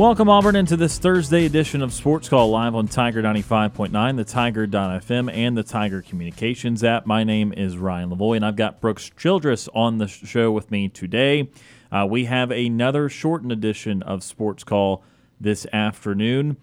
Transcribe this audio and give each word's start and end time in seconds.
Welcome, 0.00 0.30
Auburn, 0.30 0.56
into 0.56 0.78
this 0.78 0.98
Thursday 0.98 1.44
edition 1.44 1.82
of 1.82 1.92
Sports 1.92 2.26
Call 2.26 2.48
live 2.48 2.74
on 2.74 2.88
Tiger 2.88 3.20
95.9, 3.20 4.16
the 4.16 4.24
Tiger.fm, 4.24 5.30
and 5.30 5.58
the 5.58 5.62
Tiger 5.62 6.00
Communications 6.00 6.82
app. 6.82 7.04
My 7.04 7.22
name 7.22 7.52
is 7.52 7.76
Ryan 7.76 8.08
Lavoie, 8.08 8.36
and 8.36 8.46
I've 8.46 8.56
got 8.56 8.80
Brooks 8.80 9.10
Childress 9.14 9.68
on 9.74 9.98
the 9.98 10.08
show 10.08 10.52
with 10.52 10.70
me 10.70 10.88
today. 10.88 11.50
Uh, 11.92 12.06
we 12.08 12.24
have 12.24 12.50
another 12.50 13.10
shortened 13.10 13.52
edition 13.52 14.02
of 14.02 14.22
Sports 14.22 14.64
Call 14.64 15.04
this 15.38 15.66
afternoon. 15.70 16.56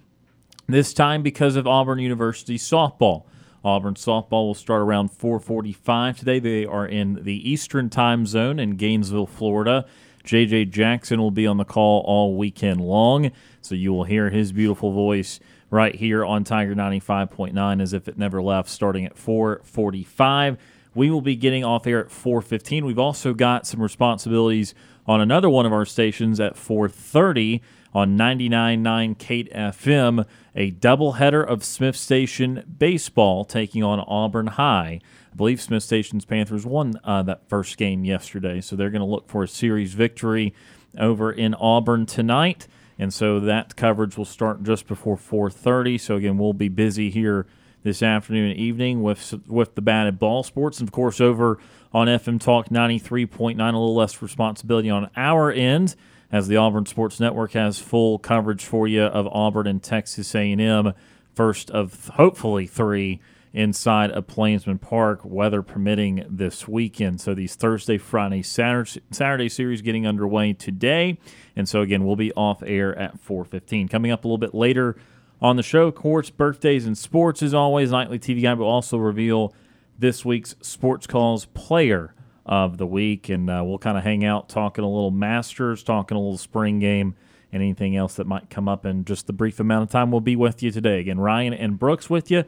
This 0.66 0.92
time 0.92 1.22
because 1.22 1.56
of 1.56 1.68
Auburn 1.68 2.00
University 2.00 2.58
softball. 2.58 3.26
Auburn 3.64 3.94
softball 3.94 4.48
will 4.48 4.56
start 4.56 4.82
around 4.82 5.12
4:45 5.12 6.18
today. 6.18 6.40
They 6.40 6.66
are 6.66 6.88
in 6.88 7.24
the 7.24 7.48
Eastern 7.48 7.92
Time 7.92 8.26
Zone 8.26 8.60
in 8.60 8.78
Gainesville, 8.78 9.28
Florida. 9.28 9.86
JJ 10.28 10.72
Jackson 10.72 11.22
will 11.22 11.32
be 11.32 11.48
on 11.48 11.56
the 11.56 11.64
call 11.64 12.02
all 12.06 12.36
weekend 12.36 12.82
long, 12.82 13.32
so 13.62 13.76
you 13.76 13.94
will 13.94 14.04
hear 14.04 14.30
his 14.30 14.52
beautiful 14.52 14.92
voice 14.92 15.40
right 15.70 15.96
here 15.96 16.26
on 16.26 16.44
Tiger 16.44 16.76
95.9 16.76 17.82
as 17.82 17.94
if 17.94 18.10
it 18.10 18.18
never 18.18 18.42
left 18.42 18.70
starting 18.70 19.06
at 19.06 19.16
4:45. 19.16 20.58
We 20.94 21.10
will 21.10 21.22
be 21.22 21.38
getting 21.38 21.64
off 21.64 21.88
air 21.88 22.02
at 22.02 22.12
4:15. 22.12 22.86
We've 22.86 23.00
also 23.00 23.34
got 23.34 23.66
some 23.66 23.82
responsibilities 23.82 24.76
on 25.06 25.22
another 25.22 25.50
one 25.50 25.66
of 25.66 25.72
our 25.72 25.86
stations 25.86 26.42
at 26.42 26.58
4:30 26.58 27.62
on 27.94 28.18
99.9 28.18 29.16
Kate 29.16 29.50
FM, 29.54 30.26
a 30.56 30.72
doubleheader 30.72 31.46
of 31.46 31.64
Smith 31.64 31.96
Station 31.96 32.64
baseball 32.78 33.46
taking 33.46 33.82
on 33.82 34.04
Auburn 34.08 34.48
High. 34.48 35.00
Believe 35.38 35.62
Smith 35.62 35.84
Station's 35.84 36.26
Panthers 36.26 36.66
won 36.66 37.00
uh, 37.04 37.22
that 37.24 37.48
first 37.48 37.78
game 37.78 38.04
yesterday, 38.04 38.60
so 38.60 38.76
they're 38.76 38.90
going 38.90 39.02
to 39.02 39.06
look 39.06 39.30
for 39.30 39.44
a 39.44 39.48
series 39.48 39.94
victory 39.94 40.54
over 40.98 41.32
in 41.32 41.54
Auburn 41.54 42.06
tonight. 42.08 42.68
And 43.00 43.14
so 43.14 43.40
that 43.42 43.76
coverage 43.76 44.18
will 44.18 44.26
start 44.26 44.64
just 44.64 44.88
before 44.88 45.16
4:30. 45.16 46.00
So 46.00 46.16
again, 46.16 46.38
we'll 46.38 46.54
be 46.54 46.70
busy 46.70 47.12
here 47.12 47.46
this 47.84 48.02
afternoon 48.02 48.52
and 48.52 48.60
evening 48.60 49.04
with 49.04 49.36
with 49.48 49.76
the 49.76 49.82
batted 49.82 50.18
ball 50.18 50.42
sports, 50.44 50.80
and 50.80 50.90
of 50.90 50.92
course 50.92 51.22
over 51.22 51.60
on 51.94 52.08
FM 52.08 52.42
Talk 52.42 52.70
93.9, 52.70 53.60
a 53.60 53.64
little 53.66 53.96
less 53.96 54.22
responsibility 54.22 54.90
on 54.90 55.10
our 55.16 55.52
end 55.52 55.96
as 56.32 56.48
the 56.48 56.58
Auburn 56.58 56.86
Sports 56.86 57.20
Network 57.20 57.54
has 57.54 57.80
full 57.80 58.20
coverage 58.20 58.66
for 58.66 58.88
you 58.88 59.04
of 59.04 59.28
Auburn 59.28 59.68
and 59.68 59.82
Texas 59.82 60.36
A&M, 60.36 60.94
first 61.34 61.72
of 61.72 62.10
hopefully 62.16 62.68
three 62.68 63.22
inside 63.54 64.12
of 64.12 64.28
Plainsman 64.28 64.80
Park, 64.80 65.22
weather 65.24 65.62
permitting 65.62 66.26
this 66.30 66.68
weekend. 66.68 67.22
So 67.22 67.34
these 67.34 67.56
Thursday, 67.56 67.98
Friday, 67.98 68.44
Saturday, 68.44 69.02
Saturday 69.12 69.50
series 69.50 69.82
getting 69.82 70.06
underway 70.06 70.54
today, 70.54 71.18
and 71.56 71.68
so 71.68 71.82
again 71.82 72.06
we'll 72.06 72.16
be 72.16 72.32
off 72.34 72.62
air 72.64 72.98
at 72.98 73.20
4:15. 73.20 73.88
Coming 73.90 74.12
up 74.12 74.24
a 74.24 74.28
little 74.28 74.38
bit 74.38 74.54
later 74.54 74.96
on 75.42 75.56
the 75.56 75.64
show, 75.64 75.88
of 75.88 75.96
course, 75.96 76.30
birthdays 76.30 76.86
and 76.86 76.98
sports 76.98 77.44
as 77.44 77.54
always. 77.54 77.92
Nightly 77.92 78.20
TV 78.20 78.42
Guide 78.42 78.58
will 78.58 78.68
also 78.68 78.98
reveal 78.98 79.54
this 79.98 80.24
week's 80.24 80.56
Sports 80.62 81.08
Calls 81.08 81.46
player 81.46 82.14
of 82.46 82.78
the 82.78 82.88
week, 82.88 83.30
and 83.30 83.50
uh, 83.50 83.62
we'll 83.66 83.78
kind 83.78 83.98
of 83.98 84.04
hang 84.04 84.24
out 84.24 84.48
talking 84.48 84.84
a 84.84 84.90
little 84.90 85.12
Masters, 85.12 85.84
talking 85.84 86.16
a 86.16 86.20
little 86.20 86.38
spring 86.38 86.80
game, 86.80 87.16
and 87.52 87.62
anything 87.62 87.96
else 87.96 88.16
that 88.16 88.28
might 88.28 88.50
come 88.50 88.70
up 88.70 88.86
in 88.86 89.06
just 89.06 89.28
the 89.28 89.34
brief 89.34 89.60
amount 89.60 89.84
of 89.84 89.90
time 89.90 90.12
we'll 90.12 90.22
be 90.22 90.36
with 90.36 90.64
you 90.64 90.72
today. 90.72 91.00
Again, 91.00 91.20
Ryan 91.20 91.54
and 91.54 91.78
Brooks 91.78 92.10
with 92.10 92.32
you. 92.32 92.44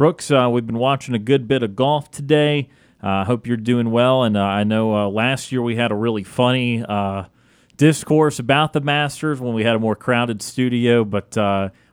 Brooks, 0.00 0.30
uh, 0.30 0.48
we've 0.50 0.66
been 0.66 0.78
watching 0.78 1.14
a 1.14 1.18
good 1.18 1.46
bit 1.46 1.62
of 1.62 1.76
golf 1.76 2.10
today. 2.10 2.70
I 3.02 3.20
uh, 3.20 3.24
hope 3.26 3.46
you're 3.46 3.58
doing 3.58 3.90
well, 3.90 4.22
and 4.22 4.34
uh, 4.34 4.40
I 4.40 4.64
know 4.64 4.96
uh, 4.96 5.08
last 5.10 5.52
year 5.52 5.60
we 5.60 5.76
had 5.76 5.92
a 5.92 5.94
really 5.94 6.24
funny 6.24 6.82
uh, 6.82 7.24
discourse 7.76 8.38
about 8.38 8.72
the 8.72 8.80
Masters 8.80 9.42
when 9.42 9.52
we 9.52 9.62
had 9.62 9.76
a 9.76 9.78
more 9.78 9.94
crowded 9.94 10.40
studio, 10.40 11.04
but 11.04 11.36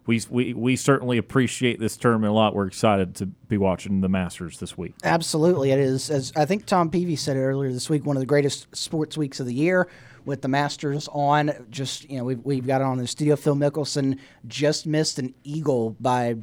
we, 0.06 0.22
we, 0.30 0.54
we 0.54 0.78
certainly 0.78 1.18
appreciate 1.18 1.82
this 1.82 1.98
tournament 1.98 2.32
a 2.32 2.34
lot. 2.34 2.56
We're 2.56 2.68
excited 2.68 3.14
to 3.16 3.26
be 3.26 3.58
watching 3.58 4.00
the 4.00 4.08
Masters 4.08 4.58
this 4.60 4.78
week. 4.78 4.94
Absolutely, 5.04 5.72
it 5.72 5.80
is. 5.80 6.10
As 6.10 6.32
I 6.34 6.46
think 6.46 6.66
Tom 6.66 6.90
Peavy 6.90 7.18
said 7.18 7.36
earlier 7.36 7.74
this 7.74 7.90
week, 7.90 8.06
one 8.06 8.16
of 8.16 8.22
the 8.22 8.26
greatest 8.26 8.74
sports 8.74 9.18
weeks 9.18 9.42
of 9.42 9.48
the 9.48 9.54
year 9.54 9.90
with 10.24 10.42
the 10.42 10.48
Masters 10.48 11.10
on. 11.12 11.52
Just 11.70 12.10
you 12.10 12.20
know, 12.20 12.24
we've, 12.24 12.40
we've 12.46 12.68
got 12.68 12.80
it 12.80 12.86
on 12.86 13.00
the 13.00 13.06
studio. 13.06 13.36
Phil 13.36 13.58
Mickelson 13.58 14.18
just 14.48 14.88
missed 14.88 15.20
an 15.20 15.34
eagle 15.44 15.98
by 16.00 16.38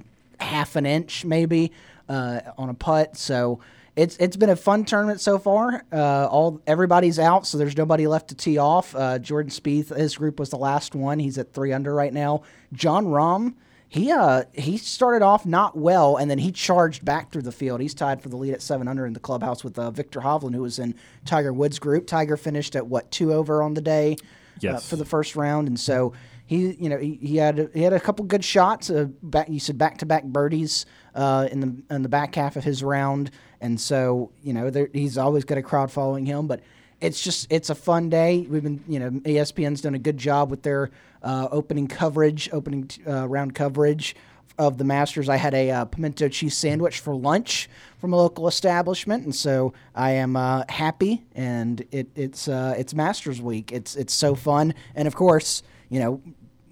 half 0.44 0.77
an 0.77 0.87
inch, 0.87 1.25
maybe 1.25 1.72
uh, 2.09 2.41
on 2.56 2.69
a 2.69 2.75
putt. 2.75 3.16
So 3.16 3.60
it's 3.97 4.16
it's 4.16 4.37
been 4.37 4.50
a 4.50 4.56
fun 4.56 4.84
tournament 4.84 5.21
so 5.21 5.38
far. 5.38 5.84
Uh, 5.93 6.27
all 6.27 6.60
everybody's 6.66 7.19
out, 7.19 7.47
so 7.47 7.59
there's 7.59 7.77
nobody 7.77 8.06
left 8.06 8.28
to 8.28 8.34
tee 8.34 8.59
off. 8.59 8.94
Uh, 8.94 9.19
Jordan 9.19 9.50
Spieth, 9.50 9.94
his 9.97 10.16
group 10.16 10.38
was 10.38 10.50
the 10.50 10.59
last 10.59 10.94
one. 10.94 11.19
He's 11.19 11.38
at 11.38 11.53
three 11.53 11.72
under 11.72 11.94
right 11.94 12.12
now. 12.12 12.43
Jon 12.72 13.06
Rahm, 13.06 13.54
he 13.88 14.10
uh 14.10 14.44
he 14.53 14.77
started 14.78 15.22
off 15.22 15.47
not 15.47 15.77
well, 15.77 16.16
and 16.16 16.28
then 16.28 16.38
he 16.38 16.50
charged 16.50 17.04
back 17.04 17.31
through 17.31 17.43
the 17.43 17.53
field. 17.53 17.81
He's 17.81 17.94
tied 17.94 18.21
for 18.21 18.28
the 18.28 18.37
lead 18.37 18.54
at 18.54 18.62
seven 18.62 18.88
under 18.88 19.06
in 19.06 19.12
the 19.12 19.21
clubhouse 19.21 19.62
with 19.62 19.78
uh, 19.78 19.93
Viktor 19.93 20.21
Hovland, 20.21 20.54
who 20.54 20.62
was 20.62 20.81
in 20.81 20.94
Tiger 21.25 21.53
Woods' 21.53 21.78
group. 21.78 22.06
Tiger 22.06 22.37
finished 22.37 22.75
at 22.75 22.87
what 22.88 23.10
two 23.12 23.33
over 23.33 23.62
on 23.62 23.75
the 23.75 23.81
day 23.81 24.16
uh, 24.21 24.59
yes. 24.60 24.88
for 24.88 24.97
the 24.97 25.04
first 25.04 25.37
round, 25.37 25.69
and 25.69 25.78
so 25.78 26.12
he 26.47 26.75
you 26.75 26.88
know 26.88 26.99
he, 26.99 27.19
he 27.21 27.37
had 27.37 27.71
he 27.72 27.82
had 27.82 27.93
a 27.93 28.00
couple 28.00 28.25
good 28.25 28.44
shots. 28.44 28.91
Uh, 28.91 29.06
back 29.22 29.49
you 29.49 29.60
said 29.60 29.78
back 29.78 29.99
to 29.99 30.06
back 30.06 30.25
birdies 30.25 30.87
uh, 31.15 31.49
in 31.50 31.60
the 31.60 31.94
in 31.94 32.03
the 32.03 32.09
back 32.09 32.34
half 32.34 32.56
of 32.56 32.65
his 32.65 32.82
round, 32.82 33.31
and 33.60 33.81
so 33.81 34.31
you 34.43 34.53
know 34.53 34.71
there, 34.71 34.88
he's 34.93 35.16
always 35.16 35.44
got 35.44 35.59
a 35.59 35.62
crowd 35.62 35.91
following 35.91 36.27
him. 36.27 36.47
But 36.47 36.60
it's 37.00 37.22
just 37.22 37.47
it's 37.50 37.71
a 37.71 37.75
fun 37.75 38.10
day. 38.10 38.47
We've 38.49 38.62
been 38.62 38.84
you 38.87 38.99
know 38.99 39.10
ESPN's 39.10 39.81
done 39.81 39.94
a 39.94 39.99
good 39.99 40.19
job 40.19 40.50
with 40.50 40.62
their 40.62 40.91
uh, 41.22 41.49
opening 41.50 41.87
coverage, 41.87 42.50
opening 42.53 42.91
uh, 43.06 43.27
round 43.27 43.54
coverage 43.54 44.15
of 44.59 44.77
the 44.77 44.84
Masters. 44.84 45.28
I 45.31 45.37
had 45.37 45.54
a 45.54 45.71
uh, 45.71 45.84
pimento 45.87 46.28
cheese 46.28 46.56
sandwich 46.56 47.00
for 47.00 47.16
lunch 47.16 47.71
from 47.99 48.12
a 48.12 48.16
local 48.16 48.49
establishment, 48.49 49.25
and 49.25 49.34
so 49.34 49.72
I 49.94 50.10
am 50.12 50.37
uh, 50.37 50.65
happy. 50.69 51.25
And 51.34 51.84
it, 51.91 52.09
it's 52.15 52.49
it's 52.49 52.93
Masters 52.93 53.41
week. 53.41 53.72
It's 53.72 53.97
it's 53.97 54.12
so 54.12 54.34
fun, 54.34 54.75
and 54.94 55.09
of 55.09 55.15
course 55.15 55.62
you 55.89 56.00
know, 56.00 56.21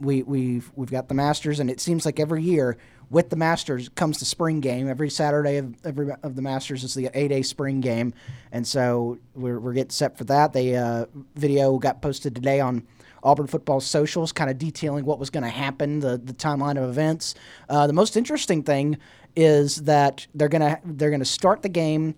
we 0.01 0.23
we've 0.23 0.71
we've 0.75 0.91
got 0.91 1.09
the 1.09 1.15
Masters, 1.15 1.61
and 1.61 1.71
it 1.71 1.81
seems 1.81 2.05
like 2.05 2.19
every 2.19 2.43
year 2.43 2.77
with 3.11 3.31
the 3.31 3.37
Masters 3.37 3.89
comes 3.91 4.19
the 4.19 4.25
spring 4.25 4.61
game. 4.61 4.89
Every 4.89 5.11
Saturday 5.11 5.59
of 5.59 5.75
every 5.85 6.11
of 6.23 6.35
the 6.35 6.43
Masters 6.43 6.83
is 6.83 6.95
the 6.95 7.11
A-Day 7.15 7.43
spring 7.43 7.81
game, 7.81 8.15
and 8.51 8.67
so 8.67 9.19
we're 9.35 9.61
we're 9.61 9.75
getting 9.75 9.91
set 9.91 10.19
for 10.19 10.25
that. 10.25 10.53
The 10.53 10.77
uh, 10.77 11.07
video 11.37 11.79
got 11.79 12.03
posted 12.03 12.35
today 12.35 12.61
on 12.61 12.87
Auburn 13.23 13.47
football 13.47 13.81
socials, 13.81 14.33
kind 14.33 14.51
of 14.51 14.59
detailing 14.59 15.05
what 15.05 15.19
was 15.19 15.31
going 15.31 15.45
to 15.45 15.51
happen, 15.51 16.01
the 16.01 16.19
the 16.19 16.33
timeline 16.33 16.83
of 16.83 16.89
events. 16.89 17.35
Uh, 17.69 17.87
the 17.87 17.93
most 17.93 18.17
interesting 18.17 18.63
thing 18.63 18.99
is 19.37 19.77
that 19.83 20.27
they're 20.35 20.49
gonna 20.49 20.81
they're 20.85 21.11
gonna 21.11 21.25
start 21.25 21.63
the 21.63 21.69
game 21.69 22.15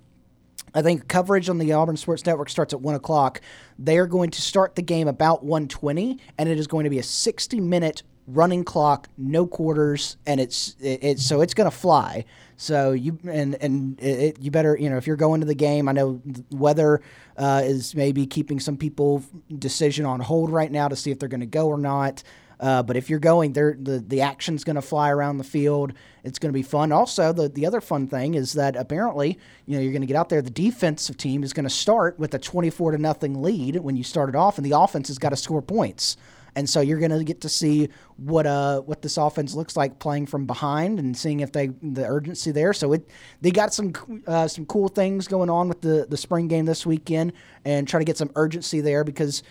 I 0.75 0.83
think 0.83 1.09
coverage 1.09 1.49
on 1.49 1.59
the 1.59 1.73
Auburn 1.73 1.97
Sports 1.97 2.27
Network 2.27 2.51
starts 2.51 2.75
at 2.75 2.81
one 2.81 2.95
o'clock. 2.95 3.41
They 3.79 3.99
are 3.99 4.07
going 4.07 4.31
to 4.31 4.43
start 4.43 4.75
the 4.75 4.83
game 4.83 5.09
about 5.09 5.45
120, 5.45 6.19
and 6.37 6.49
it 6.49 6.59
is 6.59 6.67
going 6.67 6.85
to 6.85 6.91
be 6.91 6.99
a 6.99 7.03
60 7.03 7.61
minute 7.61 8.03
running 8.27 8.65
clock, 8.65 9.09
no 9.19 9.47
quarters, 9.47 10.17
and 10.27 10.41
it's 10.41 10.77
it's 10.81 11.25
so 11.25 11.41
it's 11.41 11.55
going 11.55 11.71
to 11.71 11.77
fly. 11.77 12.25
So 12.57 12.93
you 12.93 13.19
and 13.25 13.57
and 13.61 14.01
it, 14.01 14.41
you 14.41 14.51
better 14.51 14.77
you 14.79 14.89
know 14.89 14.97
if 14.97 15.07
you're 15.07 15.17
going 15.17 15.41
to 15.41 15.47
the 15.47 15.55
game. 15.55 15.89
I 15.89 15.93
know 15.93 16.21
weather 16.51 17.03
uh, 17.37 17.63
is 17.65 17.95
maybe 17.95 18.27
keeping 18.27 18.61
some 18.61 18.77
people 18.77 19.23
decision 19.59 20.07
on 20.07 20.21
hold 20.21 20.51
right 20.51 20.71
now 20.71 20.89
to 20.89 20.97
see 20.97 21.11
if 21.11 21.19
they're 21.19 21.29
going 21.29 21.41
to 21.41 21.47
go 21.47 21.69
or 21.69 21.79
not. 21.79 22.23
Uh, 22.61 22.83
but 22.83 22.97
if 22.97 23.11
you're 23.11 23.19
going, 23.19 23.53
there 23.53 23.77
the 23.79 23.99
the 23.99 24.21
action's 24.21 24.65
going 24.65 24.77
to 24.77 24.83
fly 24.83 25.11
around 25.11 25.39
the 25.39 25.45
field. 25.45 25.93
It's 26.23 26.39
going 26.39 26.53
to 26.53 26.57
be 26.57 26.63
fun. 26.63 26.93
Also, 26.93 27.33
the 27.33 27.49
the 27.49 27.67
other 27.67 27.81
fun 27.81 28.07
thing 28.07 28.35
is 28.35 28.53
that 28.55 28.77
apparently, 28.77 29.39
you 29.67 29.77
know, 29.77 29.83
you're 29.83 29.93
going 29.93 30.03
to 30.03 30.07
get 30.07 30.17
out 30.17 30.29
there. 30.29 30.43
The 30.43 30.51
defensive 30.51 31.17
team 31.17 31.43
is 31.43 31.53
going 31.53 31.65
to 31.65 31.71
start 31.71 32.19
with 32.19 32.35
a 32.35 32.39
24 32.39 32.93
to 32.93 32.99
nothing 32.99 33.43
lead 33.43 33.77
when 33.77 33.97
you 33.97 34.05
started 34.05 34.37
off, 34.37 34.59
and 34.59 34.65
the 34.65 34.79
offense 34.79 35.09
has 35.09 35.19
got 35.19 35.31
to 35.31 35.37
score 35.37 35.63
points. 35.63 36.17
And 36.57 36.69
so 36.69 36.81
you're 36.81 36.99
going 36.99 37.11
to 37.11 37.25
get 37.25 37.41
to 37.43 37.49
see 37.49 37.89
what 38.17 38.47
uh 38.47 38.81
what 38.83 39.03
this 39.03 39.17
offense 39.17 39.55
looks 39.55 39.77
like 39.77 39.99
playing 39.99 40.27
from 40.27 40.47
behind 40.47 41.01
and 41.01 41.17
seeing 41.17 41.41
if 41.41 41.53
they 41.53 41.69
the 41.83 42.07
urgency 42.07 42.51
there. 42.53 42.73
So 42.73 42.93
it 42.93 43.09
they 43.41 43.51
got 43.51 43.75
some 43.75 43.93
uh, 44.27 44.49
some 44.49 44.67
cool 44.67 44.89
things 44.89 45.27
going 45.27 45.51
on 45.51 45.69
with 45.69 45.81
the 45.81 46.07
the 46.09 46.17
spring 46.17 46.49
game 46.49 46.65
this 46.65 46.87
weekend 46.87 47.33
and 47.65 47.89
try 47.89 47.99
to 47.99 48.05
get 48.05 48.17
some 48.17 48.31
urgency 48.37 48.81
there 48.81 49.05
because 49.05 49.43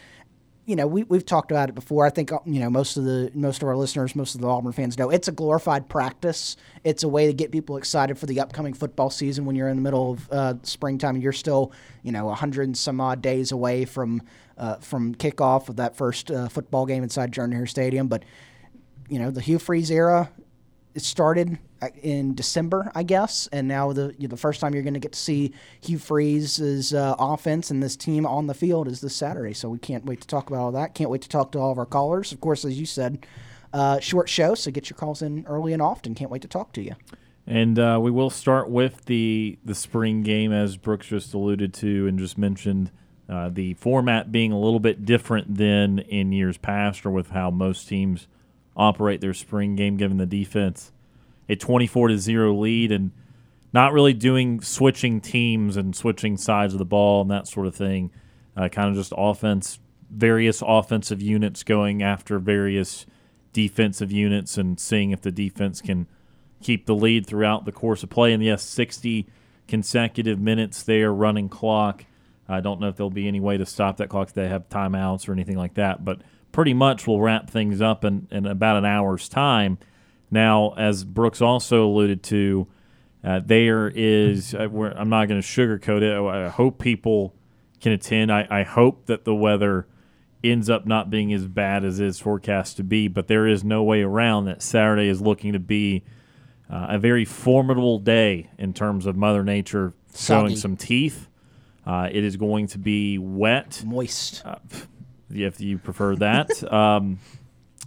you 0.65 0.77
know, 0.77 0.87
we, 0.87 1.03
we've 1.03 1.25
talked 1.25 1.51
about 1.51 1.67
it 1.67 1.75
before. 1.75 2.05
I 2.05 2.09
think 2.09 2.31
uh, 2.31 2.39
you 2.45 2.59
know 2.59 2.69
most 2.69 2.95
of 2.95 3.03
the 3.03 3.31
most 3.33 3.61
of 3.61 3.67
our 3.67 3.75
listeners, 3.75 4.15
most 4.15 4.35
of 4.35 4.41
the 4.41 4.47
Auburn 4.47 4.71
fans 4.71 4.97
know 4.97 5.09
it's 5.09 5.27
a 5.27 5.31
glorified 5.31 5.89
practice. 5.89 6.55
It's 6.83 7.03
a 7.03 7.09
way 7.09 7.27
to 7.27 7.33
get 7.33 7.51
people 7.51 7.75
excited 7.75 8.17
for 8.17 8.27
the 8.27 8.39
upcoming 8.39 8.73
football 8.73 9.09
season 9.09 9.45
when 9.45 9.55
you're 9.55 9.67
in 9.67 9.75
the 9.75 9.81
middle 9.81 10.13
of 10.13 10.31
uh, 10.31 10.53
springtime. 10.63 11.15
And 11.15 11.23
you're 11.23 11.33
still 11.33 11.73
you 12.01 12.11
know 12.11 12.29
a 12.29 12.35
hundred 12.35 12.63
and 12.63 12.77
some 12.77 13.01
odd 13.01 13.21
days 13.21 13.51
away 13.51 13.83
from 13.83 14.21
uh, 14.57 14.77
from 14.77 15.15
kickoff 15.15 15.67
of 15.67 15.75
that 15.77 15.97
first 15.97 16.31
uh, 16.31 16.47
football 16.47 16.85
game 16.85 17.03
inside 17.03 17.33
Jordan 17.33 17.55
Hare 17.55 17.65
Stadium. 17.65 18.07
But 18.07 18.23
you 19.09 19.19
know 19.19 19.31
the 19.31 19.41
Hugh 19.41 19.59
Freeze 19.59 19.91
era, 19.91 20.31
it 20.95 21.01
started 21.01 21.59
in 22.01 22.35
December, 22.35 22.91
I 22.95 23.03
guess, 23.03 23.47
and 23.51 23.67
now 23.67 23.91
the 23.93 24.13
you 24.17 24.27
know, 24.27 24.31
the 24.31 24.37
first 24.37 24.59
time 24.59 24.73
you're 24.73 24.83
going 24.83 24.93
to 24.93 24.99
get 24.99 25.13
to 25.13 25.19
see 25.19 25.53
Hugh 25.81 25.97
Freeze's 25.97 26.93
uh, 26.93 27.15
offense 27.19 27.71
and 27.71 27.81
this 27.81 27.95
team 27.95 28.25
on 28.25 28.47
the 28.47 28.53
field 28.53 28.87
is 28.87 29.01
this 29.01 29.15
Saturday. 29.15 29.53
So 29.53 29.69
we 29.69 29.79
can't 29.79 30.05
wait 30.05 30.21
to 30.21 30.27
talk 30.27 30.49
about 30.49 30.59
all 30.59 30.71
that. 30.73 30.95
Can't 30.95 31.09
wait 31.09 31.21
to 31.23 31.29
talk 31.29 31.51
to 31.53 31.59
all 31.59 31.71
of 31.71 31.77
our 31.77 31.85
callers. 31.85 32.31
Of 32.31 32.41
course, 32.41 32.65
as 32.65 32.79
you 32.79 32.85
said, 32.85 33.25
uh, 33.73 33.99
short 33.99 34.29
show, 34.29 34.55
so 34.55 34.71
get 34.71 34.89
your 34.89 34.97
calls 34.97 35.21
in 35.21 35.45
early 35.47 35.73
and 35.73 35.81
often. 35.81 36.15
Can't 36.15 36.31
wait 36.31 36.41
to 36.43 36.47
talk 36.47 36.73
to 36.73 36.81
you. 36.81 36.95
And 37.45 37.77
uh, 37.77 37.99
we 38.01 38.11
will 38.11 38.29
start 38.29 38.69
with 38.69 39.05
the 39.05 39.57
the 39.65 39.75
spring 39.75 40.23
game, 40.23 40.51
as 40.53 40.77
Brooks 40.77 41.07
just 41.07 41.33
alluded 41.33 41.73
to 41.75 42.07
and 42.07 42.17
just 42.19 42.37
mentioned. 42.37 42.91
Uh, 43.29 43.47
the 43.47 43.73
format 43.75 44.33
being 44.33 44.51
a 44.51 44.59
little 44.59 44.81
bit 44.81 45.05
different 45.05 45.55
than 45.55 45.97
in 45.97 46.33
years 46.33 46.57
past, 46.57 47.05
or 47.05 47.09
with 47.09 47.29
how 47.29 47.49
most 47.49 47.87
teams 47.87 48.27
operate 48.75 49.21
their 49.21 49.33
spring 49.33 49.77
game, 49.77 49.95
given 49.95 50.17
the 50.17 50.25
defense 50.25 50.91
a 51.49 51.55
24 51.55 52.09
to 52.09 52.17
0 52.17 52.53
lead 52.53 52.91
and 52.91 53.11
not 53.73 53.91
really 53.91 54.13
doing 54.13 54.61
switching 54.61 55.19
teams 55.19 55.77
and 55.77 55.95
switching 55.95 56.37
sides 56.37 56.73
of 56.73 56.79
the 56.79 56.85
ball 56.85 57.21
and 57.21 57.31
that 57.31 57.47
sort 57.47 57.67
of 57.67 57.75
thing. 57.75 58.11
Uh, 58.55 58.69
kind 58.69 58.89
of 58.89 58.95
just 58.95 59.13
offense, 59.17 59.79
various 60.11 60.61
offensive 60.65 61.21
units 61.21 61.63
going 61.63 62.03
after 62.03 62.37
various 62.37 63.05
defensive 63.51 64.11
units 64.11 64.57
and 64.57 64.79
seeing 64.79 65.11
if 65.11 65.21
the 65.21 65.31
defense 65.31 65.81
can 65.81 66.07
keep 66.61 66.85
the 66.85 66.95
lead 66.95 67.25
throughout 67.25 67.65
the 67.65 67.71
course 67.71 68.03
of 68.03 68.09
play. 68.09 68.31
And 68.31 68.43
yes, 68.43 68.63
60 68.63 69.27
consecutive 69.67 70.39
minutes 70.39 70.83
there, 70.83 71.11
running 71.11 71.49
clock. 71.49 72.05
I 72.47 72.59
don't 72.59 72.79
know 72.79 72.89
if 72.89 72.95
there'll 72.95 73.09
be 73.09 73.27
any 73.27 73.39
way 73.39 73.57
to 73.57 73.65
stop 73.65 73.97
that 73.97 74.09
clock 74.09 74.29
if 74.29 74.33
they 74.33 74.49
have 74.49 74.69
timeouts 74.69 75.27
or 75.27 75.31
anything 75.31 75.57
like 75.57 75.75
that, 75.75 76.03
but 76.03 76.21
pretty 76.51 76.73
much 76.73 77.07
we'll 77.07 77.21
wrap 77.21 77.49
things 77.49 77.81
up 77.81 78.03
in, 78.03 78.27
in 78.31 78.45
about 78.45 78.77
an 78.77 78.85
hour's 78.85 79.29
time. 79.29 79.77
Now, 80.33 80.73
as 80.75 81.03
Brooks 81.03 81.41
also 81.41 81.85
alluded 81.85 82.23
to, 82.23 82.67
uh, 83.23 83.39
there 83.45 83.87
is, 83.87 84.53
uh, 84.53 84.67
I'm 84.95 85.09
not 85.09 85.27
going 85.27 85.41
to 85.41 85.47
sugarcoat 85.47 86.01
it. 86.01 86.19
I 86.19 86.49
hope 86.49 86.79
people 86.79 87.35
can 87.79 87.91
attend. 87.91 88.31
I, 88.31 88.47
I, 88.49 88.63
hope 88.63 89.05
that 89.05 89.25
the 89.25 89.35
weather 89.35 89.87
ends 90.43 90.69
up 90.69 90.85
not 90.85 91.09
being 91.09 91.31
as 91.33 91.47
bad 91.47 91.85
as 91.85 91.99
it's 91.99 92.19
forecast 92.19 92.77
to 92.77 92.83
be, 92.83 93.07
but 93.07 93.27
there 93.27 93.47
is 93.47 93.63
no 93.63 93.83
way 93.83 94.01
around 94.01 94.45
that 94.45 94.61
Saturday 94.61 95.07
is 95.07 95.21
looking 95.21 95.53
to 95.53 95.59
be 95.59 96.03
uh, 96.69 96.87
a 96.89 96.99
very 96.99 97.25
formidable 97.25 97.99
day 97.99 98.49
in 98.57 98.73
terms 98.73 99.05
of 99.05 99.15
Mother 99.15 99.43
Nature 99.43 99.93
showing 100.15 100.55
some 100.55 100.75
teeth. 100.75 101.27
Uh, 101.85 102.09
it 102.11 102.23
is 102.23 102.37
going 102.37 102.67
to 102.67 102.79
be 102.79 103.17
wet, 103.17 103.83
moist, 103.85 104.41
uh, 104.45 104.55
if 105.29 105.61
you 105.61 105.77
prefer 105.77 106.15
that. 106.15 106.49
um, 106.73 107.19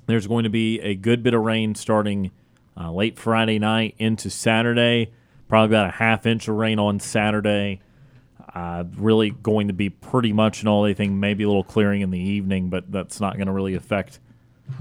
there's 0.06 0.26
going 0.26 0.44
to 0.44 0.50
be 0.50 0.80
a 0.80 0.94
good 0.94 1.22
bit 1.22 1.34
of 1.34 1.42
rain 1.42 1.74
starting 1.74 2.30
uh, 2.76 2.92
late 2.92 3.18
Friday 3.18 3.58
night 3.58 3.94
into 3.98 4.30
Saturday. 4.30 5.12
Probably 5.48 5.74
about 5.76 5.88
a 5.88 5.92
half 5.92 6.26
inch 6.26 6.48
of 6.48 6.56
rain 6.56 6.78
on 6.78 7.00
Saturday. 7.00 7.80
Uh, 8.54 8.84
really 8.96 9.30
going 9.30 9.66
to 9.66 9.74
be 9.74 9.90
pretty 9.90 10.32
much 10.32 10.62
an 10.62 10.68
all 10.68 10.86
day 10.86 10.94
thing, 10.94 11.20
maybe 11.20 11.44
a 11.44 11.46
little 11.46 11.64
clearing 11.64 12.00
in 12.00 12.10
the 12.10 12.18
evening, 12.18 12.70
but 12.70 12.90
that's 12.90 13.20
not 13.20 13.36
going 13.36 13.46
to 13.46 13.52
really 13.52 13.74
affect 13.74 14.18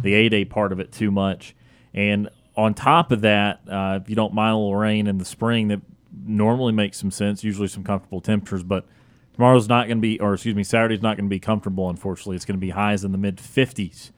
the 0.01 0.13
A 0.13 0.30
day 0.30 0.45
part 0.45 0.72
of 0.72 0.80
it 0.80 0.92
too 0.92 1.12
much. 1.12 1.56
And 1.94 2.30
on 2.56 2.74
top 2.74 3.12
of 3.12 3.21
that, 3.21 3.62
uh, 3.69 4.00
if 4.01 4.10
you 4.10 4.16
don't 4.16 4.33
mind 4.33 4.54
a 4.54 4.57
little 4.57 4.75
rain 4.75 5.07
in 5.07 5.18
the 5.18 5.25
spring, 5.25 5.68
that 5.68 5.81
normally 6.25 6.71
makes 6.71 6.98
some 6.98 7.12
sense, 7.12 7.44
usually 7.44 7.68
some 7.68 7.83
comfortable 7.83 8.21
temperatures, 8.21 8.63
but 8.63 8.86
tomorrow's 9.33 9.68
not 9.68 9.88
going 9.88 9.98
to 9.98 10.01
be, 10.01 10.19
or 10.19 10.33
excuse 10.33 10.56
me, 10.56 10.63
Saturday's 10.63 11.01
not 11.01 11.18
going 11.18 11.25
to 11.25 11.30
be 11.30 11.39
comfortable, 11.39 11.89
unfortunately. 11.89 12.38
It's 12.38 12.45
going 12.45 12.57
to 12.57 12.66
be 12.66 12.69
highs 12.69 13.04
in 13.04 13.12
the 13.12 13.18
mid 13.18 13.38
50s 13.38 14.12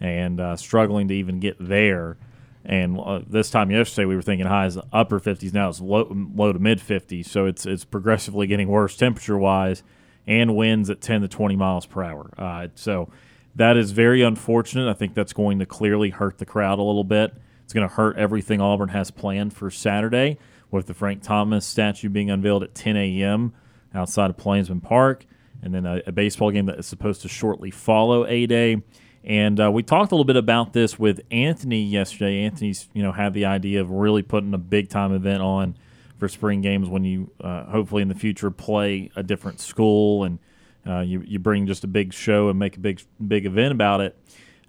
and 0.00 0.40
uh, 0.40 0.56
struggling 0.56 1.08
to 1.08 1.14
even 1.14 1.40
get 1.40 1.56
there. 1.60 2.16
And 2.64 2.98
uh, 2.98 3.20
this 3.26 3.50
time 3.50 3.70
yesterday, 3.70 4.06
we 4.06 4.16
were 4.16 4.22
thinking 4.22 4.46
highs 4.46 4.76
upper 4.92 5.20
50s. 5.20 5.52
Now 5.52 5.68
it's 5.68 5.80
low, 5.80 6.08
low 6.34 6.52
to 6.52 6.58
mid 6.58 6.78
50s. 6.78 7.26
So 7.26 7.46
it's 7.46 7.66
it's 7.66 7.84
progressively 7.84 8.46
getting 8.46 8.68
worse 8.68 8.96
temperature 8.96 9.38
wise, 9.38 9.82
and 10.26 10.56
winds 10.56 10.90
at 10.90 11.00
10 11.00 11.22
to 11.22 11.28
20 11.28 11.56
miles 11.56 11.86
per 11.86 12.02
hour. 12.02 12.30
Uh, 12.36 12.68
so 12.74 13.10
that 13.54 13.76
is 13.76 13.92
very 13.92 14.22
unfortunate. 14.22 14.88
I 14.88 14.94
think 14.94 15.14
that's 15.14 15.32
going 15.32 15.58
to 15.58 15.66
clearly 15.66 16.10
hurt 16.10 16.38
the 16.38 16.46
crowd 16.46 16.78
a 16.78 16.82
little 16.82 17.04
bit. 17.04 17.34
It's 17.64 17.72
going 17.72 17.88
to 17.88 17.94
hurt 17.94 18.16
everything 18.16 18.60
Auburn 18.60 18.90
has 18.90 19.10
planned 19.10 19.54
for 19.54 19.70
Saturday, 19.70 20.38
with 20.70 20.86
the 20.86 20.94
Frank 20.94 21.22
Thomas 21.22 21.66
statue 21.66 22.08
being 22.08 22.30
unveiled 22.30 22.62
at 22.62 22.74
10 22.74 22.96
a.m. 22.96 23.52
outside 23.94 24.30
of 24.30 24.36
Plainsman 24.36 24.80
Park, 24.80 25.26
and 25.62 25.74
then 25.74 25.84
a, 25.86 26.00
a 26.06 26.12
baseball 26.12 26.50
game 26.50 26.66
that 26.66 26.78
is 26.78 26.86
supposed 26.86 27.22
to 27.22 27.28
shortly 27.28 27.70
follow 27.70 28.26
A 28.26 28.46
Day. 28.46 28.82
And 29.22 29.60
uh, 29.60 29.70
we 29.70 29.82
talked 29.82 30.12
a 30.12 30.14
little 30.14 30.24
bit 30.24 30.36
about 30.36 30.72
this 30.72 30.98
with 30.98 31.20
Anthony 31.30 31.82
yesterday. 31.82 32.42
Anthony's, 32.44 32.88
you 32.94 33.02
know, 33.02 33.12
had 33.12 33.34
the 33.34 33.44
idea 33.44 33.80
of 33.80 33.90
really 33.90 34.22
putting 34.22 34.54
a 34.54 34.58
big 34.58 34.88
time 34.88 35.12
event 35.12 35.42
on 35.42 35.76
for 36.18 36.28
spring 36.28 36.60
games 36.60 36.88
when 36.88 37.04
you 37.04 37.30
uh, 37.40 37.64
hopefully 37.64 38.02
in 38.02 38.08
the 38.08 38.14
future 38.14 38.50
play 38.50 39.10
a 39.16 39.22
different 39.22 39.60
school 39.60 40.24
and 40.24 40.38
uh, 40.86 41.00
you, 41.00 41.22
you 41.26 41.38
bring 41.38 41.66
just 41.66 41.84
a 41.84 41.86
big 41.86 42.12
show 42.12 42.48
and 42.48 42.58
make 42.58 42.76
a 42.76 42.80
big 42.80 43.02
big 43.26 43.46
event 43.46 43.72
about 43.72 44.00
it. 44.00 44.16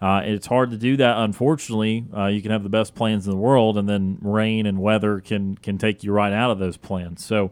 Uh, 0.02 0.22
it's 0.26 0.48
hard 0.48 0.72
to 0.72 0.78
do 0.78 0.98
that, 0.98 1.18
unfortunately. 1.20 2.06
Uh, 2.16 2.26
you 2.26 2.42
can 2.42 2.52
have 2.52 2.64
the 2.64 2.70
best 2.70 2.96
plans 2.96 3.28
in 3.28 3.32
the 3.32 3.38
world, 3.38 3.78
and 3.78 3.88
then 3.88 4.18
rain 4.22 4.66
and 4.66 4.82
weather 4.82 5.20
can 5.20 5.56
can 5.58 5.78
take 5.78 6.04
you 6.04 6.12
right 6.12 6.34
out 6.34 6.52
of 6.52 6.60
those 6.60 6.76
plans. 6.76 7.24
So 7.24 7.52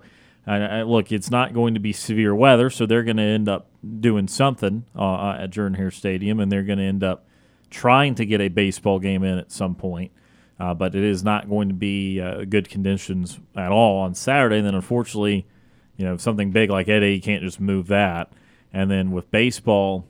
uh, 0.50 0.84
look, 0.84 1.12
it's 1.12 1.30
not 1.30 1.54
going 1.54 1.76
to 1.76 1.80
be 1.80 1.94
severe 1.94 2.34
weather, 2.34 2.70
so 2.70 2.86
they're 2.86 3.04
going 3.04 3.18
to 3.18 3.24
end 3.24 3.48
up 3.48 3.68
doing 4.00 4.28
something 4.28 4.86
uh, 4.96 5.14
uh 5.14 5.38
at 5.42 5.52
Jordan 5.52 5.76
Hare 5.76 5.92
Stadium, 5.92 6.40
and 6.40 6.52
they're 6.52 6.64
going 6.64 6.80
to 6.80 6.86
end 6.86 7.04
up 7.04 7.26
trying 7.70 8.16
to 8.16 8.26
get 8.26 8.42
a 8.42 8.48
baseball 8.48 9.00
game 9.00 9.24
in 9.24 9.38
at 9.38 9.52
some 9.52 9.76
point. 9.76 10.12
Uh, 10.60 10.74
but 10.74 10.94
it 10.94 11.04
is 11.04 11.24
not 11.24 11.50
going 11.50 11.70
to 11.70 11.74
be 11.74 12.20
uh, 12.20 12.44
good 12.44 12.70
conditions 12.70 13.40
at 13.56 13.72
all 13.72 14.00
on 14.00 14.14
Saturday. 14.14 14.58
And 14.58 14.68
then, 14.68 14.76
unfortunately, 14.76 15.48
you 15.96 16.04
know, 16.04 16.18
something 16.18 16.52
big 16.52 16.70
like 16.70 16.90
A-Day, 16.90 17.14
you 17.14 17.22
can't 17.22 17.44
just 17.44 17.62
move 17.62 17.88
that. 17.88 18.34
And 18.74 18.92
then 18.92 19.12
with 19.12 19.32
baseball, 19.32 20.06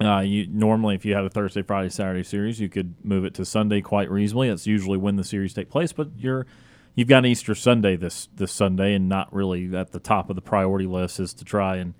uh, 0.00 0.20
you 0.20 0.46
normally 0.46 0.94
if 0.94 1.04
you 1.04 1.14
had 1.14 1.24
a 1.24 1.30
Thursday, 1.30 1.62
Friday, 1.62 1.88
Saturday 1.88 2.22
series, 2.22 2.60
you 2.60 2.68
could 2.68 2.94
move 3.04 3.24
it 3.24 3.34
to 3.34 3.44
Sunday 3.44 3.80
quite 3.80 4.10
reasonably. 4.10 4.48
That's 4.48 4.66
usually 4.66 4.98
when 4.98 5.16
the 5.16 5.24
series 5.24 5.54
take 5.54 5.70
place. 5.70 5.92
But 5.92 6.08
you're 6.18 6.46
you've 6.94 7.08
got 7.08 7.26
Easter 7.26 7.54
Sunday 7.54 7.96
this 7.96 8.28
this 8.34 8.52
Sunday, 8.52 8.94
and 8.94 9.08
not 9.08 9.32
really 9.32 9.74
at 9.76 9.92
the 9.92 10.00
top 10.00 10.30
of 10.30 10.36
the 10.36 10.42
priority 10.42 10.86
list 10.86 11.20
is 11.20 11.34
to 11.34 11.44
try 11.44 11.76
and 11.76 11.94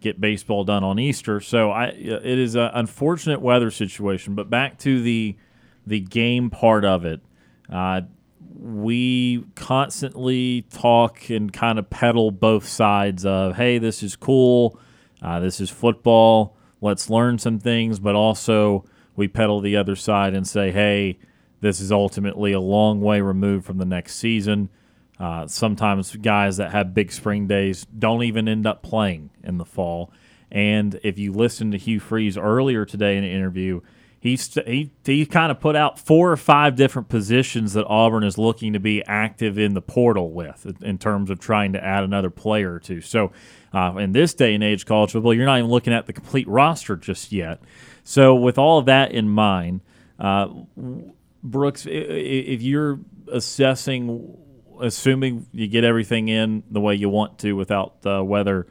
get 0.00 0.20
baseball 0.20 0.64
done 0.64 0.82
on 0.82 0.98
Easter. 0.98 1.40
So 1.40 1.70
I 1.70 1.86
it 1.86 2.38
is 2.38 2.54
an 2.54 2.70
unfortunate 2.74 3.40
weather 3.40 3.70
situation. 3.70 4.34
But 4.34 4.50
back 4.50 4.78
to 4.80 5.02
the 5.02 5.36
the 5.86 6.00
game 6.00 6.50
part 6.50 6.84
of 6.84 7.04
it. 7.04 7.20
Uh, 7.70 8.02
we 8.60 9.44
constantly 9.54 10.62
talk 10.70 11.30
and 11.30 11.52
kind 11.52 11.78
of 11.78 11.90
peddle 11.90 12.30
both 12.30 12.66
sides 12.66 13.24
of, 13.24 13.56
hey, 13.56 13.78
this 13.78 14.02
is 14.02 14.14
cool, 14.14 14.78
uh, 15.20 15.40
this 15.40 15.60
is 15.60 15.70
football, 15.70 16.56
let's 16.80 17.10
learn 17.10 17.38
some 17.38 17.58
things, 17.58 17.98
but 17.98 18.14
also 18.14 18.84
we 19.16 19.26
peddle 19.26 19.60
the 19.60 19.76
other 19.76 19.96
side 19.96 20.34
and 20.34 20.46
say, 20.46 20.70
hey, 20.70 21.18
this 21.62 21.80
is 21.80 21.90
ultimately 21.90 22.52
a 22.52 22.60
long 22.60 23.00
way 23.00 23.22
removed 23.22 23.64
from 23.64 23.78
the 23.78 23.86
next 23.86 24.16
season. 24.16 24.68
Uh, 25.18 25.46
sometimes 25.46 26.14
guys 26.16 26.56
that 26.58 26.72
have 26.72 26.92
big 26.92 27.10
spring 27.12 27.46
days 27.46 27.86
don't 27.98 28.24
even 28.24 28.48
end 28.48 28.66
up 28.66 28.82
playing 28.82 29.30
in 29.42 29.56
the 29.56 29.64
fall. 29.64 30.12
And 30.50 31.00
if 31.02 31.18
you 31.18 31.32
listen 31.32 31.70
to 31.70 31.78
Hugh 31.78 32.00
Freeze 32.00 32.36
earlier 32.36 32.84
today 32.84 33.16
in 33.16 33.24
an 33.24 33.30
interview, 33.30 33.80
he, 34.18 34.36
he, 34.66 34.90
he 35.04 35.24
kind 35.24 35.50
of 35.52 35.60
put 35.60 35.76
out 35.76 35.98
four 35.98 36.32
or 36.32 36.36
five 36.36 36.74
different 36.76 37.08
positions 37.08 37.72
that 37.74 37.86
Auburn 37.86 38.24
is 38.24 38.36
looking 38.38 38.72
to 38.72 38.80
be 38.80 39.02
active 39.04 39.56
in 39.58 39.74
the 39.74 39.82
portal 39.82 40.32
with 40.32 40.66
in 40.82 40.98
terms 40.98 41.30
of 41.30 41.38
trying 41.38 41.72
to 41.74 41.82
add 41.82 42.04
another 42.04 42.30
player 42.30 42.74
or 42.74 42.80
two. 42.80 43.00
So, 43.00 43.32
uh, 43.72 43.94
in 43.98 44.12
this 44.12 44.34
day 44.34 44.54
and 44.54 44.62
age, 44.62 44.84
college 44.84 45.12
football, 45.12 45.32
you're 45.32 45.46
not 45.46 45.58
even 45.58 45.70
looking 45.70 45.92
at 45.92 46.06
the 46.06 46.12
complete 46.12 46.46
roster 46.48 46.96
just 46.96 47.32
yet. 47.32 47.60
So, 48.04 48.34
with 48.34 48.58
all 48.58 48.78
of 48.78 48.86
that 48.86 49.12
in 49.12 49.28
mind, 49.28 49.80
Uh, 50.18 50.48
Brooks, 51.42 51.86
if 51.88 52.62
you're 52.62 53.00
assessing, 53.30 54.36
assuming 54.80 55.46
you 55.52 55.66
get 55.68 55.84
everything 55.84 56.28
in 56.28 56.62
the 56.70 56.80
way 56.80 56.94
you 56.94 57.08
want 57.08 57.38
to 57.40 57.52
without 57.54 58.02
the 58.02 58.22
weather 58.22 58.66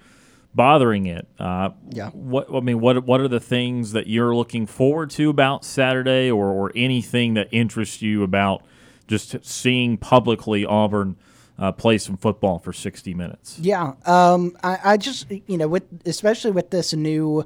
bothering 0.54 1.06
it, 1.06 1.28
uh, 1.40 1.72
yeah. 1.90 2.10
What 2.10 2.48
I 2.54 2.60
mean, 2.60 2.80
what 2.80 3.06
what 3.06 3.22
are 3.22 3.28
the 3.28 3.40
things 3.40 3.92
that 3.94 4.08
you're 4.08 4.36
looking 4.36 4.66
forward 4.66 5.10
to 5.12 5.30
about 5.30 5.66
Saturday, 5.66 6.30
or 6.30 6.48
or 6.48 6.72
anything 6.76 7.34
that 7.36 7.50
interests 7.52 8.02
you 8.02 8.24
about 8.24 8.64
just 9.08 9.46
seeing 9.46 9.98
publicly 9.98 10.66
Auburn? 10.66 11.18
Uh, 11.60 11.72
play 11.72 11.96
some 11.96 12.18
football 12.18 12.58
for 12.58 12.74
60 12.74 13.14
minutes. 13.14 13.60
Yeah, 13.60 13.94
um, 14.08 14.58
I, 14.64 14.80
I 14.84 14.98
just 14.98 15.28
you 15.30 15.60
know 15.60 15.68
with 15.68 15.84
especially 16.08 16.50
with 16.50 16.72
this 16.72 16.92
new 16.92 17.46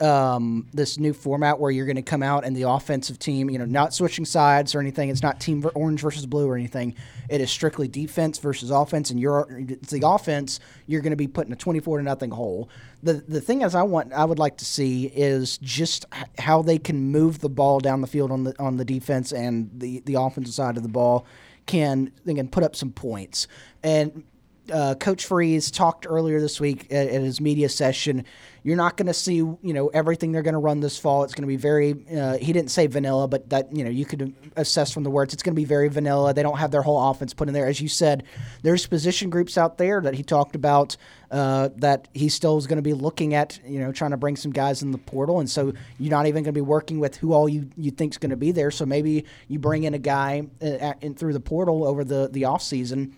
um, 0.00 0.66
this 0.72 0.98
new 0.98 1.12
format 1.12 1.60
where 1.60 1.70
you're 1.70 1.86
going 1.86 1.96
to 1.96 2.02
come 2.02 2.22
out 2.22 2.44
and 2.44 2.56
the 2.56 2.62
offensive 2.62 3.18
team, 3.18 3.48
you 3.48 3.58
know, 3.58 3.64
not 3.64 3.94
switching 3.94 4.24
sides 4.24 4.74
or 4.74 4.80
anything. 4.80 5.08
It's 5.08 5.22
not 5.22 5.40
team 5.40 5.64
orange 5.74 6.00
versus 6.00 6.26
blue 6.26 6.48
or 6.48 6.56
anything. 6.56 6.94
It 7.28 7.40
is 7.40 7.50
strictly 7.50 7.86
defense 7.86 8.38
versus 8.38 8.70
offense, 8.70 9.10
and 9.10 9.20
you're 9.20 9.46
it's 9.50 9.92
the 9.92 10.02
offense. 10.04 10.58
You're 10.86 11.00
going 11.00 11.12
to 11.12 11.16
be 11.16 11.28
put 11.28 11.46
in 11.46 11.52
a 11.52 11.56
24 11.56 11.98
to 11.98 12.04
nothing 12.04 12.30
hole. 12.30 12.68
The 13.02 13.14
the 13.14 13.40
thing 13.40 13.62
is, 13.62 13.74
I 13.74 13.82
want 13.82 14.12
I 14.12 14.24
would 14.24 14.38
like 14.38 14.58
to 14.58 14.64
see 14.64 15.06
is 15.06 15.58
just 15.58 16.06
how 16.38 16.62
they 16.62 16.78
can 16.78 17.12
move 17.12 17.38
the 17.38 17.48
ball 17.48 17.78
down 17.78 18.00
the 18.00 18.06
field 18.06 18.32
on 18.32 18.44
the 18.44 18.54
on 18.58 18.76
the 18.76 18.84
defense 18.84 19.32
and 19.32 19.70
the 19.74 20.00
the 20.00 20.14
offensive 20.14 20.54
side 20.54 20.76
of 20.76 20.82
the 20.82 20.88
ball 20.88 21.24
can 21.66 22.12
they 22.24 22.34
can 22.34 22.48
put 22.48 22.62
up 22.62 22.76
some 22.76 22.90
points 22.90 23.48
and 23.82 24.24
uh, 24.72 24.94
Coach 24.94 25.26
Freeze 25.26 25.70
talked 25.70 26.06
earlier 26.08 26.40
this 26.40 26.60
week 26.60 26.86
at, 26.90 27.08
at 27.08 27.22
his 27.22 27.40
media 27.40 27.68
session. 27.68 28.24
You're 28.62 28.76
not 28.76 28.96
going 28.96 29.08
to 29.08 29.14
see, 29.14 29.34
you 29.34 29.58
know, 29.62 29.88
everything 29.88 30.32
they're 30.32 30.42
going 30.42 30.54
to 30.54 30.58
run 30.58 30.80
this 30.80 30.98
fall. 30.98 31.22
It's 31.22 31.34
going 31.34 31.42
to 31.42 31.48
be 31.48 31.56
very. 31.56 31.94
Uh, 32.10 32.38
he 32.38 32.52
didn't 32.54 32.70
say 32.70 32.86
vanilla, 32.86 33.28
but 33.28 33.50
that 33.50 33.76
you 33.76 33.84
know 33.84 33.90
you 33.90 34.06
could 34.06 34.34
assess 34.56 34.90
from 34.90 35.02
the 35.02 35.10
words. 35.10 35.34
It's 35.34 35.42
going 35.42 35.54
to 35.54 35.60
be 35.60 35.66
very 35.66 35.88
vanilla. 35.88 36.32
They 36.32 36.42
don't 36.42 36.56
have 36.56 36.70
their 36.70 36.80
whole 36.80 37.10
offense 37.10 37.34
put 37.34 37.48
in 37.48 37.54
there, 37.54 37.66
as 37.66 37.82
you 37.82 37.88
said. 37.88 38.24
There's 38.62 38.86
position 38.86 39.28
groups 39.28 39.58
out 39.58 39.76
there 39.76 40.00
that 40.00 40.14
he 40.14 40.22
talked 40.22 40.56
about 40.56 40.96
uh, 41.30 41.68
that 41.76 42.08
he 42.14 42.30
still 42.30 42.56
is 42.56 42.66
going 42.66 42.78
to 42.78 42.82
be 42.82 42.94
looking 42.94 43.34
at, 43.34 43.60
you 43.66 43.80
know, 43.80 43.92
trying 43.92 44.12
to 44.12 44.16
bring 44.16 44.36
some 44.36 44.50
guys 44.50 44.82
in 44.82 44.92
the 44.92 44.98
portal, 44.98 45.40
and 45.40 45.50
so 45.50 45.74
you're 45.98 46.10
not 46.10 46.26
even 46.26 46.42
going 46.42 46.54
to 46.54 46.58
be 46.58 46.62
working 46.62 46.98
with 47.00 47.16
who 47.16 47.34
all 47.34 47.46
you 47.46 47.68
you 47.76 47.90
think's 47.90 48.16
going 48.16 48.30
to 48.30 48.36
be 48.36 48.50
there. 48.50 48.70
So 48.70 48.86
maybe 48.86 49.26
you 49.46 49.58
bring 49.58 49.84
in 49.84 49.92
a 49.92 49.98
guy 49.98 50.46
uh, 50.62 50.94
in 51.02 51.14
through 51.14 51.34
the 51.34 51.40
portal 51.40 51.86
over 51.86 52.02
the 52.02 52.30
the 52.32 52.46
off 52.46 52.62
season 52.62 53.14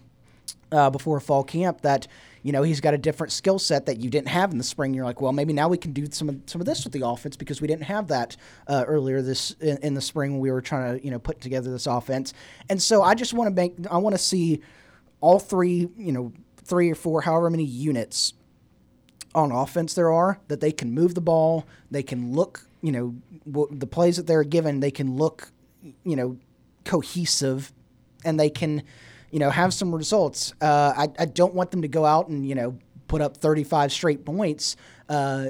uh, 0.72 0.90
before 0.90 1.20
fall 1.20 1.44
camp 1.44 1.82
that 1.82 2.06
you 2.42 2.52
know 2.52 2.62
he's 2.62 2.80
got 2.80 2.94
a 2.94 2.98
different 2.98 3.32
skill 3.32 3.58
set 3.58 3.86
that 3.86 4.00
you 4.00 4.10
didn't 4.10 4.28
have 4.28 4.52
in 4.52 4.58
the 4.58 4.64
spring. 4.64 4.94
You're 4.94 5.04
like, 5.04 5.20
well, 5.20 5.32
maybe 5.32 5.52
now 5.52 5.68
we 5.68 5.78
can 5.78 5.92
do 5.92 6.06
some 6.10 6.28
of, 6.28 6.40
some 6.46 6.60
of 6.60 6.66
this 6.66 6.84
with 6.84 6.92
the 6.92 7.06
offense 7.06 7.36
because 7.36 7.60
we 7.60 7.66
didn't 7.66 7.84
have 7.84 8.08
that 8.08 8.36
uh, 8.68 8.84
earlier 8.86 9.22
this 9.22 9.52
in, 9.60 9.78
in, 9.78 9.94
the 9.94 10.00
spring 10.00 10.32
when 10.32 10.40
we 10.40 10.50
were 10.50 10.60
trying 10.60 10.98
to 10.98 11.04
you 11.04 11.10
know 11.10 11.18
put 11.18 11.40
together 11.40 11.70
this 11.70 11.86
offense. 11.86 12.32
And 12.68 12.80
so 12.80 13.02
I 13.02 13.14
just 13.14 13.34
want 13.34 13.48
to 13.48 13.54
make 13.54 13.74
I 13.90 13.98
want 13.98 14.14
to 14.14 14.22
see 14.22 14.60
all 15.20 15.38
three 15.38 15.88
you 15.96 16.12
know 16.12 16.32
three 16.58 16.90
or 16.90 16.94
four 16.94 17.22
however 17.22 17.48
many 17.50 17.64
units 17.64 18.34
on 19.34 19.52
offense 19.52 19.94
there 19.94 20.10
are 20.10 20.40
that 20.48 20.60
they 20.60 20.72
can 20.72 20.92
move 20.92 21.14
the 21.14 21.20
ball, 21.20 21.66
they 21.90 22.02
can 22.02 22.32
look 22.32 22.66
you 22.82 22.92
know 22.92 23.14
w- 23.50 23.68
the 23.70 23.86
plays 23.86 24.16
that 24.16 24.26
they're 24.26 24.44
given, 24.44 24.80
they 24.80 24.90
can 24.90 25.16
look 25.16 25.50
you 26.04 26.16
know 26.16 26.36
cohesive, 26.84 27.72
and 28.24 28.38
they 28.38 28.50
can 28.50 28.82
you 29.30 29.38
know, 29.38 29.50
have 29.50 29.72
some 29.74 29.94
results. 29.94 30.54
Uh, 30.60 30.92
I, 30.96 31.08
I 31.18 31.24
don't 31.26 31.54
want 31.54 31.70
them 31.70 31.82
to 31.82 31.88
go 31.88 32.04
out 32.04 32.28
and, 32.28 32.46
you 32.46 32.54
know, 32.54 32.78
put 33.08 33.20
up 33.20 33.36
35 33.36 33.92
straight 33.92 34.24
points 34.24 34.76
uh, 35.08 35.48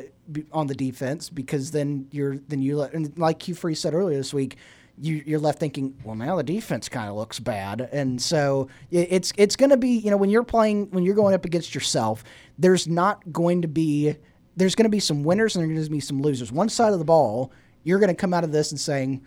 on 0.53 0.67
the 0.67 0.75
defense 0.75 1.31
because 1.31 1.71
then 1.71 2.09
you're, 2.11 2.39
then 2.49 2.63
you, 2.63 2.83
and 2.83 3.17
like 3.19 3.43
Hugh 3.43 3.55
Freeze 3.55 3.81
said 3.81 3.95
earlier 3.95 4.17
this 4.17 4.35
week, 4.35 4.57
you, 4.99 5.23
you're 5.27 5.39
left 5.39 5.59
thinking, 5.59 5.95
well, 6.05 6.15
now 6.15 6.37
the 6.37 6.43
defense 6.43 6.89
kind 6.89 7.09
of 7.09 7.17
looks 7.17 7.39
bad, 7.39 7.89
and 7.93 8.21
so 8.21 8.69
it's 8.91 9.33
it's 9.37 9.55
going 9.55 9.71
to 9.71 9.77
be 9.77 9.91
you 9.91 10.11
know 10.11 10.17
when 10.17 10.31
you're 10.31 10.43
playing 10.43 10.91
when 10.91 11.05
you're 11.05 11.15
going 11.15 11.35
up 11.35 11.45
against 11.45 11.75
yourself, 11.75 12.25
there's 12.59 12.89
not 12.89 13.31
going 13.31 13.63
to 13.63 13.69
be 13.69 14.17
there's 14.57 14.75
going 14.75 14.85
to 14.85 14.91
be 14.91 15.01
some 15.01 15.23
winners 15.23 15.55
and 15.55 15.63
there's 15.63 15.89
going 15.89 15.91
to 15.91 15.91
be 15.91 16.01
some 16.01 16.23
losers. 16.23 16.51
One 16.51 16.69
side 16.69 16.93
of 16.93 16.99
the 16.99 17.05
ball, 17.05 17.53
you're 17.85 17.99
going 17.99 18.09
to 18.09 18.15
come 18.15 18.33
out 18.33 18.43
of 18.43 18.53
this 18.53 18.71
and 18.71 18.81
saying, 18.81 19.23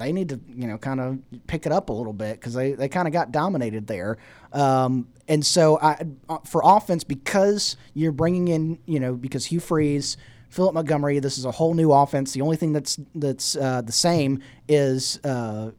they 0.00 0.12
need 0.12 0.30
to 0.30 0.40
you 0.48 0.66
know 0.66 0.78
kind 0.78 1.00
of 1.00 1.18
pick 1.46 1.66
it 1.66 1.72
up 1.72 1.90
a 1.90 1.92
little 1.92 2.12
bit 2.12 2.40
because 2.40 2.54
they, 2.54 2.72
they 2.72 2.88
kind 2.88 3.06
of 3.06 3.12
got 3.12 3.30
dominated 3.30 3.86
there. 3.86 4.18
Um, 4.52 5.08
and 5.28 5.44
so 5.44 5.78
I, 5.80 6.04
uh, 6.28 6.38
for 6.38 6.62
offense, 6.64 7.04
because 7.04 7.76
you're 7.94 8.12
bringing 8.12 8.48
in 8.48 8.78
you 8.86 8.98
know 8.98 9.14
because 9.14 9.46
Hugh 9.46 9.60
Freeze, 9.60 10.16
Philip 10.48 10.74
Montgomery, 10.74 11.18
this 11.20 11.38
is 11.38 11.44
a 11.44 11.52
whole 11.52 11.74
new 11.74 11.92
offense. 11.92 12.32
The 12.32 12.40
only 12.40 12.56
thing 12.56 12.72
that's 12.72 12.98
that's 13.14 13.56
uh, 13.56 13.82
the 13.82 13.92
same 13.92 14.42
is 14.68 15.20
uh, 15.24 15.70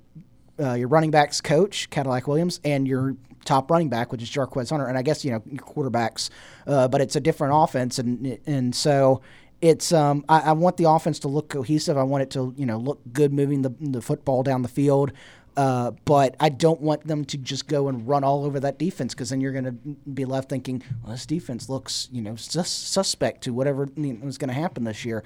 uh, 0.59 0.73
your 0.73 0.87
running 0.87 1.11
backs 1.11 1.41
coach 1.41 1.89
Cadillac 1.89 2.27
Williams 2.27 2.59
and 2.63 2.87
your 2.87 3.15
top 3.45 3.71
running 3.71 3.89
back, 3.89 4.11
which 4.11 4.21
is 4.21 4.29
Jarquez 4.29 4.69
Hunter, 4.69 4.85
and 4.85 4.97
I 4.97 5.01
guess 5.01 5.25
you 5.25 5.31
know 5.31 5.39
quarterbacks, 5.57 6.29
uh, 6.67 6.87
but 6.87 7.01
it's 7.01 7.15
a 7.15 7.19
different 7.19 7.53
offense, 7.55 7.99
and 7.99 8.39
and 8.45 8.75
so 8.75 9.21
it's 9.61 9.91
um, 9.91 10.25
I, 10.27 10.39
I, 10.39 10.51
want 10.53 10.77
the 10.77 10.89
offense 10.89 11.19
to 11.19 11.27
look 11.27 11.49
cohesive. 11.49 11.97
I 11.97 12.03
want 12.03 12.23
it 12.23 12.31
to 12.31 12.53
you 12.57 12.65
know 12.65 12.77
look 12.77 12.99
good 13.13 13.31
moving 13.31 13.61
the, 13.61 13.73
the 13.79 14.01
football 14.01 14.43
down 14.43 14.61
the 14.63 14.67
field. 14.67 15.11
Uh, 15.57 15.91
but 16.05 16.35
I 16.39 16.47
don't 16.47 16.79
want 16.79 17.05
them 17.05 17.25
to 17.25 17.37
just 17.37 17.67
go 17.67 17.89
and 17.89 18.07
run 18.07 18.23
all 18.23 18.45
over 18.45 18.59
that 18.61 18.79
defense 18.79 19.13
because 19.13 19.31
then 19.31 19.41
you're 19.41 19.51
going 19.51 19.65
to 19.65 19.71
be 20.09 20.23
left 20.23 20.47
thinking, 20.47 20.81
well, 21.03 21.11
this 21.11 21.25
defense 21.25 21.67
looks 21.67 22.07
you 22.11 22.21
know 22.21 22.35
sus- 22.35 22.69
suspect 22.69 23.43
to 23.43 23.53
whatever 23.53 23.89
you 23.95 24.13
know, 24.13 24.27
is 24.27 24.37
going 24.37 24.47
to 24.47 24.53
happen 24.53 24.85
this 24.85 25.05
year. 25.05 25.23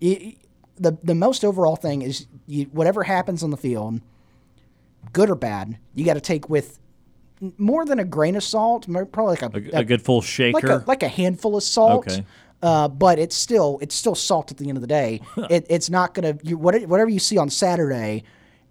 It, 0.00 0.36
the 0.76 0.98
the 1.02 1.14
most 1.14 1.44
overall 1.44 1.76
thing 1.76 2.02
is 2.02 2.26
you, 2.46 2.64
whatever 2.66 3.04
happens 3.04 3.42
on 3.42 3.50
the 3.50 3.56
field, 3.56 4.00
good 5.12 5.30
or 5.30 5.36
bad, 5.36 5.78
you 5.94 6.04
got 6.04 6.14
to 6.14 6.20
take 6.20 6.50
with 6.50 6.78
more 7.56 7.84
than 7.84 8.00
a 8.00 8.04
grain 8.04 8.34
of 8.34 8.42
salt, 8.42 8.86
probably 9.12 9.36
like 9.36 9.42
a, 9.42 9.76
a, 9.76 9.80
a 9.80 9.84
good 9.84 10.02
full 10.02 10.20
shaker, 10.20 10.54
like 10.54 10.64
a, 10.64 10.84
like 10.86 11.02
a 11.04 11.08
handful 11.08 11.56
of 11.56 11.62
salt. 11.62 12.08
Okay. 12.08 12.24
Uh, 12.62 12.88
but 12.88 13.18
it's 13.18 13.36
still 13.36 13.78
it's 13.80 13.94
still 13.94 14.14
salt 14.14 14.50
at 14.50 14.56
the 14.56 14.68
end 14.68 14.76
of 14.76 14.82
the 14.82 14.88
day. 14.88 15.20
it, 15.50 15.66
it's 15.70 15.90
not 15.90 16.14
gonna 16.14 16.36
you, 16.42 16.58
whatever 16.58 17.08
you 17.08 17.18
see 17.20 17.38
on 17.38 17.50
Saturday 17.50 18.24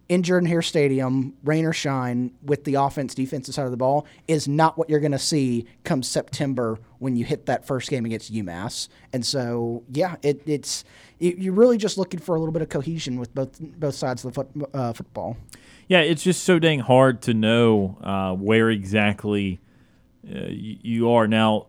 in 0.10 0.24
Jordan 0.24 0.48
Hare 0.48 0.62
Stadium, 0.62 1.34
rain 1.44 1.66
or 1.66 1.74
shine, 1.74 2.32
with 2.42 2.64
the 2.64 2.76
offense 2.76 3.14
defensive 3.14 3.54
side 3.54 3.66
of 3.66 3.72
the 3.72 3.78
ball, 3.78 4.06
is 4.28 4.48
not 4.48 4.78
what 4.78 4.90
you're 4.90 5.00
going 5.00 5.12
to 5.12 5.20
see 5.20 5.66
come 5.84 6.02
September 6.02 6.80
when 7.00 7.16
you 7.16 7.26
hit 7.26 7.46
that 7.48 7.66
first 7.66 7.90
game 7.90 8.06
against 8.06 8.34
UMass. 8.34 8.88
And 9.12 9.26
so, 9.26 9.84
yeah, 9.92 10.16
it, 10.22 10.42
it's 10.46 10.84
it, 11.20 11.38
you're 11.38 11.54
really 11.54 11.78
just 11.78 11.98
looking 11.98 12.20
for 12.20 12.36
a 12.36 12.40
little 12.40 12.54
bit 12.54 12.62
of 12.62 12.70
cohesion 12.70 13.20
with 13.20 13.34
both 13.36 13.60
both 13.60 13.96
sides 13.96 14.24
of 14.24 14.34
the 14.34 14.44
foot, 14.44 14.70
uh, 14.74 14.94
football. 14.94 15.38
Yeah, 15.88 16.00
it's 16.00 16.24
just 16.24 16.44
so 16.44 16.60
dang 16.60 16.80
hard 16.80 17.22
to 17.24 17.34
know 17.34 17.98
uh, 18.02 18.34
where 18.34 18.70
exactly 18.70 19.60
uh, 20.30 20.48
you, 20.48 20.78
you 20.82 21.12
are 21.12 21.28
now 21.28 21.68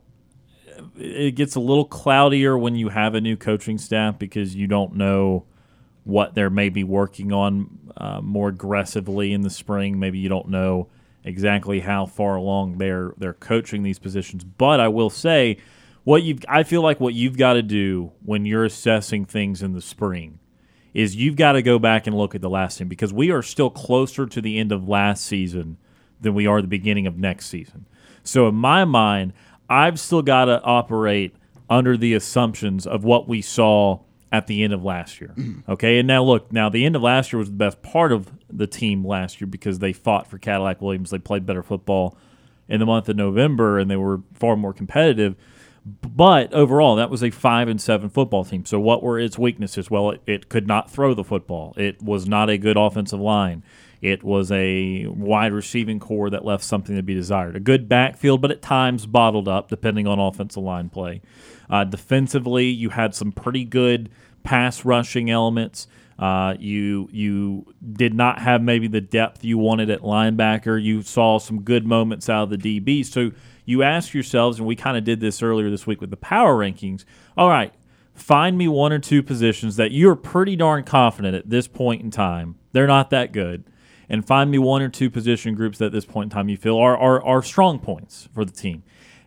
it 0.97 1.35
gets 1.35 1.55
a 1.55 1.61
little 1.61 1.85
cloudier 1.85 2.57
when 2.57 2.75
you 2.75 2.89
have 2.89 3.15
a 3.15 3.21
new 3.21 3.37
coaching 3.37 3.79
staff 3.79 4.19
because 4.19 4.55
you 4.55 4.67
don't 4.67 4.95
know 4.95 5.45
what 6.05 6.35
they're 6.35 6.51
maybe 6.51 6.85
working 6.85 7.33
on 7.33 7.79
uh, 7.97 8.21
more 8.23 8.49
aggressively 8.49 9.33
in 9.33 9.43
the 9.43 9.51
spring. 9.51 9.99
Maybe 9.99 10.19
you 10.19 10.29
don't 10.29 10.49
know 10.49 10.89
exactly 11.25 11.81
how 11.81 12.07
far 12.07 12.37
along 12.37 12.79
they're 12.79 13.13
they're 13.19 13.35
coaching 13.35 13.83
these 13.83 13.99
positions. 13.99 14.45
But 14.45 14.81
I 14.81 14.89
will 14.89 15.11
say, 15.11 15.59
what 16.05 16.23
you 16.23 16.39
I 16.49 16.63
feel 16.63 16.83
like 16.83 17.01
what 17.01 17.15
you've 17.15 17.37
got 17.37 17.55
to 17.55 17.63
do 17.63 18.13
when 18.25 18.47
you're 18.47 18.65
assessing 18.65 19.25
things 19.25 19.63
in 19.63 19.73
the 19.73 19.83
spring 19.83 20.39
is 20.95 21.15
you've 21.15 21.37
got 21.37 21.53
to 21.53 21.63
go 21.63 21.79
back 21.79 22.07
and 22.07 22.17
look 22.17 22.35
at 22.35 22.41
the 22.41 22.49
last 22.49 22.79
team 22.79 22.89
because 22.89 23.13
we 23.13 23.31
are 23.31 23.43
still 23.43 23.71
closer 23.71 24.27
to 24.27 24.41
the 24.41 24.59
end 24.59 24.73
of 24.73 24.89
last 24.89 25.25
season 25.25 25.77
than 26.21 26.35
we 26.35 26.47
are 26.47 26.63
the 26.63 26.67
beginning 26.67 27.07
of 27.07 27.19
next 27.19 27.47
season. 27.47 27.87
So 28.25 28.49
in 28.49 28.55
my 28.55 28.85
mind, 28.85 29.33
I've 29.69 30.01
still 30.01 30.23
got 30.23 30.47
to 30.47 30.63
operate 30.63 31.35
under 31.69 31.97
the 31.97 32.15
assumptions 32.15 32.87
of 32.87 33.05
what 33.05 33.29
we 33.29 33.43
saw 33.43 34.01
at 34.33 34.47
the 34.47 34.63
end 34.63 34.73
of 34.73 34.85
last 34.85 35.21
year. 35.21 35.35
Okay, 35.69 35.99
and 35.99 36.09
now 36.09 36.23
look, 36.23 36.51
now 36.51 36.71
the 36.71 36.87
end 36.87 36.97
of 36.97 37.03
last 37.03 37.31
year 37.31 37.39
was 37.39 37.51
the 37.51 37.57
best 37.57 37.83
part 37.83 38.11
of 38.11 38.31
the 38.51 38.67
team 38.67 39.07
last 39.07 39.39
year 39.39 39.47
because 39.47 39.81
they 39.81 39.93
fought 39.93 40.27
for 40.27 40.39
Cadillac 40.39 40.81
Williams. 40.81 41.11
They 41.11 41.19
played 41.19 41.45
better 41.45 41.63
football 41.63 42.17
in 42.69 42.81
the 42.81 42.87
month 42.87 43.09
of 43.11 43.17
November 43.17 43.79
and 43.79 43.91
they 43.91 43.97
were 43.97 44.23
far 44.33 44.57
more 44.57 44.73
competitive. 44.73 45.37
But 45.85 46.55
overall, 46.55 46.97
that 46.97 47.11
was 47.11 47.23
a 47.23 47.31
five 47.31 47.69
and 47.69 47.81
seven 47.81 48.09
football 48.09 48.45
team. 48.45 48.65
So 48.65 48.81
what 48.81 49.03
were 49.03 49.19
its 49.19 49.39
weaknesses? 49.39 49.91
Well, 49.91 50.11
it, 50.11 50.23
it 50.27 50.49
could 50.49 50.67
not 50.67 50.91
throw 50.91 51.13
the 51.13 51.25
football. 51.25 51.75
It 51.77 52.03
was 52.03 52.27
not 52.27 52.49
a 52.49 52.57
good 52.57 52.79
offensive 52.79 53.21
line. 53.21 53.63
It 54.01 54.23
was 54.23 54.53
a 54.53 55.07
wide 55.07 55.53
receiving 55.53 55.99
core 55.99 56.31
that 56.31 56.45
left 56.45 56.65
something 56.65 56.95
to 56.97 57.03
be 57.03 57.15
desired. 57.15 57.57
A 57.57 57.61
good 57.61 57.89
backfield, 57.89 58.41
but 58.41 58.51
at 58.51 58.63
times 58.63 59.07
bottled 59.07 59.49
up, 59.49 59.69
depending 59.69 60.07
on 60.07 60.19
offensive 60.19 60.63
line 60.63 60.89
play. 60.89 61.21
Uh, 61.69 61.85
defensively, 61.85 62.67
you 62.67 62.91
had 62.91 63.15
some 63.15 63.33
pretty 63.33 63.65
good 63.65 64.11
pass 64.45 64.85
rushing 64.85 65.31
elements. 65.31 65.89
Uh, 66.19 66.55
you 66.59 67.09
you 67.13 67.65
did 67.93 68.13
not 68.13 68.41
have 68.41 68.61
maybe 68.61 68.89
the 68.89 69.01
depth 69.01 69.45
you 69.45 69.57
wanted 69.57 69.89
at 69.91 70.01
linebacker. 70.01 70.83
You 70.83 71.03
saw 71.03 71.39
some 71.39 71.63
good 71.63 71.87
moments 71.87 72.29
out 72.29 72.53
of 72.53 72.61
the 72.63 72.81
DB. 72.81 73.05
So 73.05 73.31
you 73.65 73.83
ask 73.83 74.15
yourselves, 74.15 74.59
and 74.59 74.67
we 74.67 74.75
kind 74.75 74.97
of 74.97 75.05
did 75.05 75.21
this 75.21 75.43
earlier 75.43 75.71
this 75.71 75.87
week 75.87 76.01
with 76.01 76.11
the 76.11 76.17
power 76.17 76.57
rankings. 76.57 77.05
All 77.37 77.49
right, 77.49 77.73
find 78.15 78.59
me 78.59 78.67
one 78.67 78.93
or 78.93 78.99
two 78.99 79.23
positions 79.23 79.77
that 79.77 79.93
you're 79.93 80.17
pretty 80.17 80.57
darn 80.57 80.83
confident 80.85 81.37
at 81.37 81.51
this 81.51 81.69
point 81.69 82.03
in 82.03 82.11
time 82.11 82.57
They're 82.73 82.87
not 82.87 83.11
that 83.11 83.33
good. 83.33 83.65
And 84.09 84.27
find 84.27 84.51
me 84.51 84.59
one 84.59 84.81
or 84.83 84.89
two 84.89 85.11
position 85.11 85.55
groups 85.55 85.79
that 85.79 85.87
at 85.87 85.93
this 85.93 86.07
point 86.07 86.33
in 86.33 86.37
time 86.37 86.49
you 86.49 86.57
feel 86.57 86.79
are, 86.79 86.97
are, 86.97 87.23
are 87.23 87.43
strong 87.43 87.79
points 87.79 88.29
for 88.33 88.45
the 88.45 88.53
team. 88.53 88.83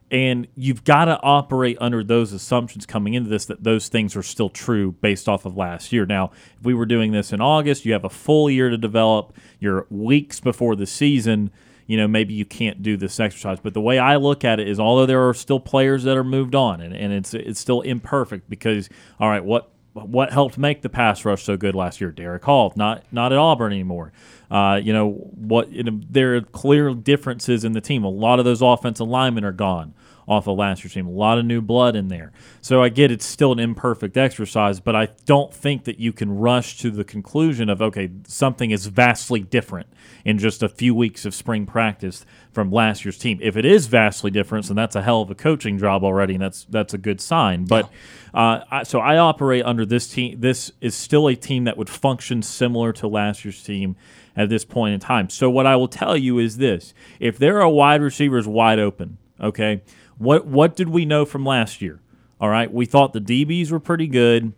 And 0.09 0.47
you've 0.55 0.83
got 0.83 1.05
to 1.05 1.21
operate 1.21 1.77
under 1.79 2.03
those 2.03 2.33
assumptions 2.33 2.85
coming 2.85 3.13
into 3.13 3.29
this 3.29 3.45
that 3.45 3.63
those 3.63 3.87
things 3.87 4.13
are 4.17 4.23
still 4.23 4.49
true 4.49 4.91
based 4.91 5.29
off 5.29 5.45
of 5.45 5.55
last 5.55 5.93
year. 5.93 6.05
Now, 6.05 6.31
if 6.59 6.65
we 6.65 6.73
were 6.73 6.85
doing 6.85 7.13
this 7.13 7.31
in 7.31 7.39
August, 7.39 7.85
you 7.85 7.93
have 7.93 8.03
a 8.03 8.09
full 8.09 8.49
year 8.49 8.69
to 8.69 8.77
develop. 8.77 9.33
You're 9.59 9.87
weeks 9.89 10.41
before 10.41 10.75
the 10.75 10.85
season. 10.85 11.49
You 11.87 11.95
know, 11.95 12.09
maybe 12.09 12.33
you 12.33 12.43
can't 12.43 12.83
do 12.83 12.97
this 12.97 13.21
exercise. 13.21 13.59
But 13.61 13.73
the 13.73 13.81
way 13.81 13.99
I 13.99 14.17
look 14.17 14.43
at 14.43 14.59
it 14.59 14.67
is, 14.67 14.81
although 14.81 15.05
there 15.05 15.27
are 15.29 15.33
still 15.33 15.61
players 15.61 16.03
that 16.03 16.17
are 16.17 16.25
moved 16.25 16.55
on, 16.55 16.81
and, 16.81 16.93
and 16.93 17.13
it's 17.13 17.33
it's 17.33 17.59
still 17.59 17.79
imperfect 17.81 18.49
because, 18.49 18.89
all 19.17 19.29
right, 19.29 19.43
what 19.43 19.71
what 19.93 20.31
helped 20.31 20.57
make 20.57 20.81
the 20.81 20.89
pass 20.89 21.23
rush 21.23 21.43
so 21.43 21.55
good 21.55 21.75
last 21.75 22.01
year? 22.01 22.11
Derick 22.11 22.43
Hall, 22.43 22.73
not 22.75 23.03
not 23.11 23.31
at 23.31 23.37
Auburn 23.37 23.71
anymore. 23.71 24.11
Uh, 24.51 24.75
you 24.75 24.91
know 24.91 25.11
what? 25.11 25.71
You 25.71 25.83
know, 25.83 26.01
there 26.09 26.35
are 26.35 26.41
clear 26.41 26.93
differences 26.93 27.63
in 27.63 27.71
the 27.71 27.81
team. 27.81 28.03
A 28.03 28.09
lot 28.09 28.37
of 28.37 28.45
those 28.45 28.61
offensive 28.61 29.07
linemen 29.07 29.45
are 29.45 29.53
gone 29.53 29.93
off 30.31 30.47
of 30.47 30.57
last 30.57 30.81
year's 30.81 30.93
team. 30.93 31.07
A 31.07 31.11
lot 31.11 31.37
of 31.37 31.45
new 31.45 31.61
blood 31.61 31.93
in 31.93 32.07
there. 32.07 32.31
So 32.61 32.81
I 32.81 32.87
get 32.87 33.11
it's 33.11 33.25
still 33.25 33.51
an 33.51 33.59
imperfect 33.59 34.15
exercise, 34.15 34.79
but 34.79 34.95
I 34.95 35.09
don't 35.25 35.53
think 35.53 35.83
that 35.83 35.99
you 35.99 36.13
can 36.13 36.31
rush 36.31 36.77
to 36.79 36.89
the 36.89 37.03
conclusion 37.03 37.69
of, 37.69 37.81
okay, 37.81 38.09
something 38.25 38.71
is 38.71 38.85
vastly 38.85 39.41
different 39.41 39.87
in 40.23 40.37
just 40.37 40.63
a 40.63 40.69
few 40.69 40.95
weeks 40.95 41.25
of 41.25 41.35
spring 41.35 41.65
practice 41.65 42.25
from 42.53 42.71
last 42.71 43.03
year's 43.03 43.17
team. 43.17 43.39
If 43.41 43.57
it 43.57 43.65
is 43.65 43.87
vastly 43.87 44.31
different, 44.31 44.67
then 44.67 44.77
that's 44.77 44.95
a 44.95 45.01
hell 45.01 45.21
of 45.21 45.29
a 45.29 45.35
coaching 45.35 45.77
job 45.77 46.01
already, 46.03 46.35
and 46.35 46.43
that's 46.43 46.65
that's 46.69 46.93
a 46.93 46.97
good 46.97 47.19
sign. 47.19 47.65
But 47.65 47.89
uh, 48.33 48.61
I, 48.71 48.83
so 48.83 48.99
I 48.99 49.17
operate 49.17 49.65
under 49.65 49.85
this 49.85 50.07
team. 50.07 50.39
This 50.39 50.71
is 50.79 50.95
still 50.95 51.27
a 51.27 51.35
team 51.35 51.65
that 51.65 51.75
would 51.75 51.89
function 51.89 52.41
similar 52.41 52.93
to 52.93 53.07
last 53.09 53.43
year's 53.43 53.61
team 53.61 53.97
at 54.37 54.47
this 54.47 54.63
point 54.63 54.93
in 54.93 55.01
time. 55.01 55.29
So 55.29 55.49
what 55.49 55.65
I 55.65 55.75
will 55.75 55.89
tell 55.89 56.15
you 56.15 56.39
is 56.39 56.55
this: 56.57 56.93
if 57.19 57.37
there 57.37 57.61
are 57.61 57.69
wide 57.69 58.01
receivers 58.01 58.47
wide 58.47 58.79
open, 58.79 59.17
okay, 59.41 59.81
what 60.21 60.45
what 60.45 60.75
did 60.75 60.89
we 60.89 61.05
know 61.05 61.25
from 61.25 61.45
last 61.45 61.81
year? 61.81 61.99
All 62.39 62.49
right, 62.49 62.71
we 62.73 62.85
thought 62.85 63.13
the 63.13 63.21
DBs 63.21 63.71
were 63.71 63.79
pretty 63.79 64.07
good. 64.07 64.53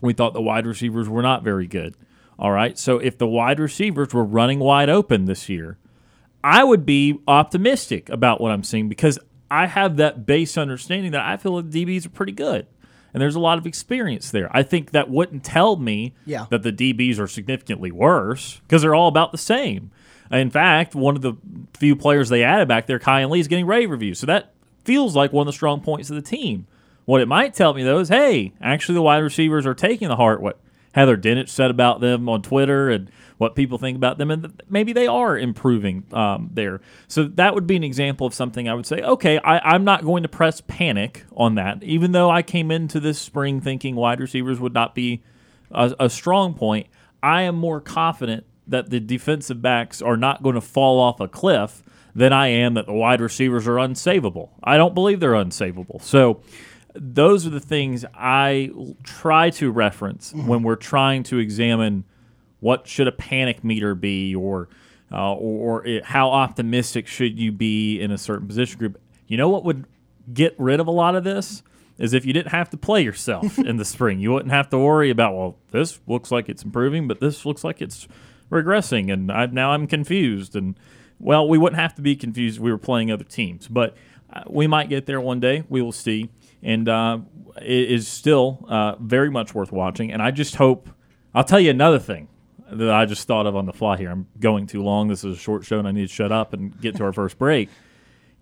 We 0.00 0.12
thought 0.12 0.34
the 0.34 0.42
wide 0.42 0.66
receivers 0.66 1.08
were 1.08 1.22
not 1.22 1.42
very 1.42 1.66
good. 1.66 1.94
All 2.38 2.52
right, 2.52 2.76
so 2.78 2.98
if 2.98 3.16
the 3.16 3.26
wide 3.26 3.58
receivers 3.58 4.12
were 4.12 4.24
running 4.24 4.58
wide 4.58 4.90
open 4.90 5.24
this 5.24 5.48
year, 5.48 5.78
I 6.44 6.64
would 6.64 6.84
be 6.84 7.18
optimistic 7.26 8.08
about 8.10 8.40
what 8.40 8.52
I'm 8.52 8.62
seeing 8.62 8.88
because 8.90 9.18
I 9.50 9.66
have 9.66 9.96
that 9.96 10.26
base 10.26 10.58
understanding 10.58 11.12
that 11.12 11.22
I 11.24 11.36
feel 11.38 11.60
the 11.62 11.84
DBs 11.86 12.04
are 12.06 12.10
pretty 12.10 12.32
good. 12.32 12.66
And 13.14 13.22
there's 13.22 13.34
a 13.36 13.40
lot 13.40 13.56
of 13.56 13.66
experience 13.66 14.30
there. 14.30 14.54
I 14.54 14.62
think 14.62 14.90
that 14.90 15.08
wouldn't 15.08 15.42
tell 15.42 15.76
me 15.76 16.12
Yeah. 16.26 16.44
that 16.50 16.62
the 16.62 16.72
DBs 16.72 17.18
are 17.18 17.26
significantly 17.26 17.90
worse 17.90 18.60
because 18.66 18.82
they're 18.82 18.94
all 18.94 19.08
about 19.08 19.32
the 19.32 19.38
same. 19.38 19.90
In 20.30 20.50
fact, 20.50 20.94
one 20.94 21.16
of 21.16 21.22
the 21.22 21.32
few 21.78 21.96
players 21.96 22.28
they 22.28 22.42
added 22.42 22.68
back 22.68 22.86
there, 22.86 22.98
Kyan 22.98 23.30
Lee, 23.30 23.40
is 23.40 23.48
getting 23.48 23.66
rave 23.66 23.90
reviews. 23.90 24.18
So 24.18 24.26
that 24.26 24.52
feels 24.86 25.14
like 25.14 25.32
one 25.32 25.46
of 25.46 25.52
the 25.52 25.56
strong 25.56 25.80
points 25.80 26.08
of 26.08 26.16
the 26.16 26.22
team. 26.22 26.66
What 27.04 27.20
it 27.20 27.28
might 27.28 27.54
tell 27.54 27.74
me 27.74 27.82
though 27.82 27.98
is, 27.98 28.08
hey, 28.08 28.52
actually 28.60 28.94
the 28.94 29.02
wide 29.02 29.18
receivers 29.18 29.66
are 29.66 29.74
taking 29.74 30.08
the 30.08 30.16
heart 30.16 30.40
what 30.40 30.58
Heather 30.92 31.16
Dinich 31.16 31.50
said 31.50 31.70
about 31.70 32.00
them 32.00 32.26
on 32.26 32.40
Twitter 32.40 32.88
and 32.88 33.10
what 33.36 33.54
people 33.54 33.76
think 33.76 33.96
about 33.96 34.16
them, 34.16 34.30
and 34.30 34.62
maybe 34.66 34.94
they 34.94 35.06
are 35.06 35.36
improving 35.36 36.04
um, 36.12 36.48
there. 36.54 36.80
So 37.06 37.24
that 37.24 37.54
would 37.54 37.66
be 37.66 37.76
an 37.76 37.84
example 37.84 38.26
of 38.26 38.32
something 38.32 38.66
I 38.66 38.72
would 38.72 38.86
say, 38.86 39.02
okay, 39.02 39.38
I, 39.38 39.74
I'm 39.74 39.84
not 39.84 40.04
going 40.04 40.22
to 40.22 40.28
press 40.30 40.62
panic 40.62 41.26
on 41.36 41.56
that, 41.56 41.82
even 41.82 42.12
though 42.12 42.30
I 42.30 42.40
came 42.40 42.70
into 42.70 42.98
this 42.98 43.18
spring 43.18 43.60
thinking 43.60 43.94
wide 43.94 44.20
receivers 44.20 44.58
would 44.58 44.72
not 44.72 44.94
be 44.94 45.22
a, 45.70 45.94
a 46.00 46.08
strong 46.08 46.54
point. 46.54 46.86
I 47.22 47.42
am 47.42 47.56
more 47.56 47.82
confident 47.82 48.46
that 48.66 48.88
the 48.88 48.98
defensive 48.98 49.60
backs 49.60 50.00
are 50.00 50.16
not 50.16 50.42
going 50.42 50.54
to 50.54 50.62
fall 50.62 50.98
off 50.98 51.20
a 51.20 51.28
cliff 51.28 51.82
than 52.16 52.32
I 52.32 52.48
am 52.48 52.74
that 52.74 52.86
the 52.86 52.94
wide 52.94 53.20
receivers 53.20 53.68
are 53.68 53.74
unsavable. 53.74 54.48
I 54.64 54.78
don't 54.78 54.94
believe 54.94 55.20
they're 55.20 55.32
unsavable. 55.32 56.00
So 56.00 56.40
those 56.94 57.46
are 57.46 57.50
the 57.50 57.60
things 57.60 58.06
I 58.14 58.70
try 59.02 59.50
to 59.50 59.70
reference 59.70 60.32
when 60.32 60.62
we're 60.62 60.76
trying 60.76 61.24
to 61.24 61.38
examine 61.38 62.04
what 62.60 62.88
should 62.88 63.06
a 63.06 63.12
panic 63.12 63.62
meter 63.62 63.94
be 63.94 64.34
or 64.34 64.70
uh, 65.12 65.34
or, 65.34 65.82
or 65.82 65.86
it, 65.86 66.06
how 66.06 66.30
optimistic 66.30 67.06
should 67.06 67.38
you 67.38 67.52
be 67.52 68.00
in 68.00 68.10
a 68.10 68.18
certain 68.18 68.48
position 68.48 68.78
group. 68.78 68.98
You 69.26 69.36
know 69.36 69.50
what 69.50 69.62
would 69.64 69.84
get 70.32 70.54
rid 70.58 70.80
of 70.80 70.86
a 70.86 70.90
lot 70.90 71.16
of 71.16 71.22
this 71.22 71.62
is 71.98 72.14
if 72.14 72.24
you 72.24 72.32
didn't 72.32 72.50
have 72.50 72.70
to 72.70 72.78
play 72.78 73.02
yourself 73.02 73.58
in 73.66 73.76
the 73.76 73.84
spring. 73.84 74.20
You 74.20 74.32
wouldn't 74.32 74.52
have 74.52 74.70
to 74.70 74.78
worry 74.78 75.10
about 75.10 75.34
well, 75.34 75.58
this 75.70 76.00
looks 76.06 76.32
like 76.32 76.48
it's 76.48 76.62
improving, 76.62 77.06
but 77.06 77.20
this 77.20 77.44
looks 77.44 77.62
like 77.62 77.82
it's 77.82 78.08
regressing, 78.50 79.12
and 79.12 79.30
I, 79.30 79.44
now 79.44 79.72
I'm 79.72 79.86
confused. 79.86 80.56
And 80.56 80.78
well, 81.18 81.48
we 81.48 81.58
wouldn't 81.58 81.80
have 81.80 81.94
to 81.94 82.02
be 82.02 82.16
confused. 82.16 82.56
if 82.56 82.62
We 82.62 82.70
were 82.70 82.78
playing 82.78 83.10
other 83.10 83.24
teams, 83.24 83.68
but 83.68 83.96
uh, 84.32 84.42
we 84.48 84.66
might 84.66 84.88
get 84.88 85.06
there 85.06 85.20
one 85.20 85.40
day. 85.40 85.64
We 85.68 85.82
will 85.82 85.92
see, 85.92 86.30
and 86.62 86.88
uh, 86.88 87.18
it 87.60 87.90
is 87.90 88.08
still 88.08 88.64
uh, 88.68 88.96
very 88.96 89.30
much 89.30 89.54
worth 89.54 89.72
watching. 89.72 90.12
And 90.12 90.22
I 90.22 90.30
just 90.30 90.56
hope. 90.56 90.88
I'll 91.34 91.44
tell 91.44 91.60
you 91.60 91.70
another 91.70 91.98
thing 91.98 92.28
that 92.70 92.90
I 92.90 93.04
just 93.04 93.26
thought 93.26 93.46
of 93.46 93.54
on 93.54 93.66
the 93.66 93.72
fly 93.72 93.96
here. 93.96 94.10
I'm 94.10 94.26
going 94.40 94.66
too 94.66 94.82
long. 94.82 95.08
This 95.08 95.24
is 95.24 95.36
a 95.36 95.38
short 95.38 95.64
show, 95.64 95.78
and 95.78 95.86
I 95.86 95.92
need 95.92 96.08
to 96.08 96.14
shut 96.14 96.32
up 96.32 96.52
and 96.52 96.78
get 96.80 96.96
to 96.96 97.04
our 97.04 97.12
first 97.14 97.38
break. 97.38 97.68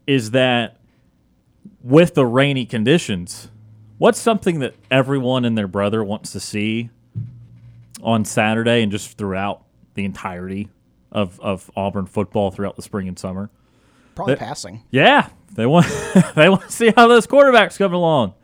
Is 0.06 0.32
that 0.32 0.78
with 1.82 2.14
the 2.14 2.26
rainy 2.26 2.66
conditions, 2.66 3.48
what's 3.98 4.18
something 4.18 4.58
that 4.60 4.74
everyone 4.90 5.44
and 5.44 5.56
their 5.56 5.68
brother 5.68 6.02
wants 6.02 6.32
to 6.32 6.40
see 6.40 6.90
on 8.02 8.24
Saturday 8.24 8.82
and 8.82 8.92
just 8.92 9.16
throughout 9.16 9.62
the 9.94 10.04
entirety 10.04 10.68
of, 11.14 11.40
of 11.40 11.70
Auburn 11.76 12.06
football 12.06 12.50
throughout 12.50 12.76
the 12.76 12.82
spring 12.82 13.08
and 13.08 13.18
summer? 13.18 13.50
Probably 14.14 14.34
That- 14.34 14.40
passing. 14.40 14.82
Yeah, 14.90 15.28
they 15.54 15.66
want 15.66 15.86
they 16.34 16.48
want 16.48 16.62
to 16.62 16.72
see 16.72 16.92
how 16.94 17.08
those 17.08 17.26
quarterbacks 17.26 17.78
coming 17.78 17.94
along. 17.94 18.34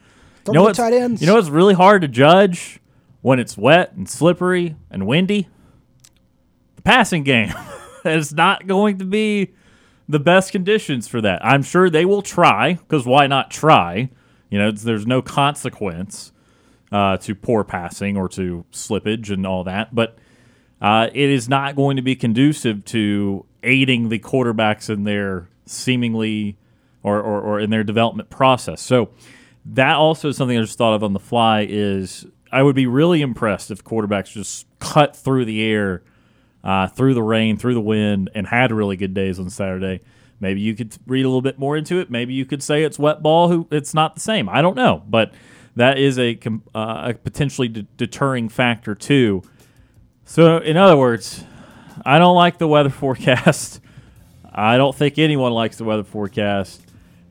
Throw 0.44 0.52
you 0.52 0.59
know 0.59 0.62
the 0.62 0.66
what's 0.68 0.78
tight 0.78 0.92
ends. 0.94 1.20
You 1.20 1.26
know 1.26 1.35
what's 1.35 1.48
really 1.50 1.74
hard 1.74 2.02
to 2.02 2.09
judge 2.09 2.80
when 3.20 3.38
it's 3.38 3.56
wet 3.59 3.92
and 3.92 4.09
slippery 4.09 4.76
and 4.90 5.06
windy? 5.06 5.48
The 6.76 6.83
passing 6.83 7.22
game. 7.24 7.52
is 8.04 8.33
not 8.33 8.66
going 8.66 8.96
to 8.98 9.04
be 9.04 9.52
the 10.09 10.18
best 10.18 10.52
conditions 10.52 11.06
for 11.06 11.20
that. 11.20 11.44
I'm 11.44 11.62
sure 11.62 11.90
they 11.90 12.06
will 12.06 12.22
try 12.22 12.72
because 12.74 13.04
why 13.04 13.26
not 13.26 13.50
try? 13.50 14.09
You 14.48 14.59
know, 14.59 14.68
it's- 14.68 14.83
there's 14.83 15.06
no 15.06 15.20
consequence 15.20 16.33
uh, 16.90 17.18
to 17.18 17.35
poor 17.35 17.62
passing 17.62 18.16
or 18.16 18.28
to 18.30 18.64
slippage 18.72 19.30
and 19.30 19.46
all 19.46 19.64
that, 19.64 19.94
but 19.94 20.16
uh, 20.80 21.08
it 21.12 21.28
is 21.30 21.48
not 21.48 21.76
going 21.76 21.96
to 21.96 22.02
be 22.02 22.16
conducive 22.16 22.84
to 22.86 23.44
aiding 23.62 24.08
the 24.08 24.18
quarterbacks 24.18 24.88
in 24.88 25.04
their 25.04 25.48
seemingly 25.66 26.56
or, 27.02 27.20
or, 27.20 27.40
or 27.40 27.60
in 27.60 27.70
their 27.70 27.84
development 27.84 28.30
process. 28.30 28.80
So 28.80 29.10
that 29.64 29.96
also 29.96 30.28
is 30.28 30.36
something 30.36 30.56
I 30.56 30.62
just 30.62 30.78
thought 30.78 30.94
of 30.94 31.04
on 31.04 31.12
the 31.12 31.20
fly 31.20 31.66
is 31.68 32.26
I 32.50 32.62
would 32.62 32.76
be 32.76 32.86
really 32.86 33.20
impressed 33.22 33.70
if 33.70 33.84
quarterbacks 33.84 34.32
just 34.32 34.66
cut 34.78 35.16
through 35.16 35.44
the 35.44 35.62
air, 35.62 36.02
uh, 36.64 36.88
through 36.88 37.14
the 37.14 37.22
rain, 37.22 37.56
through 37.56 37.74
the 37.74 37.80
wind, 37.80 38.30
and 38.34 38.46
had 38.46 38.72
really 38.72 38.96
good 38.96 39.14
days 39.14 39.38
on 39.38 39.50
Saturday. 39.50 40.00
Maybe 40.40 40.60
you 40.60 40.74
could 40.74 40.96
read 41.06 41.24
a 41.24 41.28
little 41.28 41.42
bit 41.42 41.58
more 41.58 41.76
into 41.76 41.98
it. 41.98 42.10
Maybe 42.10 42.32
you 42.32 42.46
could 42.46 42.62
say 42.62 42.82
it's 42.82 42.98
wet 42.98 43.22
ball. 43.22 43.48
Who 43.48 43.68
it's 43.70 43.92
not 43.92 44.14
the 44.14 44.20
same. 44.20 44.48
I 44.48 44.62
don't 44.62 44.76
know, 44.76 45.02
but 45.06 45.34
that 45.76 45.98
is 45.98 46.18
a, 46.18 46.38
uh, 46.74 47.10
a 47.10 47.14
potentially 47.14 47.68
de- 47.68 47.82
deterring 47.96 48.48
factor 48.48 48.94
too. 48.94 49.42
So, 50.30 50.58
in 50.58 50.76
other 50.76 50.96
words, 50.96 51.42
I 52.06 52.20
don't 52.20 52.36
like 52.36 52.58
the 52.58 52.68
weather 52.68 52.88
forecast. 53.02 53.80
I 54.52 54.76
don't 54.76 54.94
think 54.94 55.18
anyone 55.18 55.50
likes 55.50 55.76
the 55.76 55.82
weather 55.82 56.04
forecast. 56.04 56.80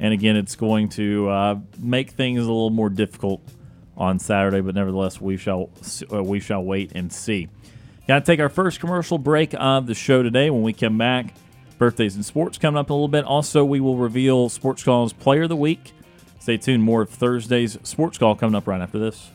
And 0.02 0.14
again, 0.14 0.36
it's 0.36 0.58
going 0.58 0.90
to 0.90 1.30
uh, 1.30 1.56
make 1.78 2.10
things 2.10 2.40
a 2.40 2.42
little 2.42 2.72
more 2.72 2.90
difficult 2.90 3.42
on 3.96 4.20
Saturday, 4.20 4.60
but 4.60 4.76
nevertheless, 4.76 5.22
we 5.22 5.38
shall 5.38 5.70
uh, 6.12 6.22
we 6.22 6.42
shall 6.42 6.62
wait 6.62 6.92
and 6.94 7.12
see. 7.12 7.48
Got 8.06 8.26
to 8.26 8.26
take 8.26 8.42
our 8.42 8.50
first 8.50 8.82
commercial 8.82 9.18
break 9.18 9.56
of 9.58 9.88
the 9.88 9.96
show 9.96 10.22
today. 10.22 10.50
When 10.50 10.64
we 10.64 10.74
come 10.74 10.98
back, 10.98 11.34
birthdays 11.78 12.16
and 12.16 12.26
sports 12.26 12.58
coming 12.58 12.78
up 12.78 12.90
a 12.90 12.94
little 12.94 13.08
bit. 13.08 13.24
Also, 13.24 13.64
we 13.64 13.80
will 13.80 13.96
reveal 13.96 14.50
Sports 14.50 14.84
Call's 14.84 15.14
Player 15.14 15.44
of 15.44 15.50
the 15.50 15.56
Week. 15.56 15.94
Stay 16.40 16.58
tuned. 16.58 16.84
More 16.84 17.04
of 17.04 17.10
Thursday's 17.10 17.78
Sports 17.84 18.18
Call 18.18 18.36
coming 18.36 18.56
up 18.56 18.68
right 18.68 18.82
after 18.82 19.00
this. 19.00 19.30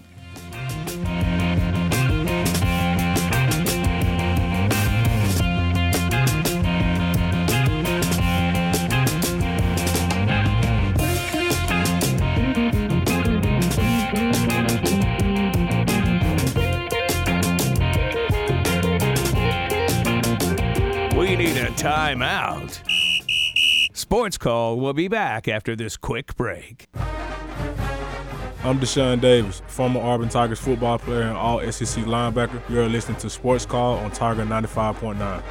Sports 24.24 24.38
Call 24.38 24.80
will 24.80 24.94
be 24.94 25.06
back 25.06 25.48
after 25.48 25.76
this 25.76 25.98
quick 25.98 26.34
break. 26.34 26.88
I'm 26.94 28.80
Deshaun 28.80 29.20
Davis, 29.20 29.60
former 29.66 30.00
Auburn 30.00 30.30
Tigers 30.30 30.58
football 30.58 30.98
player 30.98 31.24
and 31.24 31.36
all 31.36 31.60
SEC 31.70 32.04
linebacker. 32.04 32.58
You're 32.70 32.88
listening 32.88 33.18
to 33.18 33.28
Sports 33.28 33.66
Call 33.66 33.98
on 33.98 34.10
Tiger 34.12 34.46
95.9. 34.46 35.42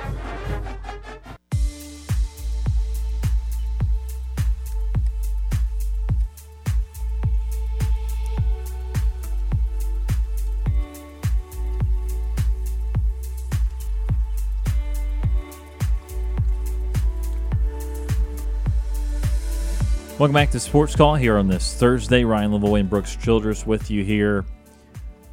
Welcome 20.19 20.35
back 20.35 20.51
to 20.51 20.59
Sports 20.59 20.95
Call 20.95 21.15
here 21.15 21.37
on 21.37 21.47
this 21.47 21.73
Thursday. 21.73 22.23
Ryan 22.23 22.51
Lavoie 22.51 22.81
and 22.81 22.89
Brooks 22.89 23.15
Childress 23.15 23.65
with 23.65 23.89
you 23.89 24.03
here. 24.03 24.45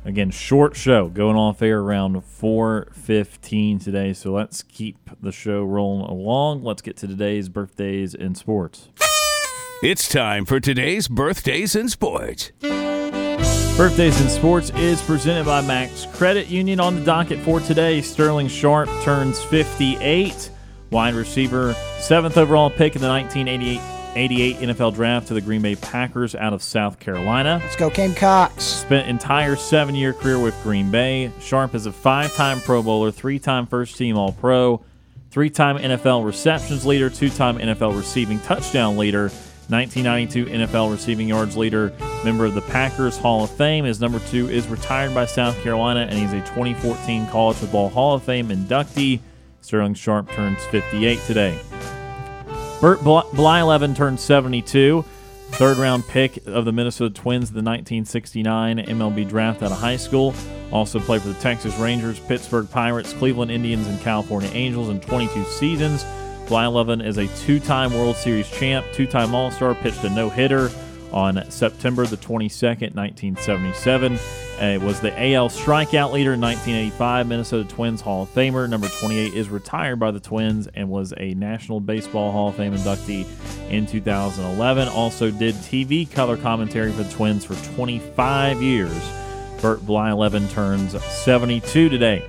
Again, 0.07 0.31
short 0.31 0.75
show 0.75 1.11
going 1.11 1.37
off 1.37 1.61
air 1.61 1.81
around 1.81 2.17
4.15 2.17 3.85
today, 3.85 4.15
so 4.15 4.33
let's 4.33 4.63
keep 4.63 4.97
the 5.21 5.33
show 5.33 5.65
rolling 5.65 6.07
along. 6.07 6.65
Let's 6.65 6.81
get 6.81 6.97
to 6.97 7.07
today's 7.07 7.51
birthdays 7.51 8.15
in 8.15 8.35
sports. 8.35 8.89
It's 9.83 10.09
time 10.09 10.47
for 10.47 10.59
today's 10.61 11.09
birthdays 11.09 11.77
in 11.77 11.91
sports. 11.91 12.51
Birthdays 12.61 14.19
in 14.19 14.31
Sports 14.31 14.71
is 14.71 15.03
presented 15.03 15.45
by 15.45 15.61
Max 15.61 16.07
Credit 16.15 16.49
Union 16.49 16.81
on 16.81 16.95
the 16.95 17.05
docket 17.05 17.39
for 17.41 17.61
today. 17.61 18.01
Sterling 18.01 18.49
Sharpe 18.49 18.89
turns 19.03 19.43
58, 19.45 20.51
wide 20.91 21.15
receiver, 21.15 21.75
seventh 21.99 22.39
overall 22.39 22.71
pick 22.71 22.97
in 22.97 23.03
the 23.03 23.09
1988 23.09 24.00
88 24.15 24.57
NFL 24.57 24.95
draft 24.95 25.29
to 25.29 25.35
the 25.35 25.41
Green 25.41 25.63
Bay 25.63 25.77
Packers 25.77 26.35
out 26.35 26.53
of 26.53 26.63
South 26.63 26.99
Carolina. 26.99 27.61
Let's 27.63 27.77
go 27.77 27.91
Gamecocks. 27.91 28.65
Spent 28.65 29.09
entire 29.09 29.57
seven 29.57 29.95
year 29.95 30.13
career 30.13 30.39
with 30.39 30.61
Green 30.63 30.91
Bay. 30.91 31.33
Sharpe 31.41 31.75
is 31.75 31.87
a 31.87 31.93
five 31.93 32.35
time 32.35 32.61
Pro 32.61 32.83
Bowler, 32.83 33.11
three 33.11 33.39
time 33.39 33.67
first 33.67 33.97
team 33.97 34.17
All 34.17 34.33
Pro, 34.33 34.83
three 35.31 35.51
time 35.51 35.79
NFL 35.79 36.25
receptions 36.25 36.85
leader, 36.85 37.11
two 37.11 37.31
time 37.31 37.59
NFL 37.59 37.97
receiving 37.97 38.41
touchdown 38.41 38.97
leader, 38.97 39.31
1992 39.69 40.47
NFL 40.47 40.91
receiving 40.91 41.29
yards 41.29 41.57
leader, 41.57 41.93
member 42.25 42.45
of 42.45 42.55
the 42.55 42.63
Packers 42.63 43.17
Hall 43.17 43.45
of 43.45 43.51
Fame. 43.51 43.85
His 43.85 44.01
number 44.01 44.19
two 44.19 44.49
is 44.49 44.67
retired 44.69 45.15
by 45.15 45.27
South 45.27 45.61
Carolina, 45.63 46.01
and 46.01 46.19
he's 46.19 46.33
a 46.33 46.41
2014 46.41 47.27
College 47.29 47.57
Football 47.57 47.89
Hall 47.91 48.15
of 48.15 48.23
Fame 48.23 48.49
inductee. 48.49 49.21
Sterling 49.61 49.95
Sharpe 49.95 50.31
turns 50.33 50.65
58 50.67 51.21
today. 51.27 51.59
Bert 52.81 53.01
Blyleven 53.01 53.95
turned 53.95 54.19
72. 54.19 55.05
Third 55.51 55.77
round 55.77 56.07
pick 56.07 56.47
of 56.47 56.65
the 56.65 56.73
Minnesota 56.73 57.13
Twins, 57.13 57.51
the 57.51 57.57
1969 57.57 58.79
MLB 58.79 59.29
draft 59.29 59.63
out 59.63 59.73
of 59.73 59.79
high 59.79 59.97
school. 59.97 60.35
Also 60.73 60.99
played 60.99 61.21
for 61.21 61.29
the 61.29 61.35
Texas 61.35 61.77
Rangers, 61.77 62.21
Pittsburgh 62.21 62.71
Pirates, 62.71 63.13
Cleveland 63.13 63.51
Indians, 63.51 63.87
and 63.87 64.01
California 64.01 64.51
Angels 64.55 64.89
in 64.89 65.01
22 65.01 65.45
seasons. 65.45 66.05
Blyleven 66.47 67.05
is 67.05 67.19
a 67.19 67.27
two 67.45 67.61
time 67.61 67.93
World 67.93 68.17
Series 68.17 68.51
champ, 68.51 68.87
two 68.95 69.07
time 69.07 69.35
All 69.35 69.51
Star, 69.51 69.75
pitched 69.75 70.03
a 70.05 70.11
no 70.11 70.31
hitter 70.31 70.71
on 71.13 71.51
September 71.51 72.07
the 72.07 72.17
22nd, 72.17 72.95
1977. 72.95 74.19
Uh, 74.61 74.79
was 74.85 75.01
the 75.01 75.11
AL 75.11 75.49
strikeout 75.49 76.13
leader 76.13 76.35
in 76.35 76.41
1985. 76.41 77.27
Minnesota 77.27 77.69
Twins 77.69 78.01
Hall 78.01 78.25
of 78.25 78.35
Famer. 78.35 78.69
Number 78.69 78.89
28 78.89 79.33
is 79.33 79.49
retired 79.49 79.99
by 79.99 80.11
the 80.11 80.21
Twins 80.21 80.69
and 80.75 80.91
was 80.91 81.15
a 81.17 81.35
National 81.35 81.81
Baseball 81.81 82.31
Hall 82.31 82.49
of 82.49 82.57
Fame 82.57 82.75
inductee 82.75 83.27
in 83.71 83.87
2011. 83.87 84.89
Also 84.89 85.31
did 85.31 85.55
TV 85.57 86.11
color 86.11 86.37
commentary 86.37 86.93
for 86.93 87.05
the 87.05 87.13
Twins 87.13 87.45
for 87.45 87.55
25 87.75 88.61
years. 88.61 89.11
Bert 89.63 89.81
Blyleven 89.81 90.51
turns 90.51 91.03
72 91.05 91.89
today. 91.89 92.27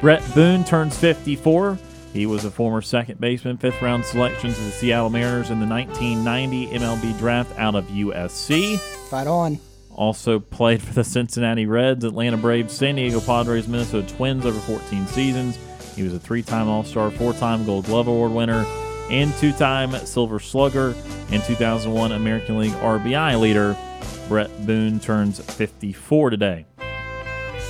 Bret 0.00 0.22
Boone 0.34 0.64
turns 0.64 0.96
54. 0.96 1.78
He 2.12 2.26
was 2.26 2.44
a 2.44 2.50
former 2.50 2.82
second 2.82 3.20
baseman, 3.20 3.56
fifth 3.56 3.80
round 3.80 4.04
selection 4.04 4.52
to 4.52 4.60
the 4.60 4.70
Seattle 4.70 5.08
Mariners 5.08 5.50
in 5.50 5.60
the 5.60 5.66
1990 5.66 6.66
MLB 6.78 7.18
draft 7.18 7.58
out 7.58 7.74
of 7.74 7.86
USC. 7.86 8.78
Fight 9.08 9.26
on. 9.26 9.58
Also 9.90 10.38
played 10.38 10.82
for 10.82 10.92
the 10.92 11.04
Cincinnati 11.04 11.66
Reds, 11.66 12.04
Atlanta 12.04 12.36
Braves, 12.36 12.72
San 12.74 12.96
Diego 12.96 13.20
Padres, 13.20 13.68
Minnesota 13.68 14.06
Twins 14.14 14.44
over 14.44 14.58
14 14.60 15.06
seasons. 15.06 15.58
He 15.94 16.02
was 16.02 16.14
a 16.14 16.18
three 16.18 16.42
time 16.42 16.68
All 16.68 16.84
Star, 16.84 17.10
four 17.10 17.32
time 17.34 17.64
Gold 17.64 17.86
Glove 17.86 18.08
Award 18.08 18.32
winner, 18.32 18.64
and 19.10 19.32
two 19.34 19.52
time 19.52 19.92
Silver 20.06 20.38
Slugger. 20.38 20.94
and 21.30 21.42
2001 21.44 22.12
American 22.12 22.58
League 22.58 22.72
RBI 22.72 23.40
leader, 23.40 23.76
Bret 24.28 24.66
Boone 24.66 25.00
turns 25.00 25.40
54 25.40 26.30
today. 26.30 26.66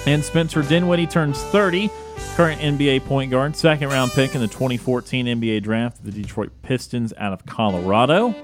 And 0.07 0.25
Spencer 0.25 0.63
Dinwiddie 0.63 1.07
turns 1.07 1.41
30 1.45 1.89
current 2.35 2.61
NBA 2.61 3.05
point 3.05 3.31
guard, 3.31 3.57
second 3.57 3.89
round 3.89 4.11
pick 4.13 4.35
in 4.35 4.41
the 4.41 4.49
2014 4.49 5.27
NBA 5.27 5.63
draft, 5.63 6.05
the 6.05 6.11
Detroit 6.11 6.51
Pistons 6.63 7.13
out 7.19 7.33
of 7.33 7.47
Colorado. 7.47 8.35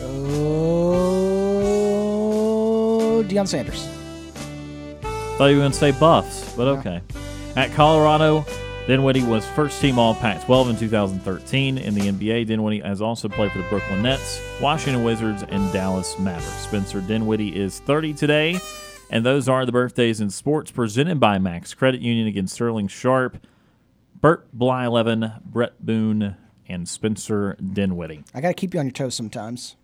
Go 0.00 1.04
Deion 3.24 3.46
Sanders. 3.46 3.86
Thought 5.36 5.46
you 5.46 5.56
were 5.56 5.62
going 5.62 5.72
to 5.72 5.78
say 5.78 5.90
Buffs, 5.92 6.54
but 6.54 6.68
okay. 6.68 7.00
At 7.56 7.72
Colorado, 7.72 8.44
Dinwiddie 8.86 9.24
was 9.24 9.46
first 9.46 9.80
team 9.80 9.98
All 9.98 10.14
Pac 10.14 10.44
12 10.44 10.70
in 10.70 10.76
2013. 10.76 11.78
In 11.78 11.94
the 11.94 12.02
NBA, 12.02 12.46
Dinwiddie 12.46 12.80
has 12.80 13.00
also 13.00 13.28
played 13.28 13.50
for 13.50 13.58
the 13.58 13.68
Brooklyn 13.68 14.02
Nets, 14.02 14.40
Washington 14.60 15.04
Wizards, 15.04 15.42
and 15.48 15.72
Dallas 15.72 16.18
Mavericks. 16.18 16.66
Spencer 16.66 17.00
Dinwiddie 17.00 17.58
is 17.58 17.80
30 17.80 18.12
today. 18.12 18.60
And 19.10 19.24
those 19.24 19.48
are 19.48 19.64
the 19.64 19.72
birthdays 19.72 20.20
in 20.20 20.30
sports 20.30 20.70
presented 20.70 21.20
by 21.20 21.38
Max 21.38 21.72
Credit 21.74 22.00
Union 22.00 22.26
against 22.26 22.54
Sterling 22.54 22.88
Sharpe, 22.88 23.38
Bert 24.20 24.46
Blyleven, 24.56 25.42
Bret 25.44 25.84
Boone, 25.84 26.36
and 26.68 26.88
Spencer 26.88 27.56
Dinwiddie. 27.56 28.24
I 28.34 28.40
got 28.40 28.48
to 28.48 28.54
keep 28.54 28.74
you 28.74 28.80
on 28.80 28.86
your 28.86 28.92
toes 28.92 29.14
sometimes. 29.14 29.76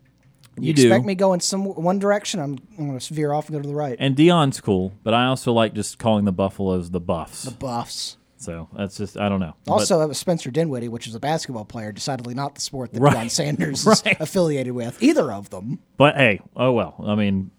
You, 0.59 0.65
You 0.67 0.71
expect 0.73 1.03
do. 1.05 1.07
me 1.07 1.15
going 1.15 1.41
some 1.41 1.65
one 1.65 1.99
direction, 1.99 2.41
I'm, 2.41 2.59
I'm 2.79 2.89
going 2.89 2.99
to 2.99 3.15
veer 3.15 3.33
off 3.33 3.49
and 3.49 3.57
go 3.59 3.63
to 3.63 3.69
the 3.69 3.75
right. 3.75 3.97
And 4.01 4.17
Deion's 4.17 4.61
cool, 4.61 4.93
but 5.05 5.15
I 5.15 5.27
also 5.27 5.53
like 5.53 5.75
just 5.75 5.99
calling 5.99 6.25
the 6.25 6.33
Buffaloes 6.33 6.91
the 6.91 7.01
Buffs. 7.01 7.45
The 7.45 7.51
Buffs. 7.53 8.17
so 8.37 8.69
that's 8.77 8.97
just 8.97 9.17
I 9.17 9.29
don't 9.29 9.39
know. 9.41 9.55
But- 9.65 9.73
Also, 9.73 10.01
it 10.01 10.09
was 10.09 10.19
Spencer 10.19 10.51
Dinwiddie, 10.51 10.89
which 10.89 11.07
is 11.07 11.15
a 11.15 11.21
basketball 11.21 11.67
player, 11.67 11.93
decidedly 11.93 12.35
not 12.35 12.57
the 12.57 12.61
sport 12.63 12.93
that 12.95 13.01
Right. 13.01 13.15
Deion 13.17 13.31
Sanders 13.31 13.87
Right. 13.87 14.07
is 14.07 14.17
affiliated 14.21 14.73
with. 14.73 15.01
Either 15.03 15.31
of 15.31 15.51
them. 15.51 15.79
But 15.97 16.17
hey, 16.17 16.41
oh 16.57 16.73
well. 16.73 16.97
I 17.07 17.15
mean, 17.15 17.53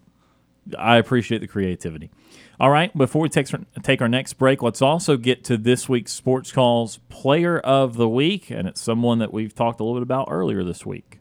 I 0.78 0.98
appreciate 0.98 1.40
the 1.40 1.48
creativity. 1.48 2.12
All 2.60 2.70
right, 2.70 2.96
before 2.96 3.22
we 3.24 3.30
take 3.30 3.48
take 3.82 4.02
our 4.02 4.08
next 4.08 4.34
break, 4.34 4.62
let's 4.62 4.82
also 4.82 5.18
get 5.18 5.44
to 5.46 5.58
this 5.58 5.90
week's 5.90 6.14
Sports 6.14 6.52
Calls 6.52 7.00
Player 7.10 7.60
of 7.60 7.96
the 7.96 8.08
Week, 8.08 8.52
and 8.52 8.68
it's 8.68 8.82
someone 8.82 9.20
that 9.20 9.34
we've 9.34 9.56
talked 9.56 9.80
a 9.80 9.84
little 9.84 10.00
bit 10.00 10.04
about 10.04 10.28
earlier 10.30 10.64
this 10.64 10.86
week. 10.86 11.21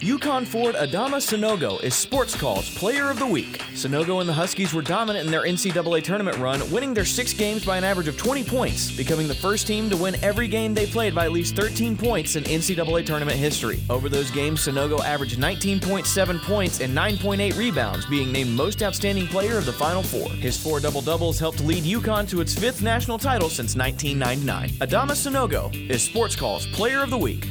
UConn 0.00 0.46
Ford 0.46 0.76
Adama 0.76 1.16
Sanogo 1.16 1.82
is 1.82 1.92
Sports 1.92 2.36
Call's 2.36 2.72
Player 2.76 3.10
of 3.10 3.18
the 3.18 3.26
Week. 3.26 3.58
Sanogo 3.74 4.20
and 4.20 4.28
the 4.28 4.32
Huskies 4.32 4.72
were 4.72 4.80
dominant 4.80 5.26
in 5.26 5.32
their 5.32 5.42
NCAA 5.42 6.04
tournament 6.04 6.38
run, 6.38 6.60
winning 6.70 6.94
their 6.94 7.04
six 7.04 7.32
games 7.32 7.66
by 7.66 7.76
an 7.76 7.82
average 7.82 8.06
of 8.06 8.16
20 8.16 8.44
points, 8.44 8.96
becoming 8.96 9.26
the 9.26 9.34
first 9.34 9.66
team 9.66 9.90
to 9.90 9.96
win 9.96 10.14
every 10.22 10.46
game 10.46 10.72
they 10.72 10.86
played 10.86 11.16
by 11.16 11.24
at 11.24 11.32
least 11.32 11.56
13 11.56 11.96
points 11.96 12.36
in 12.36 12.44
NCAA 12.44 13.04
tournament 13.06 13.36
history. 13.36 13.80
Over 13.90 14.08
those 14.08 14.30
games, 14.30 14.60
Sanogo 14.60 15.00
averaged 15.00 15.36
19.7 15.36 16.42
points 16.42 16.80
and 16.80 16.96
9.8 16.96 17.58
rebounds, 17.58 18.06
being 18.06 18.30
named 18.30 18.50
Most 18.50 18.84
Outstanding 18.84 19.26
Player 19.26 19.58
of 19.58 19.66
the 19.66 19.72
Final 19.72 20.04
Four. 20.04 20.30
His 20.30 20.56
four 20.56 20.78
double 20.78 21.00
doubles 21.00 21.40
helped 21.40 21.60
lead 21.60 21.82
UConn 21.82 22.28
to 22.28 22.40
its 22.40 22.56
fifth 22.56 22.82
national 22.82 23.18
title 23.18 23.48
since 23.48 23.74
1999. 23.74 24.68
Adama 24.78 25.16
Sanogo 25.16 25.74
is 25.90 26.04
Sports 26.04 26.36
Call's 26.36 26.68
Player 26.68 27.02
of 27.02 27.10
the 27.10 27.18
Week. 27.18 27.48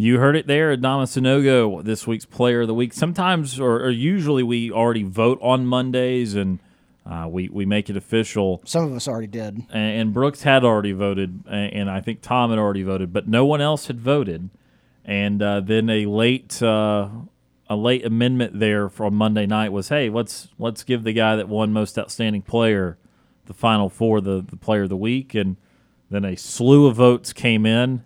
You 0.00 0.18
heard 0.18 0.34
it 0.34 0.46
there, 0.46 0.74
Adama 0.74 1.04
Sanogo, 1.04 1.84
this 1.84 2.06
week's 2.06 2.24
Player 2.24 2.62
of 2.62 2.68
the 2.68 2.74
Week. 2.74 2.94
Sometimes, 2.94 3.60
or, 3.60 3.82
or 3.84 3.90
usually, 3.90 4.42
we 4.42 4.72
already 4.72 5.02
vote 5.02 5.38
on 5.42 5.66
Mondays, 5.66 6.34
and 6.34 6.58
uh, 7.04 7.26
we 7.28 7.50
we 7.50 7.66
make 7.66 7.90
it 7.90 7.98
official. 7.98 8.62
Some 8.64 8.84
of 8.84 8.94
us 8.94 9.06
already 9.06 9.26
did. 9.26 9.56
And, 9.70 10.00
and 10.00 10.14
Brooks 10.14 10.42
had 10.42 10.64
already 10.64 10.92
voted, 10.92 11.44
a- 11.46 11.50
and 11.50 11.90
I 11.90 12.00
think 12.00 12.22
Tom 12.22 12.48
had 12.48 12.58
already 12.58 12.82
voted, 12.82 13.12
but 13.12 13.28
no 13.28 13.44
one 13.44 13.60
else 13.60 13.88
had 13.88 14.00
voted. 14.00 14.48
And 15.04 15.42
uh, 15.42 15.60
then 15.60 15.90
a 15.90 16.06
late 16.06 16.62
uh, 16.62 17.10
a 17.68 17.76
late 17.76 18.06
amendment 18.06 18.58
there 18.58 18.88
from 18.88 19.14
Monday 19.14 19.44
night 19.44 19.70
was, 19.70 19.90
hey, 19.90 20.08
let's 20.08 20.48
let's 20.58 20.82
give 20.82 21.04
the 21.04 21.12
guy 21.12 21.36
that 21.36 21.46
won 21.46 21.74
Most 21.74 21.98
Outstanding 21.98 22.40
Player 22.40 22.96
the 23.44 23.52
final 23.52 23.90
four, 23.90 24.22
the 24.22 24.40
the 24.48 24.56
Player 24.56 24.84
of 24.84 24.88
the 24.88 24.96
Week, 24.96 25.34
and 25.34 25.58
then 26.08 26.24
a 26.24 26.36
slew 26.36 26.86
of 26.86 26.96
votes 26.96 27.34
came 27.34 27.66
in. 27.66 28.02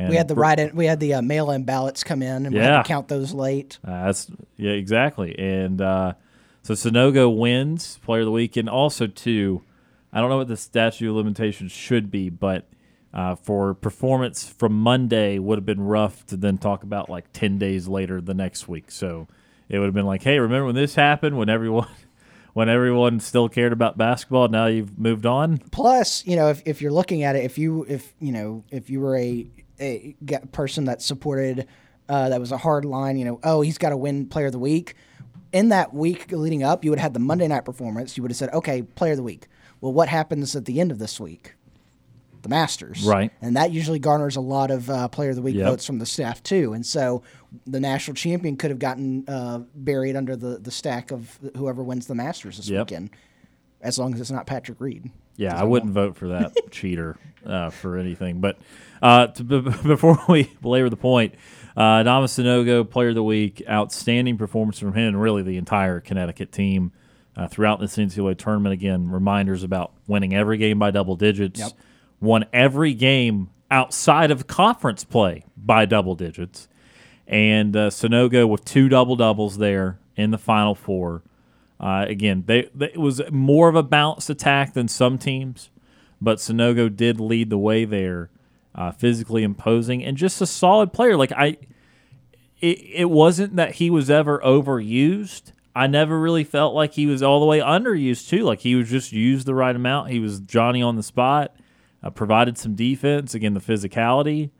And 0.00 0.08
We 0.08 0.16
had 0.16 0.28
the 0.28 0.34
write 0.34 0.58
in, 0.58 0.74
we 0.74 0.86
had 0.86 0.98
the 0.98 1.14
uh, 1.14 1.22
mail 1.22 1.50
in 1.50 1.64
ballots 1.64 2.02
come 2.02 2.22
in, 2.22 2.46
and 2.46 2.54
we 2.54 2.60
had 2.60 2.68
Yeah. 2.70 2.82
to 2.82 2.88
count 2.88 3.08
those 3.08 3.32
late. 3.34 3.78
Uh, 3.84 4.06
that's 4.06 4.30
yeah, 4.56 4.72
exactly. 4.72 5.38
And 5.38 5.80
uh, 5.80 6.14
so 6.62 6.72
Sanogo 6.74 7.36
wins 7.36 7.98
Player 8.02 8.20
of 8.20 8.26
the 8.26 8.32
Week, 8.32 8.56
and 8.56 8.68
also 8.68 9.06
too, 9.06 9.62
I 10.12 10.20
don't 10.20 10.30
know 10.30 10.38
what 10.38 10.48
the 10.48 10.56
statute 10.56 11.08
of 11.10 11.16
limitations 11.16 11.70
should 11.72 12.10
be, 12.10 12.30
but 12.30 12.66
uh, 13.12 13.34
for 13.34 13.74
performance 13.74 14.48
from 14.48 14.72
Monday 14.72 15.38
would 15.38 15.58
have 15.58 15.66
been 15.66 15.80
rough 15.82 16.24
to 16.26 16.36
then 16.36 16.56
talk 16.58 16.82
about 16.82 17.10
like 17.10 17.26
ten 17.32 17.58
days 17.58 17.86
later 17.88 18.20
the 18.20 18.34
next 18.34 18.68
week. 18.68 18.90
So 18.90 19.28
it 19.68 19.78
would 19.78 19.84
have 19.86 19.94
been 19.94 20.06
like, 20.06 20.22
hey, 20.22 20.38
remember 20.38 20.66
when 20.66 20.74
this 20.76 20.94
happened? 20.94 21.36
When 21.36 21.48
everyone 21.50 21.88
when 22.54 22.68
everyone 22.68 23.20
still 23.20 23.48
cared 23.48 23.72
about 23.72 23.98
basketball. 23.98 24.48
Now 24.48 24.66
you've 24.66 24.98
moved 24.98 25.26
on. 25.26 25.58
Plus, 25.70 26.26
you 26.26 26.36
know, 26.36 26.48
if, 26.48 26.62
if 26.66 26.80
you're 26.82 26.90
looking 26.92 27.22
at 27.22 27.36
it, 27.36 27.44
if 27.44 27.58
you 27.58 27.84
if 27.88 28.14
you 28.18 28.32
know 28.32 28.64
if 28.70 28.88
you 28.90 29.00
were 29.00 29.16
a 29.16 29.46
a 29.80 30.14
person 30.52 30.84
that 30.84 31.02
supported 31.02 31.66
uh, 32.08 32.28
that 32.28 32.40
was 32.40 32.52
a 32.52 32.58
hard 32.58 32.84
line, 32.84 33.18
you 33.18 33.24
know, 33.24 33.40
oh 33.44 33.60
he's 33.60 33.78
got 33.78 33.90
to 33.90 33.96
win 33.96 34.26
Player 34.26 34.46
of 34.46 34.52
the 34.52 34.58
Week. 34.58 34.94
In 35.52 35.70
that 35.70 35.92
week 35.92 36.30
leading 36.30 36.62
up, 36.62 36.84
you 36.84 36.90
would 36.90 37.00
have 37.00 37.06
had 37.06 37.14
the 37.14 37.20
Monday 37.20 37.48
night 37.48 37.64
performance. 37.64 38.16
You 38.16 38.22
would 38.22 38.30
have 38.30 38.36
said, 38.36 38.50
okay, 38.50 38.82
Player 38.82 39.12
of 39.12 39.16
the 39.16 39.24
Week. 39.24 39.48
Well, 39.80 39.92
what 39.92 40.08
happens 40.08 40.54
at 40.54 40.64
the 40.64 40.80
end 40.80 40.92
of 40.92 40.98
this 40.98 41.18
week? 41.18 41.54
the 42.42 42.48
Masters, 42.48 43.04
right? 43.04 43.32
And 43.40 43.56
that 43.56 43.70
usually 43.72 43.98
garners 43.98 44.36
a 44.36 44.40
lot 44.40 44.70
of 44.70 44.88
uh, 44.88 45.08
Player 45.08 45.30
of 45.30 45.36
the 45.36 45.42
Week 45.42 45.56
yep. 45.56 45.66
votes 45.66 45.86
from 45.86 45.98
the 45.98 46.06
staff 46.06 46.42
too. 46.42 46.72
And 46.72 46.84
so 46.84 47.22
the 47.66 47.80
national 47.80 48.14
champion 48.14 48.56
could 48.56 48.70
have 48.70 48.78
gotten 48.78 49.24
uh, 49.28 49.58
buried 49.74 50.16
under 50.16 50.36
the 50.36 50.58
the 50.58 50.70
stack 50.70 51.10
of 51.10 51.38
whoever 51.56 51.82
wins 51.82 52.06
the 52.06 52.14
Masters 52.14 52.56
this 52.56 52.68
yep. 52.68 52.86
weekend, 52.90 53.10
as 53.80 53.98
long 53.98 54.14
as 54.14 54.20
it's 54.20 54.30
not 54.30 54.46
Patrick 54.46 54.80
Reed. 54.80 55.10
Yeah, 55.36 55.56
I, 55.56 55.60
I 55.60 55.64
wouldn't 55.64 55.92
vote 55.92 56.16
for 56.16 56.28
that 56.28 56.52
cheater 56.70 57.16
uh, 57.44 57.70
for 57.70 57.96
anything. 57.96 58.40
But 58.40 58.58
uh, 59.02 59.28
to, 59.28 59.44
b- 59.44 59.60
before 59.84 60.18
we 60.28 60.52
belabor 60.60 60.88
the 60.88 60.96
point, 60.96 61.34
uh, 61.76 62.02
Sanogo, 62.02 62.88
Player 62.88 63.10
of 63.10 63.14
the 63.14 63.22
Week, 63.22 63.62
outstanding 63.68 64.36
performance 64.36 64.78
from 64.78 64.92
him 64.94 65.08
and 65.08 65.22
really 65.22 65.42
the 65.42 65.56
entire 65.56 66.00
Connecticut 66.00 66.52
team. 66.52 66.92
Uh, 67.36 67.46
throughout 67.46 67.78
this 67.78 67.96
NCAA 67.96 68.36
tournament, 68.36 68.72
again, 68.72 69.08
reminders 69.08 69.62
about 69.62 69.92
winning 70.08 70.34
every 70.34 70.58
game 70.58 70.78
by 70.80 70.90
double 70.90 71.14
digits. 71.14 71.60
Yep 71.60 71.72
won 72.20 72.44
every 72.52 72.94
game 72.94 73.50
outside 73.70 74.30
of 74.30 74.46
conference 74.46 75.04
play 75.04 75.44
by 75.56 75.86
double 75.86 76.14
digits. 76.14 76.68
And 77.26 77.76
uh, 77.76 77.90
Sanogo 77.90 78.48
with 78.48 78.64
two 78.64 78.88
double 78.88 79.16
doubles 79.16 79.58
there 79.58 79.98
in 80.16 80.30
the 80.30 80.38
final 80.38 80.74
four. 80.74 81.22
Uh, 81.78 82.04
again, 82.08 82.44
they, 82.46 82.68
they, 82.74 82.86
it 82.86 82.98
was 82.98 83.22
more 83.30 83.68
of 83.68 83.74
a 83.74 83.82
balanced 83.82 84.28
attack 84.28 84.74
than 84.74 84.86
some 84.88 85.16
teams, 85.16 85.70
but 86.20 86.38
Sanogo 86.38 86.94
did 86.94 87.18
lead 87.18 87.48
the 87.48 87.56
way 87.56 87.84
there, 87.86 88.30
uh, 88.74 88.92
physically 88.92 89.42
imposing 89.42 90.04
and 90.04 90.16
just 90.16 90.40
a 90.40 90.46
solid 90.46 90.92
player. 90.92 91.16
Like 91.16 91.32
I, 91.32 91.58
it, 92.60 92.78
it 92.92 93.10
wasn't 93.10 93.56
that 93.56 93.76
he 93.76 93.90
was 93.90 94.10
ever 94.10 94.40
overused. 94.40 95.52
I 95.74 95.86
never 95.86 96.18
really 96.18 96.44
felt 96.44 96.74
like 96.74 96.94
he 96.94 97.06
was 97.06 97.22
all 97.22 97.40
the 97.40 97.46
way 97.46 97.60
underused 97.60 98.28
too. 98.28 98.42
Like 98.42 98.60
he 98.60 98.74
was 98.74 98.90
just 98.90 99.12
used 99.12 99.46
the 99.46 99.54
right 99.54 99.74
amount. 99.74 100.10
He 100.10 100.18
was 100.18 100.40
Johnny 100.40 100.82
on 100.82 100.96
the 100.96 101.02
spot 101.02 101.54
uh, 102.02 102.10
provided 102.10 102.58
some 102.58 102.74
defense, 102.74 103.34
again, 103.34 103.54
the 103.54 103.60
physicality. 103.60 104.50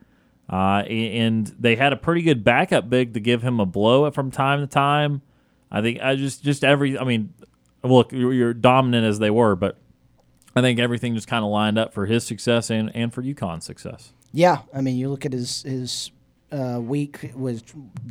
Uh, 0.49 0.83
and 0.88 1.46
they 1.59 1.77
had 1.77 1.92
a 1.92 1.96
pretty 1.96 2.23
good 2.23 2.42
backup 2.42 2.90
big 2.90 3.14
to 3.14 3.20
give 3.20 3.42
him 3.42 3.61
a 3.61 3.66
blow 3.66 4.11
from 4.11 4.31
time 4.31 4.61
to 4.61 4.66
time. 4.66 5.23
I 5.70 5.81
think 5.81 6.01
I 6.01 6.16
just 6.16 6.42
just 6.42 6.64
every 6.64 6.99
I 6.99 7.05
mean, 7.05 7.33
look, 7.85 8.11
you're 8.11 8.53
dominant 8.53 9.07
as 9.07 9.20
they 9.20 9.31
were, 9.31 9.55
but 9.55 9.79
I 10.55 10.61
think 10.63 10.79
everything 10.79 11.15
just 11.15 11.29
kind 11.29 11.45
of 11.45 11.51
lined 11.51 11.79
up 11.79 11.95
for 11.95 12.07
his 12.07 12.25
success 12.25 12.71
and, 12.71 12.95
and 12.95 13.13
for 13.13 13.23
UConn's 13.23 13.65
success. 13.65 14.13
Yeah, 14.33 14.63
I 14.75 14.81
mean, 14.81 14.97
you 14.97 15.09
look 15.09 15.25
at 15.27 15.33
his 15.33 15.63
his 15.63 16.11
uh, 16.53 16.81
week 16.81 17.33
was 17.35 17.63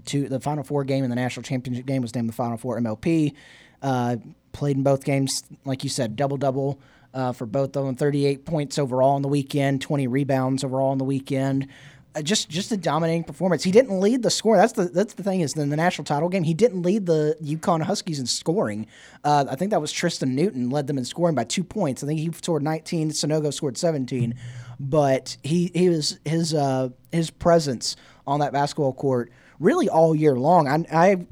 two 0.05 0.27
the 0.27 0.39
Final 0.39 0.63
Four 0.63 0.83
game 0.83 1.03
and 1.03 1.11
the 1.11 1.15
national 1.15 1.43
championship 1.43 1.85
game 1.85 2.01
was 2.01 2.15
named 2.15 2.29
the 2.29 2.33
Final 2.33 2.57
Four 2.57 2.79
MLP. 2.79 3.33
Uh, 3.81 4.17
played 4.51 4.77
in 4.77 4.83
both 4.83 5.03
games, 5.03 5.43
like 5.65 5.83
you 5.83 5.89
said, 5.89 6.15
double 6.15 6.37
double 6.37 6.79
uh, 7.13 7.31
for 7.31 7.45
both 7.45 7.75
of 7.75 7.85
them. 7.85 7.95
38 7.95 8.45
points 8.45 8.77
overall 8.77 9.15
on 9.15 9.21
the 9.21 9.27
weekend, 9.27 9.81
20 9.81 10.07
rebounds 10.07 10.63
overall 10.63 10.91
on 10.91 10.97
the 10.97 11.05
weekend. 11.05 11.67
Uh, 12.15 12.23
just 12.23 12.49
just 12.49 12.71
a 12.71 12.77
dominating 12.77 13.23
performance. 13.23 13.63
He 13.63 13.71
didn't 13.71 13.99
lead 13.99 14.23
the 14.23 14.31
score. 14.31 14.57
That's 14.57 14.73
the 14.73 14.85
that's 14.85 15.13
the 15.13 15.21
thing 15.21 15.41
is 15.41 15.55
in 15.55 15.69
the 15.69 15.75
national 15.75 16.05
title 16.05 16.27
game 16.27 16.43
he 16.43 16.55
didn't 16.55 16.81
lead 16.81 17.05
the 17.05 17.37
UConn 17.39 17.83
Huskies 17.83 18.19
in 18.19 18.25
scoring. 18.25 18.87
Uh, 19.23 19.45
I 19.47 19.55
think 19.55 19.69
that 19.71 19.79
was 19.79 19.91
Tristan 19.91 20.33
Newton 20.33 20.71
led 20.71 20.87
them 20.87 20.97
in 20.97 21.05
scoring 21.05 21.35
by 21.35 21.43
two 21.43 21.63
points. 21.63 22.03
I 22.03 22.07
think 22.07 22.19
he 22.19 22.31
scored 22.31 22.63
19. 22.63 23.11
Sanogo 23.11 23.53
scored 23.53 23.77
17, 23.77 24.33
but 24.79 25.37
he 25.43 25.71
he 25.75 25.89
was 25.89 26.19
his 26.25 26.53
uh, 26.55 26.89
his 27.11 27.29
presence 27.29 27.95
on 28.25 28.39
that 28.39 28.53
basketball 28.53 28.93
court 28.93 29.31
really 29.59 29.87
all 29.87 30.15
year 30.15 30.35
long. 30.35 30.67
I, 30.67 30.85
I 30.91 31.27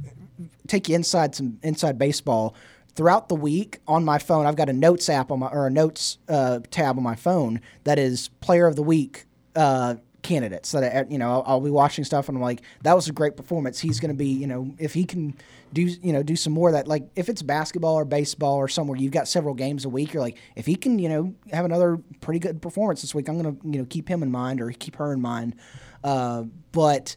take 0.67 0.89
you 0.89 0.95
inside 0.95 1.33
some 1.33 1.57
inside 1.63 1.97
baseball 1.97 2.55
throughout 2.93 3.29
the 3.29 3.35
week 3.35 3.79
on 3.87 4.03
my 4.03 4.17
phone, 4.17 4.47
I've 4.47 4.55
got 4.55 4.69
a 4.69 4.73
notes 4.73 5.07
app 5.07 5.31
on 5.31 5.39
my 5.39 5.47
or 5.47 5.67
a 5.67 5.71
notes 5.71 6.17
uh, 6.27 6.59
tab 6.71 6.97
on 6.97 7.03
my 7.03 7.15
phone 7.15 7.61
that 7.83 7.97
is 7.99 8.29
player 8.41 8.65
of 8.65 8.75
the 8.75 8.83
week 8.83 9.25
uh, 9.55 9.95
candidates 10.23 10.71
that 10.71 10.83
I, 10.83 11.05
you 11.09 11.17
know 11.17 11.31
I'll, 11.31 11.43
I'll, 11.45 11.61
be 11.61 11.69
watching 11.69 12.03
stuff 12.03 12.27
and 12.27 12.37
I'm 12.37 12.41
like 12.41 12.61
that 12.81 12.95
was 12.95 13.07
a 13.07 13.13
great 13.13 13.37
performance. 13.37 13.79
He's 13.79 13.99
going 13.99 14.09
to 14.09 14.17
be 14.17 14.27
you 14.27 14.47
know 14.47 14.73
if 14.77 14.93
he 14.93 15.05
can 15.05 15.35
do 15.73 15.83
you 15.83 16.11
know 16.11 16.23
do 16.23 16.35
some 16.35 16.53
more 16.53 16.69
of 16.69 16.73
that 16.73 16.87
like 16.87 17.07
if 17.15 17.29
it's 17.29 17.41
basketball 17.41 17.95
or 17.95 18.05
baseball 18.05 18.55
or 18.55 18.67
somewhere 18.67 18.97
you've 18.97 19.11
got 19.11 19.27
several 19.27 19.53
games 19.53 19.85
a 19.85 19.89
week 19.89 20.13
you're 20.13 20.21
like 20.21 20.37
if 20.55 20.65
he 20.65 20.75
can 20.75 20.99
you 20.99 21.07
know 21.07 21.33
have 21.51 21.65
another 21.65 21.99
pretty 22.19 22.39
good 22.39 22.61
performance 22.61 23.01
this 23.01 23.13
week 23.13 23.29
I'm 23.29 23.41
going 23.41 23.55
to 23.55 23.67
you 23.67 23.79
know 23.79 23.85
keep 23.89 24.09
him 24.09 24.23
in 24.23 24.31
mind 24.31 24.59
or 24.61 24.71
keep 24.71 24.95
her 24.97 25.13
in 25.13 25.21
mind. 25.21 25.55
Uh, 26.03 26.43
but 26.71 27.15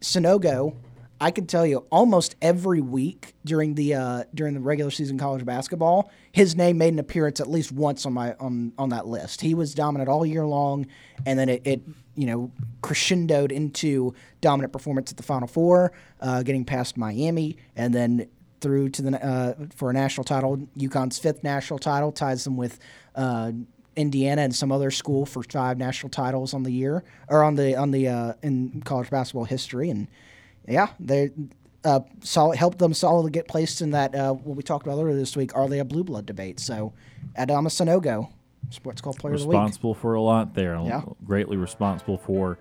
Sanogo 0.00 0.76
I 1.20 1.30
can 1.30 1.46
tell 1.46 1.64
you 1.64 1.86
almost 1.90 2.34
every 2.42 2.80
week 2.80 3.34
during 3.44 3.74
the 3.74 3.94
uh, 3.94 4.24
during 4.34 4.54
the 4.54 4.60
regular 4.60 4.90
season 4.90 5.16
college 5.16 5.44
basketball, 5.44 6.10
his 6.32 6.56
name 6.56 6.76
made 6.76 6.92
an 6.92 6.98
appearance 6.98 7.40
at 7.40 7.48
least 7.48 7.72
once 7.72 8.04
on 8.04 8.12
my 8.12 8.34
on 8.40 8.72
on 8.78 8.90
that 8.90 9.06
list. 9.06 9.40
He 9.40 9.54
was 9.54 9.74
dominant 9.74 10.10
all 10.10 10.26
year 10.26 10.44
long, 10.44 10.86
and 11.24 11.38
then 11.38 11.48
it, 11.48 11.62
it 11.64 11.82
you 12.16 12.26
know 12.26 12.50
crescendoed 12.82 13.52
into 13.52 14.14
dominant 14.40 14.72
performance 14.72 15.10
at 15.10 15.16
the 15.16 15.22
Final 15.22 15.48
Four, 15.48 15.92
uh, 16.20 16.42
getting 16.42 16.64
past 16.64 16.96
Miami, 16.96 17.56
and 17.76 17.94
then 17.94 18.28
through 18.60 18.88
to 18.90 19.02
the 19.02 19.24
uh, 19.24 19.54
for 19.74 19.90
a 19.90 19.92
national 19.92 20.24
title. 20.24 20.68
UConn's 20.76 21.18
fifth 21.18 21.42
national 21.42 21.78
title 21.78 22.12
ties 22.12 22.44
them 22.44 22.56
with. 22.56 22.78
Uh, 23.14 23.52
Indiana 23.96 24.42
and 24.42 24.52
some 24.52 24.72
other 24.72 24.90
school 24.90 25.24
for 25.24 25.44
five 25.44 25.78
national 25.78 26.10
titles 26.10 26.52
on 26.52 26.64
the 26.64 26.72
year 26.72 27.04
or 27.28 27.44
on 27.44 27.54
the 27.54 27.76
on 27.76 27.92
the 27.92 28.08
uh, 28.08 28.32
in 28.42 28.82
college 28.84 29.08
basketball 29.08 29.44
history, 29.44 29.88
and 29.88 30.08
yeah, 30.66 30.88
they 30.98 31.30
uh, 31.84 32.00
helped 32.56 32.78
them 32.78 32.94
solidly 32.94 33.30
get 33.30 33.46
placed 33.46 33.80
in 33.80 33.90
that 33.90 34.14
uh, 34.14 34.32
what 34.32 34.56
we 34.56 34.62
talked 34.62 34.86
about 34.86 34.98
earlier 34.98 35.14
this 35.14 35.36
week. 35.36 35.54
Are 35.54 35.68
they 35.68 35.78
a 35.78 35.84
blue 35.84 36.04
blood 36.04 36.26
debate? 36.26 36.58
So, 36.58 36.92
Adama 37.38 37.68
Sanogo, 37.68 38.30
Sports 38.70 39.00
Call 39.00 39.14
Player 39.14 39.34
of 39.34 39.40
the 39.40 39.46
Week, 39.46 39.54
responsible 39.54 39.94
for 39.94 40.14
a 40.14 40.20
lot 40.20 40.54
there. 40.54 40.78
Yeah. 40.80 41.02
greatly 41.24 41.56
responsible 41.56 42.18
for 42.18 42.58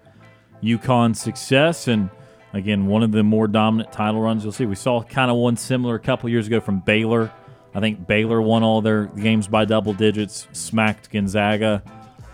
UConn's 0.61 1.21
success 1.21 1.87
and. 1.87 2.09
Again, 2.55 2.85
one 2.85 3.01
of 3.01 3.11
the 3.11 3.23
more 3.23 3.47
dominant 3.47 3.91
title 3.91 4.21
runs 4.21 4.43
you'll 4.43 4.53
see. 4.53 4.67
We 4.67 4.75
saw 4.75 5.01
kind 5.01 5.31
of 5.31 5.37
one 5.37 5.57
similar 5.57 5.95
a 5.95 5.99
couple 5.99 6.29
years 6.29 6.45
ago 6.45 6.59
from 6.61 6.81
Baylor. 6.81 7.31
I 7.73 7.79
think 7.79 8.05
Baylor 8.05 8.43
won 8.43 8.61
all 8.61 8.79
their 8.79 9.05
games 9.05 9.47
by 9.47 9.65
double 9.65 9.91
digits, 9.91 10.47
smacked 10.51 11.09
Gonzaga 11.09 11.81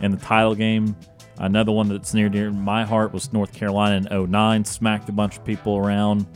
in 0.02 0.12
the 0.12 0.18
title 0.18 0.56
game. 0.56 0.98
Another 1.38 1.72
one 1.72 1.88
that's 1.88 2.14
near 2.14 2.28
dear 2.28 2.52
my 2.52 2.84
heart 2.84 3.14
was 3.14 3.32
North 3.32 3.54
Carolina 3.54 4.06
in 4.12 4.32
09, 4.32 4.66
smacked 4.66 5.08
a 5.08 5.14
bunch 5.14 5.38
of 5.38 5.46
people 5.46 5.78
around. 5.78 6.28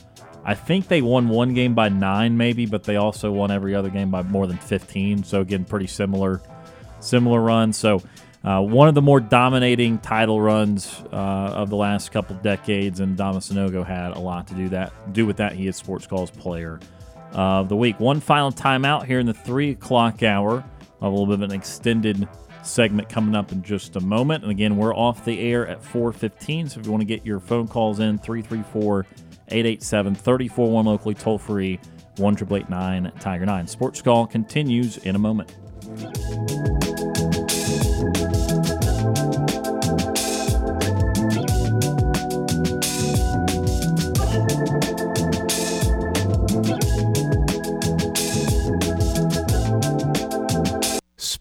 I 0.46 0.54
think 0.56 0.88
they 0.88 1.02
won 1.02 1.28
one 1.28 1.54
game 1.54 1.74
by 1.74 1.89
nine, 1.89 2.38
maybe, 2.38 2.65
but 2.65 2.86
they 2.86 2.96
also 2.96 3.34
won 3.34 3.52
every 3.52 3.76
other 3.76 3.89
game 3.89 4.10
by 4.10 4.22
more 4.22 4.48
than 4.48 4.58
15. 4.58 5.26
So 5.26 5.41
again, 5.41 5.65
pretty 5.65 5.88
similar, 5.88 6.41
similar 7.04 7.42
run. 7.42 7.74
So 7.74 8.02
uh, 8.44 8.62
one 8.62 8.89
of 8.89 8.96
the 8.96 9.02
more 9.02 9.20
dominating 9.20 10.00
title 10.00 10.42
runs 10.42 11.02
uh, 11.12 11.16
of 11.16 11.70
the 11.70 11.78
last 11.78 12.12
couple 12.12 12.36
decades, 12.38 13.00
and 13.00 13.18
Adama 13.18 13.38
Sanogo 13.38 13.86
had 13.86 14.12
a 14.12 14.20
lot 14.20 14.48
to 14.48 14.54
do 14.54 14.70
that 14.70 15.13
do 15.13 15.26
with 15.26 15.38
that. 15.38 15.54
He 15.54 15.68
is 15.68 15.78
Sports 15.78 16.08
Calls 16.08 16.30
Player 16.30 16.80
of 17.32 17.70
the 17.70 17.76
Week. 17.76 18.00
One 18.00 18.20
final 18.20 18.52
timeout 18.52 19.06
here 19.06 19.20
in 19.20 19.26
the 19.26 19.34
three 19.34 19.72
o'clock 19.72 20.22
hour. 20.24 20.63
A 21.02 21.10
little 21.10 21.26
bit 21.26 21.36
of 21.36 21.42
an 21.42 21.52
extended 21.52 22.28
segment 22.63 23.10
coming 23.10 23.36
up 23.36 23.52
in 23.52 23.62
just 23.62 23.96
a 23.96 24.00
moment. 24.00 24.44
And 24.44 24.52
again, 24.52 24.78
we're 24.78 24.96
off 24.96 25.26
the 25.26 25.39
air 25.39 25.68
at 25.68 25.84
4:15. 25.84 26.70
So 26.70 26.80
if 26.80 26.86
you 26.86 26.92
want 26.92 27.02
to 27.02 27.06
get 27.06 27.26
your 27.26 27.39
phone 27.39 27.68
calls 27.68 28.00
in, 28.00 28.20
334-887-341 28.20 30.86
locally, 30.86 31.16
toll 31.16 31.38
free, 31.38 31.80
one 32.18 32.36
triple 32.36 32.58
eight 32.58 32.70
nine 32.70 33.12
Tiger 33.20 33.46
Nine. 33.46 33.68
Sports 33.68 34.02
Call 34.02 34.28
continues 34.28 34.98
in 34.98 35.16
a 35.16 35.20
moment. 35.20 35.54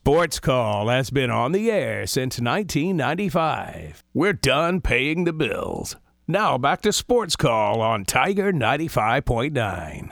Sports 0.05 0.41
Call 0.41 0.88
has 0.88 1.11
been 1.11 1.31
on 1.31 1.53
the 1.53 1.71
air 1.71 2.09
since 2.09 2.41
1995. 2.41 4.03
We're 4.12 4.33
done 4.33 4.81
paying 4.81 5.23
the 5.23 5.33
bills. 5.33 5.95
Now 6.27 6.59
back 6.59 6.83
to 6.83 6.93
Sports 6.93 7.37
Call 7.37 7.81
on 7.81 8.05
Tiger 8.05 8.53
95.9. 8.53 10.11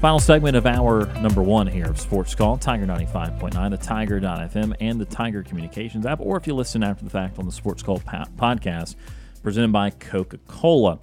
Final 0.00 0.20
segment 0.20 0.54
of 0.54 0.66
our 0.66 1.06
number 1.20 1.42
one 1.42 1.66
here 1.66 1.86
of 1.86 1.98
Sports 1.98 2.34
Call, 2.34 2.58
Tiger 2.58 2.84
95.9, 2.84 3.70
the 3.70 3.76
Tiger.fm, 3.78 4.74
and 4.78 5.00
the 5.00 5.06
Tiger 5.06 5.42
Communications 5.42 6.04
app, 6.04 6.20
or 6.20 6.36
if 6.36 6.46
you 6.46 6.54
listen 6.54 6.84
after 6.84 7.02
the 7.02 7.10
fact 7.10 7.38
on 7.38 7.46
the 7.46 7.50
Sports 7.50 7.82
Call 7.82 7.98
podcast 8.00 8.94
presented 9.42 9.72
by 9.72 9.88
Coca 9.88 10.38
Cola. 10.46 10.98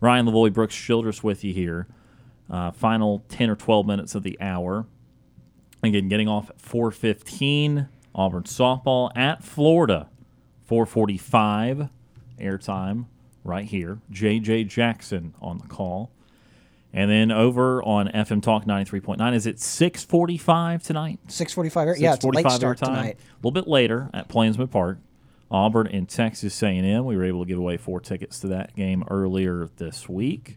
Ryan 0.00 0.26
Lavoie, 0.26 0.52
Brooks 0.52 0.74
Childress 0.76 1.22
with 1.22 1.42
you 1.42 1.54
here. 1.54 1.86
Uh, 2.50 2.70
final 2.70 3.24
10 3.30 3.48
or 3.48 3.56
12 3.56 3.86
minutes 3.86 4.14
of 4.14 4.22
the 4.22 4.38
hour. 4.40 4.84
Again, 5.82 6.08
getting 6.10 6.28
off 6.28 6.50
at 6.50 6.60
415. 6.60 7.88
Auburn 8.14 8.42
softball 8.42 9.10
at 9.16 9.42
Florida. 9.42 10.10
445 10.66 11.88
airtime 12.38 13.06
right 13.42 13.64
here. 13.64 14.00
JJ 14.12 14.68
Jackson 14.68 15.34
on 15.40 15.58
the 15.58 15.66
call. 15.66 16.10
And 16.96 17.10
then 17.10 17.32
over 17.32 17.82
on 17.82 18.06
FM 18.08 18.40
Talk 18.40 18.66
93.9, 18.66 19.34
is 19.34 19.46
it 19.46 19.58
645 19.58 20.84
tonight? 20.84 21.18
645. 21.26 21.98
Yeah, 21.98 22.14
it's 22.14 22.24
a 22.24 22.28
late 22.28 22.48
start 22.48 22.78
airtime. 22.78 22.86
tonight. 22.86 23.18
A 23.18 23.36
little 23.38 23.50
bit 23.50 23.66
later 23.66 24.10
at 24.14 24.28
Plainsman 24.28 24.68
Park. 24.68 24.98
Auburn 25.50 25.88
and 25.88 26.08
Texas 26.08 26.62
A&M. 26.62 27.04
We 27.04 27.16
were 27.16 27.24
able 27.24 27.44
to 27.44 27.48
give 27.48 27.58
away 27.58 27.76
four 27.76 28.00
tickets 28.00 28.38
to 28.40 28.48
that 28.48 28.74
game 28.76 29.04
earlier 29.10 29.70
this 29.76 30.08
week. 30.08 30.56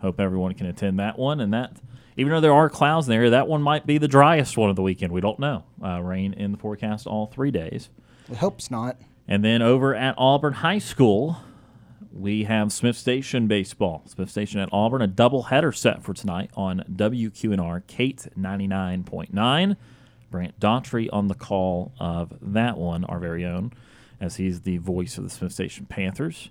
Hope 0.00 0.20
everyone 0.20 0.54
can 0.54 0.66
attend 0.66 0.98
that 1.00 1.18
one. 1.18 1.40
And 1.40 1.52
that, 1.52 1.72
even 2.16 2.32
though 2.32 2.40
there 2.40 2.52
are 2.52 2.70
clouds 2.70 3.06
in 3.06 3.10
the 3.10 3.16
area, 3.16 3.30
that 3.30 3.48
one 3.48 3.60
might 3.62 3.84
be 3.84 3.98
the 3.98 4.08
driest 4.08 4.56
one 4.56 4.70
of 4.70 4.76
the 4.76 4.82
weekend. 4.82 5.12
We 5.12 5.20
don't 5.20 5.38
know. 5.38 5.64
Uh, 5.82 6.00
rain 6.00 6.32
in 6.32 6.52
the 6.52 6.58
forecast 6.58 7.06
all 7.06 7.26
three 7.26 7.50
days. 7.50 7.90
We 8.28 8.36
hope 8.36 8.58
it's 8.58 8.70
not. 8.70 8.96
And 9.26 9.44
then 9.44 9.60
over 9.60 9.94
at 9.94 10.14
Auburn 10.18 10.54
High 10.54 10.78
School, 10.78 11.38
we 12.14 12.44
have 12.44 12.72
Smith 12.72 12.96
Station 12.96 13.48
baseball. 13.48 14.02
Smith 14.06 14.30
Station 14.30 14.60
at 14.60 14.68
Auburn, 14.72 15.02
a 15.02 15.08
doubleheader 15.08 15.74
set 15.74 16.02
for 16.02 16.14
tonight 16.14 16.50
on 16.54 16.84
WQNR 16.90 17.86
Kate 17.86 18.26
99.9. 18.38 19.76
Brant 20.30 20.60
Daughtry 20.60 21.08
on 21.12 21.28
the 21.28 21.34
call 21.34 21.92
of 21.98 22.32
that 22.40 22.76
one, 22.78 23.04
our 23.04 23.18
very 23.18 23.44
own, 23.44 23.72
as 24.20 24.36
he's 24.36 24.62
the 24.62 24.78
voice 24.78 25.18
of 25.18 25.24
the 25.24 25.30
Smith 25.30 25.52
Station 25.52 25.86
Panthers. 25.86 26.50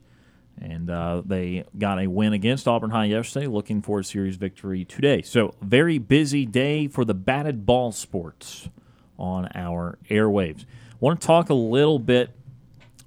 And 0.62 0.90
uh, 0.90 1.24
they 1.26 1.64
got 1.78 2.00
a 2.00 2.08
win 2.08 2.34
against 2.34 2.68
Auburn 2.68 2.92
High 2.92 3.06
yesterday, 3.06 3.48
looking 3.48 3.82
for 3.82 4.00
a 4.00 4.04
series 4.04 4.36
victory 4.36 4.86
today. 4.86 5.22
So, 5.22 5.56
very 5.62 5.98
busy 5.98 6.46
day 6.46 6.88
for 6.88 7.04
the 7.06 7.16
batted 7.16 7.66
ball 7.66 7.92
sports 7.92 8.70
on 9.18 9.50
our 9.56 9.98
airwaves. 10.10 10.66
want 11.00 11.22
to 11.22 11.26
talk 11.26 11.50
a 11.50 11.56
little 11.56 12.00
bit 12.00 12.30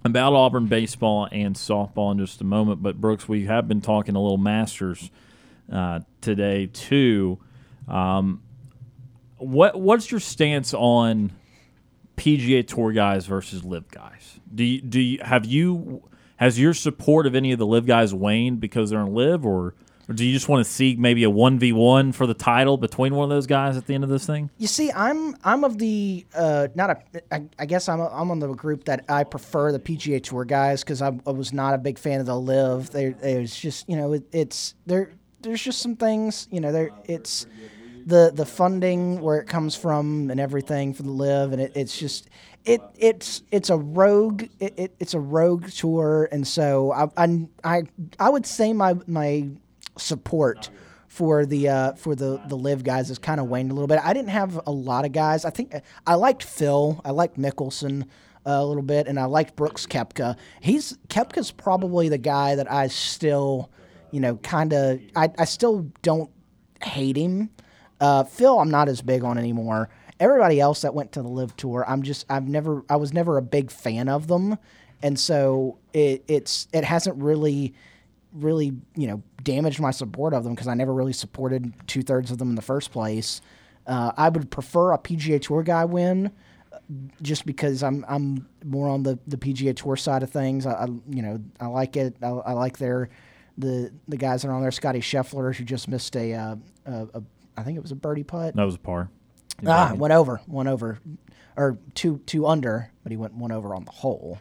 about 0.07 0.33
Auburn 0.33 0.67
baseball 0.67 1.29
and 1.31 1.55
softball 1.55 2.13
in 2.13 2.19
just 2.19 2.41
a 2.41 2.45
moment. 2.45 2.83
But 2.83 3.01
Brooks, 3.01 3.29
we 3.29 3.47
have 3.47 3.69
been 3.69 3.81
talking 3.81 4.17
a 4.17 4.23
little 4.23 4.39
Masters 4.39 5.11
uh, 5.73 6.01
today 6.21 6.67
too. 6.67 7.39
Um, 7.89 8.43
what 9.39 9.79
what's 9.79 10.11
your 10.11 10.21
stance 10.21 10.73
on 10.73 11.33
PGA 12.17 12.67
Tour 12.67 12.93
guys 12.93 13.27
versus 13.27 13.65
LIV 13.65 13.91
guys? 13.91 14.41
Do 14.55 14.65
you, 14.65 14.81
do 14.81 15.01
you, 15.01 15.19
have 15.23 15.45
you 15.45 16.09
has 16.37 16.59
your 16.59 16.75
support 16.75 17.27
of 17.27 17.35
any 17.35 17.53
of 17.53 17.59
the 17.59 17.67
LIV 17.67 17.87
guys 17.87 18.15
waned 18.15 18.61
because 18.61 18.91
they're 18.91 19.01
in 19.01 19.15
LIV, 19.15 19.45
or, 19.47 19.75
or 20.09 20.15
do 20.15 20.25
you 20.25 20.33
just 20.33 20.49
want 20.49 20.65
to 20.65 20.71
see 20.71 20.97
maybe 20.97 21.25
a 21.25 21.31
one 21.31 21.59
v 21.59 21.73
one 21.73 22.13
for 22.13 22.27
the 22.27 22.35
title 22.35 22.77
between 22.77 23.15
one 23.15 23.25
of 23.25 23.31
those 23.31 23.47
guys 23.47 23.77
at 23.77 23.87
the 23.87 23.95
end 23.95 24.05
of 24.05 24.11
this 24.11 24.27
thing? 24.27 24.51
You 24.59 24.67
see, 24.67 24.93
I'm 24.93 25.37
I'm 25.45 25.65
of 25.65 25.79
the 25.79 26.25
uh, 26.35 26.69
not 26.75 26.91
a 26.91 26.99
I, 27.33 27.45
I 27.59 27.67
guess 27.67 27.89
I'm 27.89 28.01
a, 28.01 28.09
I'm 28.09 28.31
on 28.31 28.39
the 28.39 28.49
group 28.53 28.85
that 28.85 29.05
I 29.09 29.25
prefer 29.25 29.73
the 29.73 29.81
PGA 29.81 30.23
Tour 30.23 30.45
guys 30.45 30.85
because 30.85 31.03
I, 31.03 31.09
I 31.27 31.31
was 31.31 31.53
not 31.53 31.75
a 31.75 31.79
big 31.79 31.99
fan 31.99 32.21
of 32.21 32.27
the 32.27 32.39
LIV. 32.39 32.91
They 32.91 33.45
just 33.45 33.89
you 33.89 33.97
know 33.97 34.13
it, 34.13 34.25
it's 34.33 34.75
there 34.87 35.11
there's 35.41 35.63
just 35.63 35.81
some 35.81 35.97
things 35.97 36.49
you 36.51 36.61
know 36.61 36.73
there 36.73 36.91
it's 37.05 37.47
the 38.07 38.31
the 38.33 38.47
funding 38.47 39.21
where 39.21 39.39
it 39.39 39.49
comes 39.49 39.75
from 39.75 40.31
and 40.31 40.39
everything 40.39 40.95
for 40.95 41.03
the 41.03 41.11
LIV 41.11 41.53
and 41.53 41.63
it, 41.63 41.73
it's 41.75 41.99
just 41.99 42.31
it 42.65 42.81
it's 42.97 43.43
it's 43.51 43.71
a 43.71 43.77
rogue 43.77 44.45
it, 44.61 44.75
it, 44.77 44.95
it's 45.01 45.15
a 45.15 45.21
rogue 45.21 45.69
tour 45.71 46.29
and 46.31 46.47
so 46.47 46.93
I 46.93 47.25
I 47.25 47.49
I, 47.65 47.83
I 48.19 48.29
would 48.29 48.47
say 48.47 48.73
my 48.73 48.95
my 49.07 49.49
support 49.97 50.71
for 51.09 51.47
the 51.47 51.69
uh, 51.69 51.93
for 51.95 52.15
the 52.15 52.41
the 52.49 52.57
LIV 52.57 52.85
guys 52.85 53.09
has 53.09 53.19
kind 53.19 53.41
of 53.41 53.47
waned 53.47 53.71
a 53.71 53.75
little 53.75 53.89
bit. 53.89 54.01
I 54.03 54.13
didn't 54.13 54.31
have 54.31 54.61
a 54.67 54.71
lot 54.71 55.05
of 55.05 55.13
guys. 55.13 55.45
I 55.45 55.51
think 55.51 55.75
I 56.07 56.15
liked 56.15 56.43
Phil. 56.43 57.01
I 57.05 57.11
liked 57.11 57.39
Mickelson 57.39 58.03
uh, 58.47 58.51
a 58.51 58.65
little 58.65 58.83
bit, 58.83 59.07
and 59.07 59.19
I 59.19 59.25
liked 59.25 59.57
Brooks 59.57 59.87
Koepka. 59.87 60.37
He's 60.61 60.97
Koepka's 61.09 61.51
probably 61.51 62.09
the 62.09 62.19
guy 62.19 62.55
that 62.55 62.71
I 62.71 62.89
still, 62.89 63.71
you 64.11 64.21
know, 64.21 64.37
kind 64.37 64.73
of. 64.73 65.01
I 65.15 65.31
I 65.39 65.45
still 65.47 65.91
don't 66.03 66.31
hate 66.83 67.17
him. 67.17 67.51
Uh, 68.01 68.25
Phil, 68.25 68.59
I'm 68.59 68.71
not 68.71 68.89
as 68.89 69.01
big 69.01 69.25
on 69.25 69.39
anymore. 69.39 69.89
Everybody 70.21 70.61
else 70.61 70.83
that 70.83 70.95
went 70.95 71.13
to 71.13 71.23
the 71.23 71.29
LIV 71.29 71.57
tour, 71.57 71.85
I'm 71.89 72.03
just 72.03 72.27
I've 72.29 72.49
never 72.49 72.85
I 72.89 72.97
was 72.97 73.13
never 73.13 73.37
a 73.39 73.43
big 73.43 73.71
fan 73.71 74.09
of 74.09 74.29
them, 74.29 74.59
and 75.03 75.19
so 75.19 75.79
it 75.93 76.25
it's 76.29 76.69
it 76.73 76.85
hasn't 76.85 77.23
really 77.23 77.75
really 78.33 78.73
you 78.95 79.07
know 79.07 79.23
damaged 79.47 79.81
my 79.81 79.93
support 79.93 80.35
of 80.35 80.45
them 80.45 80.55
because 80.55 80.67
I 80.67 80.75
never 80.75 80.93
really 80.93 81.13
supported 81.15 81.73
two 81.87 82.03
thirds 82.03 82.31
of 82.31 82.39
them 82.39 82.51
in 82.51 82.57
the 82.57 82.63
first 82.63 82.91
place. 82.91 83.41
Uh, 83.87 84.11
I 84.17 84.29
would 84.29 84.51
prefer 84.51 84.93
a 84.93 84.99
PGA 84.99 85.41
Tour 85.41 85.63
guy 85.63 85.85
win, 85.85 86.33
uh, 86.73 86.79
just 87.23 87.47
because 87.47 87.83
I'm 87.85 88.05
I'm 88.09 88.49
more 88.65 88.89
on 88.89 89.05
the, 89.05 89.19
the 89.29 89.37
PGA 89.37 89.75
Tour 89.75 89.97
side 89.97 90.25
of 90.25 90.31
things. 90.31 90.67
I, 90.67 90.73
I 90.73 90.87
you 91.09 91.23
know 91.23 91.41
I 91.61 91.67
like 91.69 91.97
it. 91.97 92.17
I, 92.21 92.27
I, 92.27 92.53
like 92.53 92.79
their 92.79 93.09
the 93.57 93.93
the 94.09 94.17
guys 94.17 94.43
that 94.43 94.49
are 94.49 94.53
on 94.53 94.61
there. 94.61 94.73
Scotty 94.73 95.01
Scheffler 95.01 95.55
who 95.55 95.65
just 95.65 95.87
missed 95.87 96.17
a, 96.17 96.35
uh, 96.35 96.57
a, 96.85 97.07
a 97.15 97.23
I 97.57 97.63
think 97.63 97.79
it 97.79 97.83
was 97.83 97.93
a 97.93 97.97
birdie 97.97 98.25
putt. 98.25 98.57
That 98.57 98.65
was 98.65 98.75
a 98.75 98.81
par. 98.81 99.09
Ah, 99.65 99.95
went 99.97 100.13
over, 100.13 100.41
went 100.49 100.69
over, 100.69 100.99
or 101.57 101.79
two 101.95 102.19
two 102.27 102.49
under, 102.49 102.91
but 103.05 103.13
he 103.13 103.17
went 103.17 103.35
one 103.35 103.53
over 103.53 103.75
on 103.75 103.85
the 103.85 103.93
hole. 103.93 104.41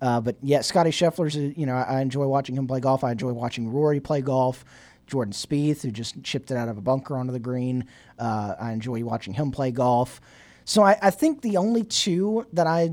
Uh, 0.00 0.20
but 0.20 0.36
yeah, 0.42 0.60
Scotty 0.62 0.90
Scheffler's, 0.90 1.36
a, 1.36 1.58
you 1.58 1.66
know, 1.66 1.74
I, 1.74 1.82
I, 1.82 2.00
enjoy 2.00 2.26
watching 2.26 2.56
him 2.56 2.66
play 2.66 2.80
golf. 2.80 3.04
I 3.04 3.12
enjoy 3.12 3.32
watching 3.32 3.70
Rory 3.70 4.00
play 4.00 4.22
golf. 4.22 4.64
Jordan 5.06 5.34
Spieth, 5.34 5.82
who 5.82 5.90
just 5.90 6.22
chipped 6.22 6.50
it 6.50 6.56
out 6.56 6.68
of 6.68 6.78
a 6.78 6.80
bunker 6.80 7.16
onto 7.16 7.32
the 7.32 7.40
green. 7.40 7.84
Uh, 8.18 8.54
I 8.58 8.72
enjoy 8.72 9.04
watching 9.04 9.34
him 9.34 9.50
play 9.50 9.72
golf. 9.72 10.20
So 10.64 10.82
I, 10.82 10.96
I 11.02 11.10
think 11.10 11.42
the 11.42 11.56
only 11.56 11.82
two 11.82 12.46
that 12.52 12.66
I, 12.66 12.92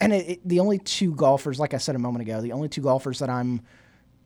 and 0.00 0.12
it, 0.12 0.28
it, 0.28 0.48
the 0.48 0.60
only 0.60 0.78
two 0.78 1.14
golfers, 1.14 1.58
like 1.58 1.74
I 1.74 1.78
said 1.78 1.96
a 1.96 1.98
moment 1.98 2.22
ago, 2.22 2.40
the 2.42 2.52
only 2.52 2.68
two 2.68 2.82
golfers 2.82 3.18
that 3.20 3.30
I'm 3.30 3.62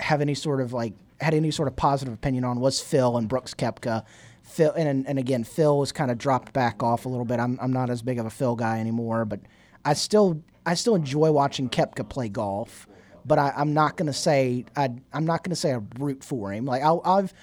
have 0.00 0.20
any 0.20 0.34
sort 0.34 0.60
of 0.60 0.72
like 0.72 0.92
had 1.20 1.34
any 1.34 1.50
sort 1.50 1.68
of 1.68 1.76
positive 1.76 2.12
opinion 2.12 2.44
on 2.44 2.60
was 2.60 2.80
Phil 2.80 3.16
and 3.16 3.28
Brooks 3.28 3.54
Koepka. 3.54 4.04
Phil 4.42 4.72
and 4.72 5.06
and 5.06 5.18
again 5.18 5.42
Phil 5.42 5.78
was 5.78 5.90
kind 5.92 6.10
of 6.10 6.18
dropped 6.18 6.52
back 6.52 6.82
off 6.82 7.06
a 7.06 7.08
little 7.08 7.24
bit. 7.24 7.40
I'm 7.40 7.58
I'm 7.62 7.72
not 7.72 7.90
as 7.90 8.02
big 8.02 8.18
of 8.18 8.26
a 8.26 8.30
Phil 8.30 8.56
guy 8.56 8.80
anymore, 8.80 9.24
but 9.24 9.40
I 9.84 9.94
still 9.94 10.42
I 10.66 10.74
still 10.74 10.94
enjoy 10.94 11.30
watching 11.30 11.68
Koepka 11.68 12.08
play 12.08 12.28
golf, 12.28 12.86
but 13.24 13.38
I, 13.38 13.52
am 13.56 13.74
not 13.74 13.96
to 13.98 14.12
say 14.12 14.64
I, 14.76 14.90
am 15.12 15.26
not 15.26 15.44
to 15.44 15.56
say 15.56 15.72
I 15.74 15.80
root 15.98 16.24
for 16.24 16.52
him. 16.52 16.64
Like 16.64 16.82
i 16.82 17.16
have 17.16 17.34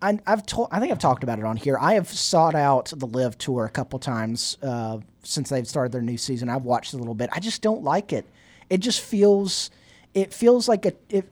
I, 0.00 0.18
have 0.26 0.44
told 0.46 0.68
I 0.72 0.80
think 0.80 0.90
I've 0.90 0.98
talked 0.98 1.22
about 1.22 1.38
it 1.38 1.44
on 1.44 1.56
here. 1.56 1.78
I 1.78 1.94
have 1.94 2.08
sought 2.08 2.54
out 2.54 2.92
the 2.96 3.06
LIV 3.06 3.38
Tour 3.38 3.64
a 3.64 3.70
couple 3.70 3.98
times 3.98 4.58
uh, 4.62 4.98
since 5.22 5.48
they've 5.48 5.66
started 5.66 5.92
their 5.92 6.02
new 6.02 6.18
season. 6.18 6.48
I've 6.48 6.64
watched 6.64 6.92
a 6.94 6.96
little 6.96 7.14
bit. 7.14 7.30
I 7.32 7.40
just 7.40 7.62
don't 7.62 7.82
like 7.82 8.12
it. 8.12 8.26
It 8.68 8.78
just 8.78 9.00
feels 9.00 9.70
it 10.14 10.32
feels 10.32 10.68
like 10.68 10.86
a 10.86 10.94
it 11.08 11.28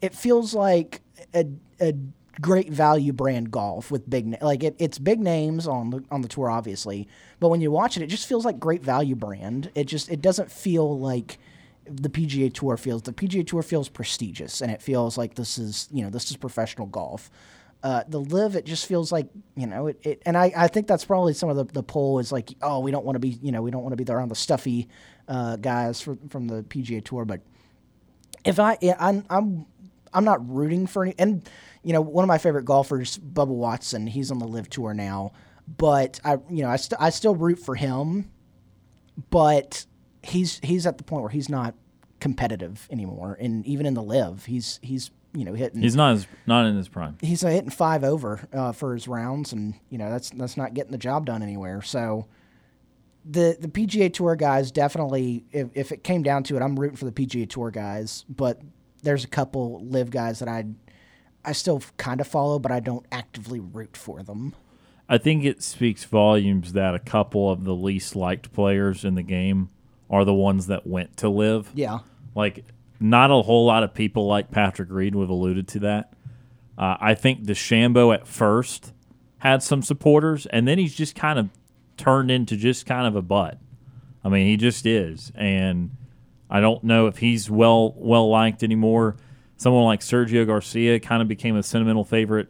it 0.00 0.14
feels 0.14 0.54
like 0.54 1.00
a, 1.34 1.46
a 1.80 1.94
great 2.40 2.70
value 2.70 3.12
brand 3.12 3.50
golf 3.50 3.90
with 3.90 4.08
big 4.08 4.36
like 4.40 4.62
it, 4.62 4.74
it's 4.78 4.98
big 4.98 5.20
names 5.20 5.66
on 5.66 5.90
the 5.90 6.02
on 6.10 6.22
the 6.22 6.28
tour 6.28 6.50
obviously 6.50 7.06
but 7.40 7.48
when 7.48 7.60
you 7.60 7.70
watch 7.70 7.96
it 7.96 8.02
it 8.02 8.06
just 8.06 8.26
feels 8.26 8.44
like 8.44 8.58
great 8.58 8.82
value 8.82 9.14
brand. 9.14 9.70
It 9.74 9.84
just 9.84 10.10
it 10.10 10.20
doesn't 10.20 10.50
feel 10.50 10.98
like 10.98 11.38
the 11.84 12.08
PGA 12.08 12.52
Tour 12.52 12.76
feels 12.76 13.02
the 13.02 13.12
PGA 13.12 13.46
Tour 13.46 13.62
feels 13.62 13.88
prestigious 13.88 14.60
and 14.60 14.70
it 14.70 14.82
feels 14.82 15.18
like 15.18 15.34
this 15.34 15.58
is 15.58 15.88
you 15.90 16.02
know 16.02 16.10
this 16.10 16.30
is 16.30 16.36
professional 16.36 16.86
golf. 16.86 17.30
Uh, 17.82 18.04
the 18.06 18.20
LIV 18.20 18.54
it 18.54 18.64
just 18.64 18.86
feels 18.86 19.10
like 19.10 19.26
you 19.56 19.66
know 19.66 19.88
it, 19.88 19.98
it 20.04 20.22
and 20.24 20.36
I, 20.36 20.52
I 20.56 20.68
think 20.68 20.86
that's 20.86 21.04
probably 21.04 21.34
some 21.34 21.48
of 21.48 21.56
the, 21.56 21.64
the 21.64 21.82
pull 21.82 22.20
is 22.20 22.30
like 22.30 22.50
oh 22.62 22.78
we 22.78 22.92
don't 22.92 23.04
want 23.04 23.16
to 23.16 23.20
be 23.20 23.30
you 23.42 23.50
know 23.50 23.60
we 23.60 23.72
don't 23.72 23.82
want 23.82 23.96
to 23.96 24.04
be 24.04 24.10
around 24.12 24.28
the 24.28 24.36
stuffy 24.36 24.88
uh, 25.26 25.56
guys 25.56 26.00
for, 26.00 26.16
from 26.28 26.46
the 26.46 26.62
PGA 26.62 27.04
Tour 27.04 27.24
but 27.24 27.40
if 28.44 28.60
I 28.60 28.78
I'm 29.00 29.24
I'm 29.28 29.66
I'm 30.14 30.24
not 30.24 30.48
rooting 30.48 30.86
for 30.86 31.04
any 31.04 31.14
and 31.18 31.48
you 31.82 31.92
know, 31.92 32.00
one 32.00 32.24
of 32.24 32.28
my 32.28 32.38
favorite 32.38 32.64
golfers, 32.64 33.18
Bubba 33.18 33.48
Watson, 33.48 34.06
he's 34.06 34.30
on 34.30 34.38
the 34.38 34.46
LIV 34.46 34.70
tour 34.70 34.94
now. 34.94 35.32
But 35.78 36.20
I, 36.24 36.38
you 36.50 36.62
know, 36.62 36.68
I, 36.68 36.76
st- 36.76 37.00
I 37.00 37.10
still 37.10 37.34
root 37.34 37.58
for 37.58 37.74
him, 37.74 38.30
but 39.30 39.86
he's 40.22 40.58
he's 40.62 40.86
at 40.86 40.98
the 40.98 41.04
point 41.04 41.22
where 41.22 41.30
he's 41.30 41.48
not 41.48 41.74
competitive 42.20 42.86
anymore, 42.90 43.36
and 43.40 43.64
even 43.66 43.86
in 43.86 43.94
the 43.94 44.02
LIV, 44.02 44.44
he's 44.44 44.78
he's 44.82 45.10
you 45.32 45.44
know 45.44 45.54
hitting. 45.54 45.82
He's 45.82 45.96
not 45.96 46.26
not 46.46 46.66
in 46.66 46.76
his 46.76 46.88
prime. 46.88 47.16
He's 47.20 47.44
uh, 47.44 47.48
hitting 47.48 47.70
five 47.70 48.04
over 48.04 48.40
uh, 48.52 48.72
for 48.72 48.94
his 48.94 49.08
rounds, 49.08 49.52
and 49.52 49.74
you 49.88 49.98
know 49.98 50.10
that's 50.10 50.30
that's 50.30 50.56
not 50.56 50.74
getting 50.74 50.92
the 50.92 50.98
job 50.98 51.26
done 51.26 51.42
anywhere. 51.42 51.80
So 51.82 52.26
the 53.24 53.56
the 53.58 53.68
PGA 53.68 54.12
Tour 54.12 54.36
guys 54.36 54.70
definitely, 54.70 55.44
if, 55.52 55.68
if 55.74 55.92
it 55.92 56.04
came 56.04 56.22
down 56.22 56.42
to 56.44 56.56
it, 56.56 56.62
I'm 56.62 56.78
rooting 56.78 56.96
for 56.96 57.04
the 57.04 57.12
PGA 57.12 57.48
Tour 57.48 57.70
guys, 57.70 58.24
but 58.28 58.60
there's 59.02 59.24
a 59.24 59.28
couple 59.28 59.80
LIV 59.84 60.10
guys 60.10 60.38
that 60.40 60.48
I 60.48 60.64
I 61.44 61.52
still 61.52 61.82
kind 61.96 62.20
of 62.20 62.26
follow, 62.26 62.58
but 62.58 62.72
I 62.72 62.80
don't 62.80 63.06
actively 63.10 63.60
root 63.60 63.96
for 63.96 64.22
them. 64.22 64.54
I 65.08 65.18
think 65.18 65.44
it 65.44 65.62
speaks 65.62 66.04
volumes 66.04 66.72
that 66.72 66.94
a 66.94 66.98
couple 66.98 67.50
of 67.50 67.64
the 67.64 67.74
least 67.74 68.16
liked 68.16 68.52
players 68.52 69.04
in 69.04 69.14
the 69.14 69.22
game 69.22 69.68
are 70.08 70.24
the 70.24 70.34
ones 70.34 70.68
that 70.68 70.86
went 70.86 71.16
to 71.18 71.28
LIV. 71.28 71.70
Yeah. 71.74 72.00
Like, 72.34 72.64
not 73.00 73.30
a 73.30 73.42
whole 73.42 73.66
lot 73.66 73.82
of 73.82 73.92
people 73.94 74.26
like 74.26 74.50
Patrick 74.50 74.90
Reed 74.90 75.14
would 75.14 75.24
have 75.24 75.30
alluded 75.30 75.68
to 75.68 75.78
that. 75.80 76.12
Uh, 76.78 76.96
I 77.00 77.14
think 77.14 77.42
DeChambeau 77.42 78.14
at 78.14 78.26
first 78.26 78.92
had 79.38 79.62
some 79.62 79.82
supporters, 79.82 80.46
and 80.46 80.66
then 80.66 80.78
he's 80.78 80.94
just 80.94 81.14
kind 81.14 81.38
of 81.38 81.50
turned 81.96 82.30
into 82.30 82.56
just 82.56 82.86
kind 82.86 83.06
of 83.06 83.16
a 83.16 83.22
butt. 83.22 83.58
I 84.24 84.28
mean, 84.28 84.46
he 84.46 84.56
just 84.56 84.86
is, 84.86 85.32
and 85.34 85.90
I 86.48 86.60
don't 86.60 86.84
know 86.84 87.06
if 87.06 87.18
he's 87.18 87.50
well 87.50 87.92
well 87.96 88.30
liked 88.30 88.62
anymore. 88.62 89.16
Someone 89.62 89.84
like 89.84 90.00
Sergio 90.00 90.44
Garcia 90.44 90.98
kind 90.98 91.22
of 91.22 91.28
became 91.28 91.54
a 91.54 91.62
sentimental 91.62 92.04
favorite 92.04 92.48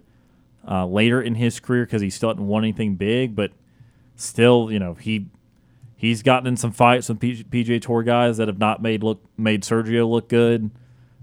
uh, 0.66 0.86
later 0.86 1.20
in 1.20 1.34
his 1.34 1.60
career 1.60 1.84
because 1.84 2.00
he 2.00 2.08
still 2.08 2.32
didn't 2.32 2.46
won 2.46 2.64
anything 2.64 2.94
big, 2.94 3.36
but 3.36 3.52
still, 4.16 4.72
you 4.72 4.78
know, 4.78 4.94
he 4.94 5.26
he's 5.94 6.22
gotten 6.22 6.46
in 6.46 6.56
some 6.56 6.72
fights 6.72 7.10
with 7.10 7.20
PGA 7.20 7.82
Tour 7.82 8.02
guys 8.02 8.38
that 8.38 8.48
have 8.48 8.58
not 8.58 8.80
made 8.80 9.02
look 9.02 9.22
made 9.36 9.62
Sergio 9.62 10.08
look 10.08 10.30
good. 10.30 10.70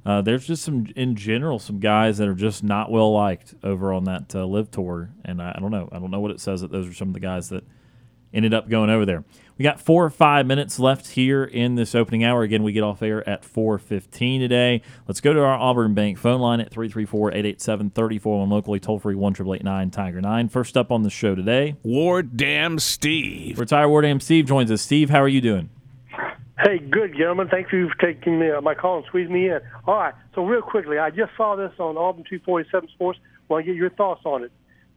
Uh, 0.05 0.21
there's 0.21 0.45
just 0.45 0.61
some, 0.61 0.85
in 0.95 1.15
general, 1.15 1.57
some 1.57 1.79
guys 1.79 2.19
that 2.19 2.27
are 2.27 2.35
just 2.35 2.63
not 2.63 2.91
well 2.91 3.11
liked 3.11 3.55
over 3.63 3.91
on 3.91 4.03
that 4.03 4.35
uh, 4.35 4.45
LIV 4.45 4.69
tour, 4.69 5.09
and 5.25 5.41
I, 5.41 5.53
I, 5.55 5.59
don't 5.59 5.71
know. 5.71 5.89
I 5.91 5.97
don't 5.97 6.11
know 6.11 6.19
what 6.19 6.29
it 6.29 6.39
says 6.39 6.61
that 6.61 6.71
those 6.71 6.87
are 6.87 6.93
some 6.93 7.07
of 7.07 7.15
the 7.15 7.19
guys 7.19 7.49
that 7.49 7.63
ended 8.33 8.53
up 8.53 8.69
going 8.69 8.89
over 8.89 9.05
there. 9.05 9.23
We 9.57 9.63
got 9.63 9.81
four 9.81 10.05
or 10.05 10.09
five 10.09 10.45
minutes 10.45 10.79
left 10.79 11.09
here 11.09 11.43
in 11.43 11.75
this 11.75 11.93
opening 11.93 12.23
hour. 12.23 12.43
Again, 12.43 12.63
we 12.63 12.71
get 12.71 12.81
off 12.81 13.01
air 13.01 13.27
at 13.27 13.41
4.15 13.41 14.39
today. 14.39 14.81
Let's 15.05 15.19
go 15.19 15.33
to 15.33 15.41
our 15.41 15.53
Auburn 15.53 15.93
Bank 15.93 16.17
phone 16.17 16.39
line 16.39 16.61
at 16.61 16.71
334-887-34 16.71 18.49
locally 18.49 18.79
toll-free 18.79 19.15
1 19.15 19.33
Tiger 19.91 20.21
9. 20.21 20.47
First 20.47 20.77
up 20.77 20.93
on 20.93 21.03
the 21.03 21.09
show 21.09 21.35
today. 21.35 21.75
Ward 21.83 22.37
Dam 22.37 22.79
Steve. 22.79 23.59
Retired 23.59 23.89
Ward 23.89 24.03
Dam 24.03 24.21
Steve 24.21 24.45
joins 24.45 24.71
us. 24.71 24.81
Steve, 24.81 25.09
how 25.09 25.21
are 25.21 25.27
you 25.27 25.41
doing? 25.41 25.69
Hey, 26.63 26.77
good, 26.77 27.15
gentlemen. 27.17 27.49
Thank 27.49 27.71
you 27.73 27.89
for 27.89 27.95
taking 27.95 28.39
me, 28.39 28.51
uh, 28.51 28.61
my 28.61 28.75
call 28.75 28.97
and 28.97 29.05
squeezing 29.07 29.33
me 29.33 29.49
in. 29.49 29.59
All 29.87 29.95
right, 29.95 30.13
so 30.35 30.45
real 30.45 30.61
quickly, 30.61 30.99
I 30.99 31.09
just 31.09 31.31
saw 31.35 31.55
this 31.55 31.71
on 31.79 31.97
Auburn 31.97 32.23
247 32.29 32.89
Sports. 32.93 33.19
Want 33.47 33.65
to 33.65 33.71
get 33.71 33.77
your 33.77 33.89
thoughts 33.89 34.21
on 34.25 34.43
it. 34.43 34.51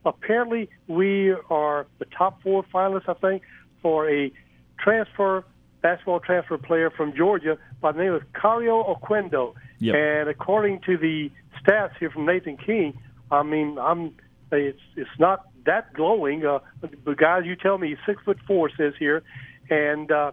Apparently, 0.05 0.69
we 0.89 1.35
are 1.51 1.87
the 1.99 2.07
top 2.07 2.43
four 2.43 2.65
finalists, 2.75 3.09
I 3.09 3.15
think, 3.15 3.43
for 3.81 4.09
a 4.11 4.33
transfer, 4.79 5.45
basketball 5.81 6.21
transfer 6.21 6.59
player 6.59 6.91
from 6.91 7.15
Georgia 7.17 7.57
by 7.81 7.93
the 7.93 7.99
name 7.99 8.13
of 8.13 8.23
Kario 8.33 8.85
Oquendo. 8.85 9.55
Yep. 9.79 9.95
And 9.95 10.29
according 10.29 10.81
to 10.87 10.97
the 10.97 11.31
stats 11.61 11.97
here 11.99 12.11
from 12.11 12.27
Nathan 12.27 12.57
King, 12.57 12.99
I 13.31 13.43
mean, 13.43 13.79
I'm 13.79 14.15
it's 14.51 14.81
it's 14.97 15.19
not 15.19 15.47
that 15.65 15.93
glowing. 15.95 16.45
Uh, 16.45 16.59
the 17.05 17.15
guys 17.15 17.43
you 17.47 17.57
tell 17.57 17.79
me 17.79 17.91
he's 17.91 17.99
six 18.07 18.23
foot 18.25 18.39
four 18.47 18.71
says 18.77 18.93
here, 18.99 19.23
and 19.71 20.11
uh, 20.11 20.33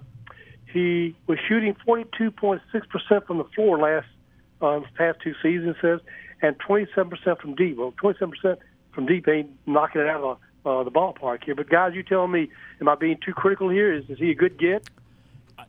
he 0.71 1.15
was 1.27 1.39
shooting 1.47 1.75
42.6% 1.87 2.61
from 3.25 3.37
the 3.37 3.43
floor 3.55 3.77
last 3.79 4.07
uh, 4.61 4.81
past 4.95 5.19
two 5.23 5.33
seasons, 5.41 5.75
says, 5.81 5.99
and 6.41 6.55
27% 6.59 7.39
from 7.39 7.55
deep. 7.55 7.77
Well, 7.77 7.93
27% 8.03 8.57
from 8.99 9.05
deep 9.05 9.27
ain't 9.29 9.49
knocking 9.65 10.01
it 10.01 10.07
out 10.07 10.21
of 10.21 10.37
the, 10.63 10.69
uh, 10.69 10.83
the 10.83 10.91
ballpark 10.91 11.45
here. 11.45 11.55
But 11.55 11.69
guys, 11.69 11.93
you 11.95 12.03
telling 12.03 12.31
me, 12.31 12.49
am 12.81 12.89
I 12.89 12.95
being 12.95 13.17
too 13.25 13.33
critical 13.33 13.69
here? 13.69 13.93
Is, 13.93 14.09
is 14.09 14.19
he 14.19 14.31
a 14.31 14.35
good 14.35 14.59
get? 14.59 14.89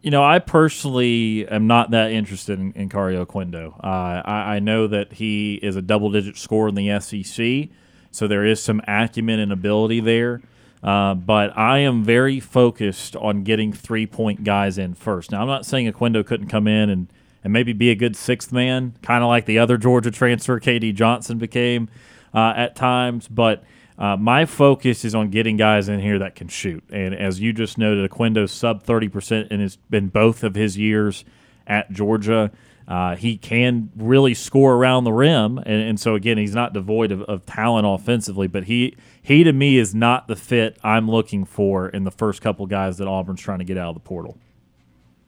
You 0.02 0.10
know, 0.10 0.24
I 0.24 0.40
personally 0.40 1.46
am 1.48 1.68
not 1.68 1.92
that 1.92 2.10
interested 2.10 2.58
in, 2.58 2.72
in 2.72 2.88
Kario 2.88 3.24
Oquendo. 3.24 3.78
Uh, 3.84 4.22
I, 4.24 4.56
I 4.56 4.58
know 4.58 4.88
that 4.88 5.12
he 5.12 5.54
is 5.62 5.76
a 5.76 5.82
double-digit 5.82 6.36
scorer 6.36 6.70
in 6.70 6.74
the 6.74 7.00
SEC, 7.00 7.68
so 8.10 8.26
there 8.26 8.44
is 8.44 8.60
some 8.60 8.80
acumen 8.88 9.38
and 9.38 9.52
ability 9.52 10.00
there. 10.00 10.40
Uh, 10.82 11.14
but 11.14 11.56
I 11.56 11.78
am 11.78 12.02
very 12.02 12.40
focused 12.40 13.14
on 13.14 13.44
getting 13.44 13.72
three 13.72 14.06
point 14.06 14.42
guys 14.42 14.76
in 14.76 14.94
first. 14.94 15.30
Now, 15.30 15.42
I'm 15.42 15.48
not 15.48 15.66
saying 15.66 15.92
Oquendo 15.92 16.26
couldn't 16.26 16.48
come 16.48 16.66
in 16.66 16.90
and, 16.90 17.12
and 17.44 17.52
maybe 17.52 17.72
be 17.72 17.90
a 17.90 17.94
good 17.94 18.16
sixth 18.16 18.50
man, 18.50 18.94
kind 19.02 19.22
of 19.22 19.28
like 19.28 19.44
the 19.44 19.58
other 19.58 19.76
Georgia 19.76 20.10
transfer, 20.10 20.58
KD 20.58 20.94
Johnson, 20.94 21.38
became 21.38 21.88
uh, 22.34 22.54
at 22.56 22.76
times. 22.76 23.28
But 23.28 23.64
uh, 23.98 24.16
my 24.16 24.46
focus 24.46 25.04
is 25.04 25.14
on 25.14 25.30
getting 25.30 25.56
guys 25.56 25.88
in 25.88 26.00
here 26.00 26.18
that 26.18 26.34
can 26.34 26.48
shoot. 26.48 26.82
And 26.90 27.14
as 27.14 27.40
you 27.40 27.52
just 27.52 27.78
noted, 27.78 28.10
Oquendo's 28.10 28.52
sub 28.52 28.84
30% 28.84 29.48
in, 29.48 29.60
his, 29.60 29.78
in 29.92 30.08
both 30.08 30.42
of 30.42 30.54
his 30.54 30.78
years 30.78 31.24
at 31.66 31.90
Georgia. 31.92 32.50
Uh, 32.88 33.14
he 33.14 33.36
can 33.36 33.90
really 33.94 34.34
score 34.34 34.74
around 34.74 35.04
the 35.04 35.12
rim, 35.12 35.58
and, 35.58 35.80
and 35.80 36.00
so 36.00 36.16
again, 36.16 36.36
he's 36.38 36.56
not 36.56 36.72
devoid 36.72 37.12
of, 37.12 37.22
of, 37.22 37.46
talent 37.46 37.86
offensively. 37.86 38.48
But 38.48 38.64
he 38.64 38.96
he 39.22 39.44
to 39.44 39.52
me 39.52 39.78
is 39.78 39.94
not 39.94 40.26
the 40.26 40.34
fit 40.34 40.76
I'm 40.82 41.08
looking 41.08 41.44
for 41.44 41.88
in 41.88 42.02
the 42.02 42.10
first 42.10 42.42
couple 42.42 42.66
guys 42.66 42.98
that 42.98 43.06
Auburn's 43.06 43.40
trying 43.40 43.60
to 43.60 43.64
get 43.64 43.78
out 43.78 43.90
of 43.90 43.94
the 43.94 44.00
portal. 44.00 44.38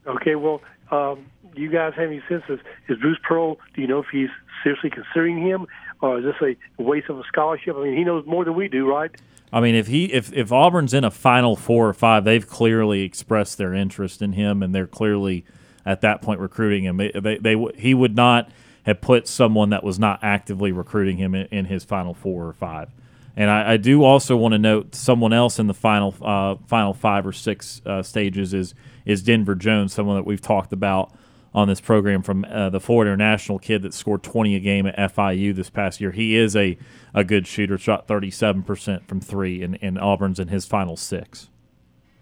Okay, 0.09 0.35
well, 0.35 0.61
um, 0.91 1.27
you 1.55 1.71
guys 1.71 1.93
have 1.95 2.09
any 2.09 2.21
sense? 2.29 2.43
Is, 2.49 2.59
is 2.89 2.99
Bruce 2.99 3.19
Pearl? 3.23 3.59
Do 3.75 3.81
you 3.81 3.87
know 3.87 4.01
if 4.01 4.07
he's 4.11 4.31
seriously 4.65 4.91
considering 4.91 5.41
him, 5.41 5.69
or 6.03 6.19
is 6.19 6.25
this 6.25 6.57
a 6.79 6.83
waste 6.83 7.09
of 7.09 7.19
a 7.19 7.25
scholarship? 7.25 7.77
I 7.77 7.85
mean, 7.85 7.97
he 7.97 8.05
knows 8.05 8.27
more 8.27 8.45
than 8.45 8.55
we 8.55 8.69
do, 8.69 8.89
right? 8.89 9.11
I 9.53 9.61
mean, 9.61 9.75
if 9.75 9.87
he 9.87 10.07
if 10.07 10.33
if 10.33 10.51
Auburn's 10.51 10.93
in 10.93 11.05
a 11.05 11.11
Final 11.11 11.57
Four 11.57 11.89
or 11.89 11.95
five, 11.95 12.25
they've 12.25 12.47
clearly 12.47 13.03
expressed 13.03 13.59
their 13.59 13.73
interest 13.73 14.21
in 14.21 14.33
him, 14.33 14.63
and 14.63 14.75
they're 14.75 14.87
clearly 14.87 15.45
at 15.87 16.01
that 16.01 16.23
point 16.23 16.41
recruiting 16.41 16.85
him. 16.85 16.97
They, 16.97 17.11
they, 17.15 17.39
they 17.39 17.57
he 17.77 17.95
would 17.95 18.17
not 18.17 18.51
have 18.85 19.01
put 19.01 19.29
someone 19.29 19.71
that 19.71 19.85
was 19.85 19.99
not 19.99 20.19
actively 20.23 20.73
recruiting 20.73 21.19
him 21.19 21.35
in, 21.35 21.47
in 21.47 21.65
his 21.67 21.85
final 21.85 22.15
four 22.15 22.47
or 22.47 22.53
five. 22.53 22.89
And 23.37 23.49
I, 23.49 23.73
I, 23.73 23.77
do 23.77 24.03
also 24.03 24.37
want 24.37 24.53
to 24.53 24.59
note 24.59 24.95
someone 24.95 25.33
else 25.33 25.59
in 25.59 25.67
the 25.67 25.75
final 25.75 26.15
uh, 26.21 26.57
final 26.67 26.93
five 26.93 27.27
or 27.27 27.33
six 27.33 27.81
uh, 27.87 28.03
stages 28.03 28.53
is 28.53 28.75
is 29.05 29.23
Denver 29.23 29.55
Jones, 29.55 29.93
someone 29.93 30.17
that 30.17 30.27
we've 30.27 30.41
talked 30.41 30.73
about 30.73 31.13
on 31.55 31.69
this 31.69 31.81
program 31.81 32.23
from 32.23 32.45
uh, 32.45 32.71
the 32.71 32.81
Florida 32.81 33.13
International 33.13 33.59
kid 33.59 33.83
that 33.83 33.93
scored 33.93 34.23
20 34.23 34.55
a 34.57 34.61
game 34.61 34.87
at 34.87 34.97
FIU 34.97 35.55
this 35.55 35.71
past 35.71 36.01
year. 36.01 36.11
He 36.11 36.37
is 36.37 36.57
a, 36.57 36.79
a 37.15 37.25
good 37.25 37.47
shooter, 37.47 37.77
shot 37.77 38.09
37% 38.09 39.07
from 39.07 39.21
three, 39.21 39.63
and, 39.63 39.79
and 39.83 39.99
Auburn's 39.99 40.39
in 40.39 40.49
his 40.49 40.65
final 40.65 40.97
six. 40.97 41.51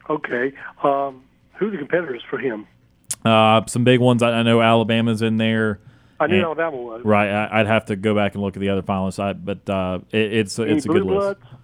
Okay. 0.09 0.53
Um, 0.83 1.23
who 1.55 1.69
are 1.69 1.71
the 1.71 1.79
competitors 1.79 2.23
for 2.29 2.39
him? 2.39 2.67
Uh, 3.25 3.65
some 3.67 3.85
big 3.85 4.01
ones. 4.01 4.23
I, 4.23 4.31
I 4.33 4.43
know 4.43 4.61
Alabama's 4.61 5.23
in 5.23 5.37
there. 5.37 5.81
I 6.19 6.27
knew 6.27 6.37
and, 6.37 6.45
Alabama 6.45 6.77
was. 6.77 7.05
Right. 7.05 7.29
I, 7.29 7.59
would 7.59 7.67
have 7.67 7.87
to 7.87 7.97
go 7.97 8.15
back 8.15 8.35
and 8.35 8.43
look 8.43 8.57
at 8.57 8.61
the 8.61 8.69
other 8.69 8.83
finalists. 8.83 9.19
I, 9.23 9.33
but 9.33 9.69
uh, 9.71 10.01
it, 10.11 10.33
it's 10.33 10.59
Any 10.59 10.73
it's 10.73 10.85
a 10.85 10.89
good 10.89 11.05
bloods? 11.05 11.41
list. 11.41 11.55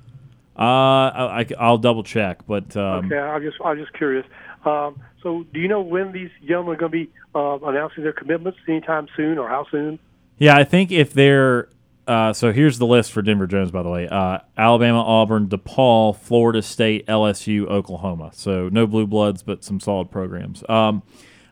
Uh, 0.59 0.63
I, 0.63 1.47
will 1.61 1.77
double 1.77 2.03
check, 2.03 2.47
but 2.47 2.75
um, 2.77 3.07
okay. 3.07 3.19
I'm 3.19 3.43
just 3.43 3.59
I'm 3.63 3.77
just 3.77 3.93
curious. 3.93 4.25
Um, 4.65 4.99
so, 5.27 5.45
do 5.53 5.59
you 5.59 5.67
know 5.67 5.81
when 5.81 6.13
these 6.13 6.31
gentlemen 6.47 6.75
are 6.75 6.79
going 6.79 6.93
to 6.93 6.99
be 7.07 7.11
uh, 7.35 7.59
announcing 7.65 8.05
their 8.05 8.13
commitments? 8.13 8.61
Anytime 8.69 9.09
soon, 9.17 9.39
or 9.39 9.49
how 9.49 9.67
soon? 9.73 9.99
Yeah, 10.39 10.57
I 10.57 10.63
think 10.63 10.93
if 10.93 11.13
they're 11.13 11.69
uh, 12.07 12.33
so 12.33 12.53
here's 12.53 12.79
the 12.79 12.87
list 12.87 13.11
for 13.11 13.23
Denver 13.23 13.49
Jones, 13.49 13.73
by 13.73 13.83
the 13.83 13.89
way: 13.89 14.07
uh, 14.07 14.39
Alabama, 14.57 15.03
Auburn, 15.03 15.49
DePaul, 15.49 16.17
Florida 16.17 16.63
State, 16.63 17.05
LSU, 17.09 17.67
Oklahoma. 17.67 18.31
So 18.35 18.69
no 18.69 18.87
blue 18.87 19.09
bloods, 19.09 19.43
but 19.43 19.65
some 19.65 19.81
solid 19.81 20.13
programs. 20.13 20.63
Um, 20.69 21.03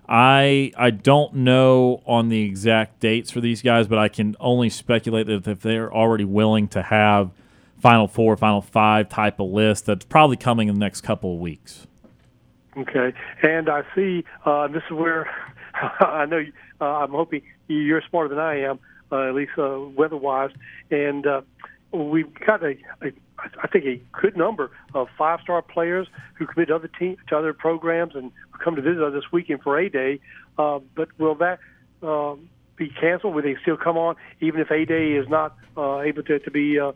I 0.08 0.70
I 0.76 0.90
don't 0.90 1.34
know 1.34 2.00
on 2.06 2.28
the 2.28 2.42
exact 2.42 3.00
dates 3.00 3.32
for 3.32 3.40
these 3.40 3.60
guys, 3.60 3.88
but 3.88 3.98
I 3.98 4.06
can 4.06 4.36
only 4.38 4.70
speculate 4.70 5.26
that 5.26 5.48
if 5.48 5.62
they're 5.62 5.92
already 5.92 6.24
willing 6.24 6.68
to 6.68 6.82
have 6.82 7.32
Final 7.80 8.06
Four, 8.06 8.36
Final 8.36 8.62
Five 8.62 9.08
type 9.08 9.40
of 9.40 9.50
list, 9.50 9.86
that's 9.86 10.04
probably 10.04 10.36
coming 10.36 10.68
in 10.68 10.74
the 10.74 10.80
next 10.80 11.00
couple 11.00 11.34
of 11.34 11.40
weeks. 11.40 11.88
Okay, 12.76 13.12
and 13.42 13.68
I 13.68 13.82
see 13.94 14.24
uh, 14.44 14.66
this 14.68 14.82
is 14.90 14.96
where 14.96 15.30
I 16.00 16.26
know 16.26 16.44
uh, 16.80 16.84
I'm 16.84 17.12
hoping 17.12 17.42
you're 17.68 18.02
smarter 18.08 18.28
than 18.28 18.38
I 18.38 18.62
am, 18.62 18.80
uh, 19.12 19.28
at 19.28 19.34
least 19.34 19.52
uh, 19.56 19.78
weather-wise, 19.96 20.50
and 20.90 21.24
uh, 21.24 21.42
we've 21.92 22.32
got 22.46 22.64
a, 22.64 22.76
a 23.00 23.12
I 23.62 23.66
think 23.68 23.84
a 23.84 24.00
good 24.20 24.36
number 24.36 24.70
of 24.94 25.08
five-star 25.16 25.62
players 25.62 26.08
who 26.34 26.46
commit 26.46 26.68
to 26.68 26.76
other 26.76 26.90
teams, 26.98 27.18
to 27.28 27.36
other 27.36 27.52
programs, 27.52 28.14
and 28.14 28.32
come 28.62 28.74
to 28.76 28.82
visit 28.82 29.02
us 29.02 29.12
this 29.12 29.30
weekend 29.32 29.62
for 29.62 29.78
a 29.78 29.88
day. 29.88 30.20
Uh, 30.58 30.80
but 30.94 31.08
will 31.18 31.34
that 31.36 31.58
uh, 32.02 32.34
be 32.76 32.88
canceled? 32.88 33.34
Will 33.34 33.42
they 33.42 33.56
still 33.62 33.76
come 33.76 33.96
on, 33.96 34.16
even 34.40 34.60
if 34.60 34.70
a 34.70 34.84
day 34.84 35.12
is 35.12 35.28
not 35.28 35.56
uh, 35.76 36.00
able 36.00 36.22
to, 36.24 36.38
to 36.38 36.50
be 36.50 36.78
uh, 36.78 36.92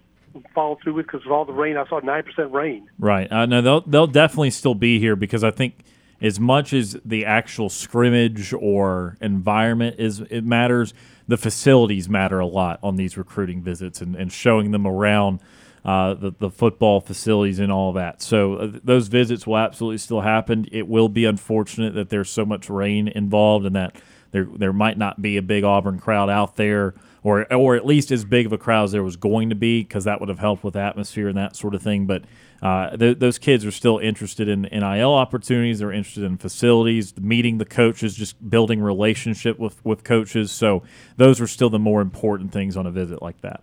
followed 0.55 0.79
through 0.83 0.95
with 0.95 1.07
because 1.07 1.25
of 1.27 1.33
all 1.33 1.45
the 1.45 1.53
rain? 1.53 1.77
I 1.77 1.87
saw 1.89 2.01
nine 2.01 2.23
percent 2.23 2.53
rain. 2.53 2.89
Right. 2.99 3.31
Uh, 3.31 3.47
no, 3.47 3.61
they'll 3.61 3.81
they'll 3.83 4.07
definitely 4.07 4.51
still 4.51 4.75
be 4.75 4.99
here 4.99 5.17
because 5.17 5.45
I 5.45 5.51
think 5.51 5.85
as 6.21 6.41
much 6.41 6.73
as 6.73 6.97
the 7.05 7.25
actual 7.25 7.69
scrimmage 7.69 8.53
or 8.53 9.17
environment 9.21 9.97
is 9.99 10.21
it 10.21 10.45
matters, 10.45 10.95
the 11.29 11.37
facilities 11.37 12.09
matter 12.09 12.41
a 12.41 12.47
lot 12.47 12.81
on 12.83 12.97
these 12.97 13.17
recruiting 13.17 13.63
visits 13.63 14.01
and, 14.01 14.17
and 14.17 14.33
showing 14.33 14.73
them 14.73 14.87
around 14.87 15.41
uh, 15.85 16.15
the, 16.15 16.33
the 16.39 16.51
football 16.51 17.01
facilities 17.01 17.59
and 17.59 17.71
all 17.71 17.93
that. 17.93 18.21
So 18.21 18.55
uh, 18.55 18.73
those 18.83 19.09
visits 19.09 19.47
will 19.47 19.59
absolutely 19.59 19.99
still 19.99 20.23
happen. 20.23 20.67
It 20.73 20.89
will 20.89 21.09
be 21.09 21.25
unfortunate 21.25 21.95
that 21.95 22.11
there's 22.11 22.31
so 22.31 22.45
much 22.45 22.69
rain 22.69 23.09
involved 23.09 23.65
and 23.65 23.77
that 23.77 23.97
there 24.31 24.47
there 24.57 24.73
might 24.73 24.99
not 24.99 25.23
be 25.23 25.37
a 25.37 25.43
big 25.43 25.65
Auburn 25.65 25.99
crowd 25.99 26.29
out 26.29 26.57
there 26.57 26.95
or 27.23 27.53
or 27.53 27.77
at 27.77 27.87
least 27.87 28.11
as 28.11 28.25
big 28.25 28.47
of 28.47 28.53
a 28.53 28.59
crowd 28.59 28.85
as 28.85 28.93
there 28.93 29.03
was 29.03 29.17
going 29.17 29.49
to 29.51 29.55
be, 29.55 29.83
because 29.83 30.05
that 30.05 30.21
would 30.21 30.29
have 30.29 30.39
helped 30.39 30.65
with 30.65 30.77
atmosphere 30.77 31.29
and 31.29 31.37
that 31.37 31.57
sort 31.57 31.75
of 31.75 31.83
thing. 31.83 32.07
But 32.07 32.25
uh, 32.63 32.97
th- 32.97 33.19
those 33.19 33.39
kids 33.39 33.65
are 33.65 33.71
still 33.71 33.99
interested 33.99 34.49
in 34.49 34.63
NIL 34.63 35.15
opportunities. 35.15 35.79
They're 35.79 35.93
interested 35.93 36.25
in 36.25 36.39
facilities, 36.39 37.17
meeting 37.19 37.59
the 37.59 37.65
coaches, 37.65 38.15
just 38.17 38.49
building 38.49 38.81
relationship 38.81 39.59
with 39.59 39.85
with 39.85 40.05
coaches. 40.05 40.51
So 40.51 40.83
those 41.17 41.41
are 41.41 41.47
still 41.47 41.71
the 41.71 41.79
more 41.79 42.01
important 42.01 42.53
things 42.53 42.77
on 42.77 42.87
a 42.87 42.91
visit 42.91 43.23
like 43.23 43.41
that. 43.43 43.63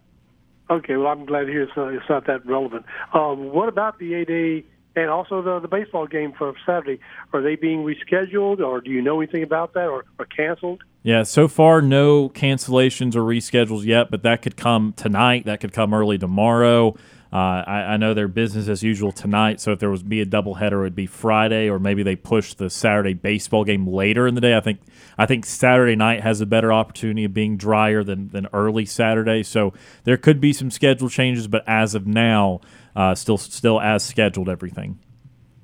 Okay, 0.69 0.97
well, 0.97 1.07
I'm 1.07 1.25
glad 1.25 1.41
to 1.41 1.51
hear 1.51 1.63
it's, 1.63 1.73
uh, 1.77 1.87
it's 1.87 2.09
not 2.09 2.25
that 2.25 2.43
relevant. 2.45 2.85
Um, 3.13 3.51
what 3.51 3.69
about 3.69 3.99
the 3.99 4.15
A 4.15 4.25
Day 4.25 4.65
and 4.95 5.09
also 5.09 5.41
the 5.41 5.59
the 5.59 5.67
baseball 5.67 6.07
game 6.07 6.33
for 6.37 6.53
Saturday? 6.65 6.99
Are 7.33 7.41
they 7.41 7.55
being 7.55 7.83
rescheduled, 7.83 8.59
or 8.59 8.81
do 8.81 8.91
you 8.91 9.01
know 9.01 9.19
anything 9.21 9.43
about 9.43 9.73
that, 9.73 9.87
or, 9.87 10.05
or 10.17 10.25
canceled? 10.25 10.83
Yeah, 11.03 11.23
so 11.23 11.47
far 11.47 11.81
no 11.81 12.29
cancellations 12.29 13.15
or 13.15 13.21
reschedules 13.21 13.85
yet, 13.85 14.09
but 14.09 14.23
that 14.23 14.41
could 14.41 14.57
come 14.57 14.93
tonight. 14.93 15.45
That 15.45 15.59
could 15.59 15.71
come 15.71 15.93
early 15.93 16.17
tomorrow. 16.17 16.95
Uh, 17.35 17.63
I, 17.67 17.73
I, 17.93 17.97
know 17.97 18.13
they're 18.13 18.29
business 18.29 18.69
as 18.69 18.81
usual 18.81 19.11
tonight, 19.11 19.59
so 19.59 19.73
if 19.73 19.79
there 19.79 19.89
was 19.89 20.03
be 20.03 20.21
a 20.21 20.25
doubleheader, 20.25 20.73
it 20.73 20.81
would 20.81 20.95
be 20.95 21.05
Friday, 21.05 21.69
or 21.69 21.79
maybe 21.79 22.01
they 22.01 22.15
push 22.15 22.53
the 22.53 22.69
Saturday 22.69 23.13
baseball 23.13 23.65
game 23.65 23.85
later 23.85 24.25
in 24.25 24.35
the 24.35 24.41
day. 24.41 24.55
I 24.55 24.61
think 24.61 24.79
I 25.17 25.25
think 25.25 25.45
Saturday 25.45 25.97
night 25.97 26.21
has 26.21 26.39
a 26.39 26.45
better 26.45 26.71
opportunity 26.71 27.25
of 27.25 27.33
being 27.33 27.57
drier 27.57 28.05
than, 28.05 28.29
than 28.29 28.47
early 28.53 28.85
Saturday, 28.85 29.43
so 29.43 29.73
there 30.05 30.15
could 30.15 30.39
be 30.39 30.53
some 30.53 30.71
schedule 30.71 31.09
changes, 31.09 31.47
but 31.47 31.63
as 31.67 31.93
of 31.93 32.07
now, 32.07 32.61
uh, 32.95 33.15
still 33.15 33.37
still 33.37 33.79
as 33.79 34.03
scheduled 34.03 34.49
everything. 34.49 34.99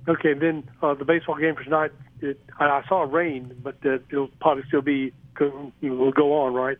Okay, 0.08 0.34
then 0.34 0.68
uh, 0.82 0.94
the 0.94 1.06
baseball 1.06 1.36
game 1.36 1.56
for 1.56 1.64
tonight. 1.64 1.92
It, 2.22 2.40
I 2.60 2.84
saw 2.88 3.02
rain, 3.04 3.56
but 3.64 3.78
uh, 3.86 3.98
it'll 4.12 4.28
probably 4.40 4.64
still 4.68 4.82
be 4.82 5.12
will 5.82 6.12
go 6.12 6.34
on, 6.34 6.54
right? 6.54 6.78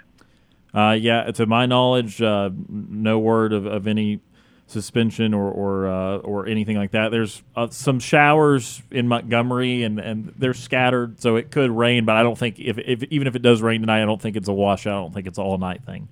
Uh, 0.74 0.92
yeah, 0.94 1.24
to 1.32 1.46
my 1.46 1.66
knowledge, 1.66 2.22
uh, 2.22 2.50
no 2.70 3.20
word 3.20 3.54
of, 3.54 3.66
of 3.66 3.88
any 3.88 4.22
suspension 4.68 5.34
or 5.34 5.52
or 5.52 5.88
uh, 5.88 6.18
or 6.18 6.48
anything 6.48 6.78
like 6.78 6.92
that. 6.92 7.10
There's 7.10 7.44
uh, 7.56 7.70
some 7.70 8.00
showers 8.00 8.82
in 8.90 9.08
Montgomery, 9.08 9.84
and, 9.84 10.00
and 10.00 10.34
they're 10.38 10.54
scattered, 10.54 11.22
so 11.22 11.36
it 11.36 11.52
could 11.52 11.72
rain. 11.72 12.06
But 12.06 12.16
I 12.16 12.24
don't 12.24 12.38
think 12.38 12.60
if, 12.60 12.78
if 12.78 13.04
even 13.04 13.28
if 13.28 13.36
it 13.36 13.42
does 13.42 13.62
rain 13.62 13.82
tonight, 13.82 14.02
I 14.02 14.06
don't 14.06 14.22
think 14.22 14.36
it's 14.36 14.48
a 14.48 14.54
washout. 14.54 14.94
I 14.94 15.02
don't 15.02 15.14
think 15.14 15.28
it's 15.28 15.40
all 15.40 15.58
night 15.58 15.84
thing. 15.84 16.08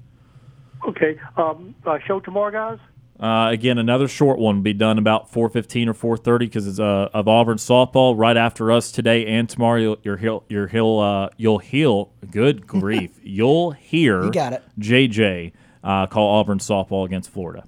Okay, 0.87 1.19
um, 1.37 1.75
uh, 1.85 1.99
show 2.05 2.19
tomorrow, 2.19 2.51
guys. 2.51 2.79
Uh, 3.20 3.49
again, 3.51 3.78
another 3.78 4.07
short 4.07 4.39
one 4.39 4.55
will 4.55 4.61
be 4.63 4.74
done 4.74 4.97
about 4.97 5.30
4:15 5.32 5.89
or 5.89 6.17
4:30 6.17 6.39
because 6.39 6.67
it's 6.67 6.80
uh, 6.80 7.09
of 7.13 7.28
Auburn 7.28 7.57
softball 7.57 8.17
right 8.17 8.38
after 8.38 8.72
us 8.72 8.91
today 8.91 9.26
and 9.26 9.49
tomorrow. 9.49 9.80
You'll 9.80 9.97
you'll 10.03 10.15
hear, 10.15 10.39
you'll, 10.47 10.67
hear, 10.67 11.03
uh, 11.03 11.30
you'll 11.36 11.57
heal. 11.59 12.11
good 12.32 12.65
grief. 12.67 13.20
you'll 13.22 13.72
hear 13.72 14.24
you 14.24 14.32
got 14.32 14.53
it. 14.53 14.63
JJ 14.80 15.51
uh, 15.84 16.07
call 16.07 16.39
Auburn 16.39 16.59
softball 16.59 17.05
against 17.05 17.30
Florida. 17.30 17.65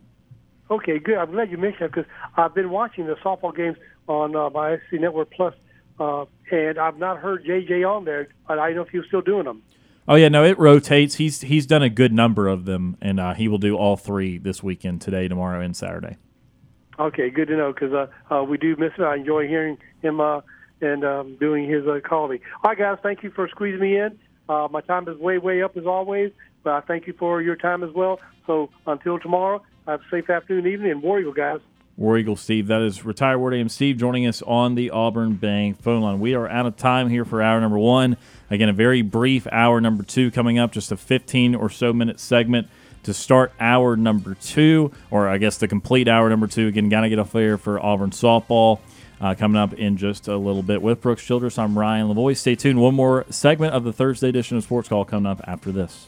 Okay, 0.70 1.00
good. 1.00 1.18
I'm 1.18 1.32
glad 1.32 1.52
you 1.52 1.58
mentioned 1.58 1.82
that 1.82 1.92
because 1.92 2.10
I've 2.38 2.56
been 2.56 2.70
watching 2.70 3.06
the 3.08 3.16
softball 3.16 3.54
games 3.54 3.78
on 4.08 4.34
uh, 4.34 4.50
my 4.50 4.78
SC 4.78 4.94
Network 4.94 5.32
Plus, 5.32 5.54
uh, 6.00 6.24
and 6.50 6.80
I've 6.80 6.98
not 6.98 7.18
heard 7.18 7.44
JJ 7.44 7.86
on 7.86 8.06
there. 8.06 8.30
But 8.48 8.58
I 8.58 8.68
don't 8.68 8.78
know 8.78 8.82
if 8.84 8.90
he's 8.90 9.04
still 9.08 9.22
doing 9.22 9.44
them. 9.44 9.64
Oh 10.12 10.16
yeah, 10.16 10.28
no, 10.28 10.44
it 10.44 10.60
rotates. 10.60 11.16
He's 11.16 11.40
he's 11.40 11.66
done 11.66 11.84
a 11.84 11.90
good 11.90 12.12
number 12.12 12.50
of 12.50 12.66
them, 12.66 12.98
and 13.02 13.18
uh, 13.18 13.34
he 13.34 13.48
will 13.48 13.58
do 13.58 13.78
all 13.78 13.96
three 13.96 14.38
this 14.38 14.62
weekend, 14.62 15.00
today, 15.00 15.30
tomorrow, 15.30 15.62
and 15.62 15.74
Saturday. 15.74 16.18
Okay, 17.00 17.30
good 17.30 17.48
to 17.48 17.56
know 17.56 17.72
because 17.72 17.94
uh, 17.94 18.08
uh, 18.30 18.44
we 18.44 18.58
do 18.58 18.76
miss 18.76 18.92
it. 18.98 19.04
I 19.04 19.16
enjoy 19.16 19.48
hearing 19.48 19.78
him 20.02 20.20
uh, 20.20 20.42
and 20.82 21.06
um, 21.06 21.38
doing 21.40 21.66
his 21.66 21.88
uh, 21.88 22.02
calling. 22.04 22.42
All 22.62 22.72
right, 22.72 22.78
guys, 22.78 22.98
thank 23.02 23.24
you 23.24 23.32
for 23.32 23.48
squeezing 23.48 23.80
me 23.80 24.00
in. 24.00 24.20
Uh, 24.50 24.68
my 24.70 24.82
time 24.82 25.08
is 25.08 25.18
way 25.18 25.38
way 25.38 25.64
up 25.64 25.78
as 25.78 25.86
always, 25.86 26.34
but 26.62 26.74
I 26.74 26.82
thank 26.82 27.08
you 27.08 27.14
for 27.18 27.42
your 27.42 27.56
time 27.56 27.82
as 27.82 27.92
well. 27.96 28.20
So 28.46 28.70
until 28.86 29.18
tomorrow, 29.18 29.64
have 29.88 30.02
a 30.02 30.04
safe 30.12 30.30
afternoon, 30.30 30.68
evening, 30.68 30.92
and 30.92 31.02
War 31.02 31.22
Eagle, 31.22 31.32
guys. 31.32 31.62
War 31.98 32.18
Eagle 32.18 32.36
Steve. 32.36 32.68
That 32.68 32.82
is 32.82 33.06
retired 33.06 33.40
Word 33.40 33.54
AM 33.54 33.70
Steve 33.70 33.98
joining 33.98 34.26
us 34.26 34.42
on 34.42 34.76
the 34.76 34.90
Auburn 34.90 35.36
Bank 35.36 35.82
phone 35.82 36.02
line. 36.02 36.20
We 36.20 36.34
are 36.34 36.48
out 36.48 36.66
of 36.66 36.78
time 36.78 37.10
here 37.10 37.26
for 37.26 37.42
hour 37.42 37.60
number 37.62 37.78
one. 37.78 38.18
Again, 38.50 38.70
a 38.70 38.74
very 38.74 39.02
brief 39.02 39.48
hour 39.52 39.80
number 39.82 40.04
two 40.04 40.32
coming 40.32 40.58
up, 40.58 40.72
just 40.72 40.92
a 40.92 40.98
15 40.98 41.56
or 41.56 41.70
so 41.70 41.94
minute 41.94 42.20
segment 42.20 42.68
to 43.04 43.14
start 43.14 43.52
hour 43.60 43.96
number 43.96 44.36
two, 44.36 44.92
or 45.10 45.28
I 45.28 45.38
guess 45.38 45.58
the 45.58 45.68
complete 45.68 46.08
hour 46.08 46.30
number 46.30 46.48
two. 46.48 46.68
Again, 46.68 46.90
got 46.90 47.02
to 47.02 47.10
get 47.10 47.20
off 47.20 47.36
air 47.36 47.58
for 47.58 47.80
Auburn 47.80 48.12
softball. 48.12 48.80
Uh, 49.20 49.36
coming 49.36 49.62
up 49.62 49.74
in 49.74 49.98
just 49.98 50.28
a 50.28 50.36
little 50.36 50.64
bit 50.64 50.82
with 50.82 51.00
Brooks 51.00 51.24
Childress. 51.24 51.60
I'm 51.60 51.78
Ryan 51.78 52.08
Lavoie. 52.08 52.36
Stay 52.36 52.56
tuned. 52.56 52.82
One 52.82 52.96
more 52.96 53.24
segment 53.30 53.76
of 53.76 53.84
the 53.84 53.94
Thursday 53.94 54.30
edition 54.30 54.58
of 54.58 54.64
Sports 54.64 54.90
Call 54.90 55.06
coming 55.06 55.32
up 55.32 55.42
after 55.46 55.72
this. 55.72 56.08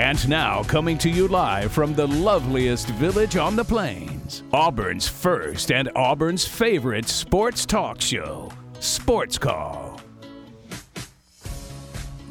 And 0.00 0.26
now, 0.30 0.62
coming 0.62 0.96
to 0.96 1.10
you 1.10 1.28
live 1.28 1.72
from 1.72 1.94
the 1.94 2.06
loveliest 2.06 2.88
village 2.88 3.36
on 3.36 3.54
the 3.54 3.62
plains, 3.62 4.42
Auburn's 4.50 5.06
first 5.06 5.70
and 5.70 5.90
Auburn's 5.94 6.46
favorite 6.46 7.06
sports 7.06 7.66
talk 7.66 8.00
show, 8.00 8.50
Sports 8.78 9.36
Call. 9.36 10.00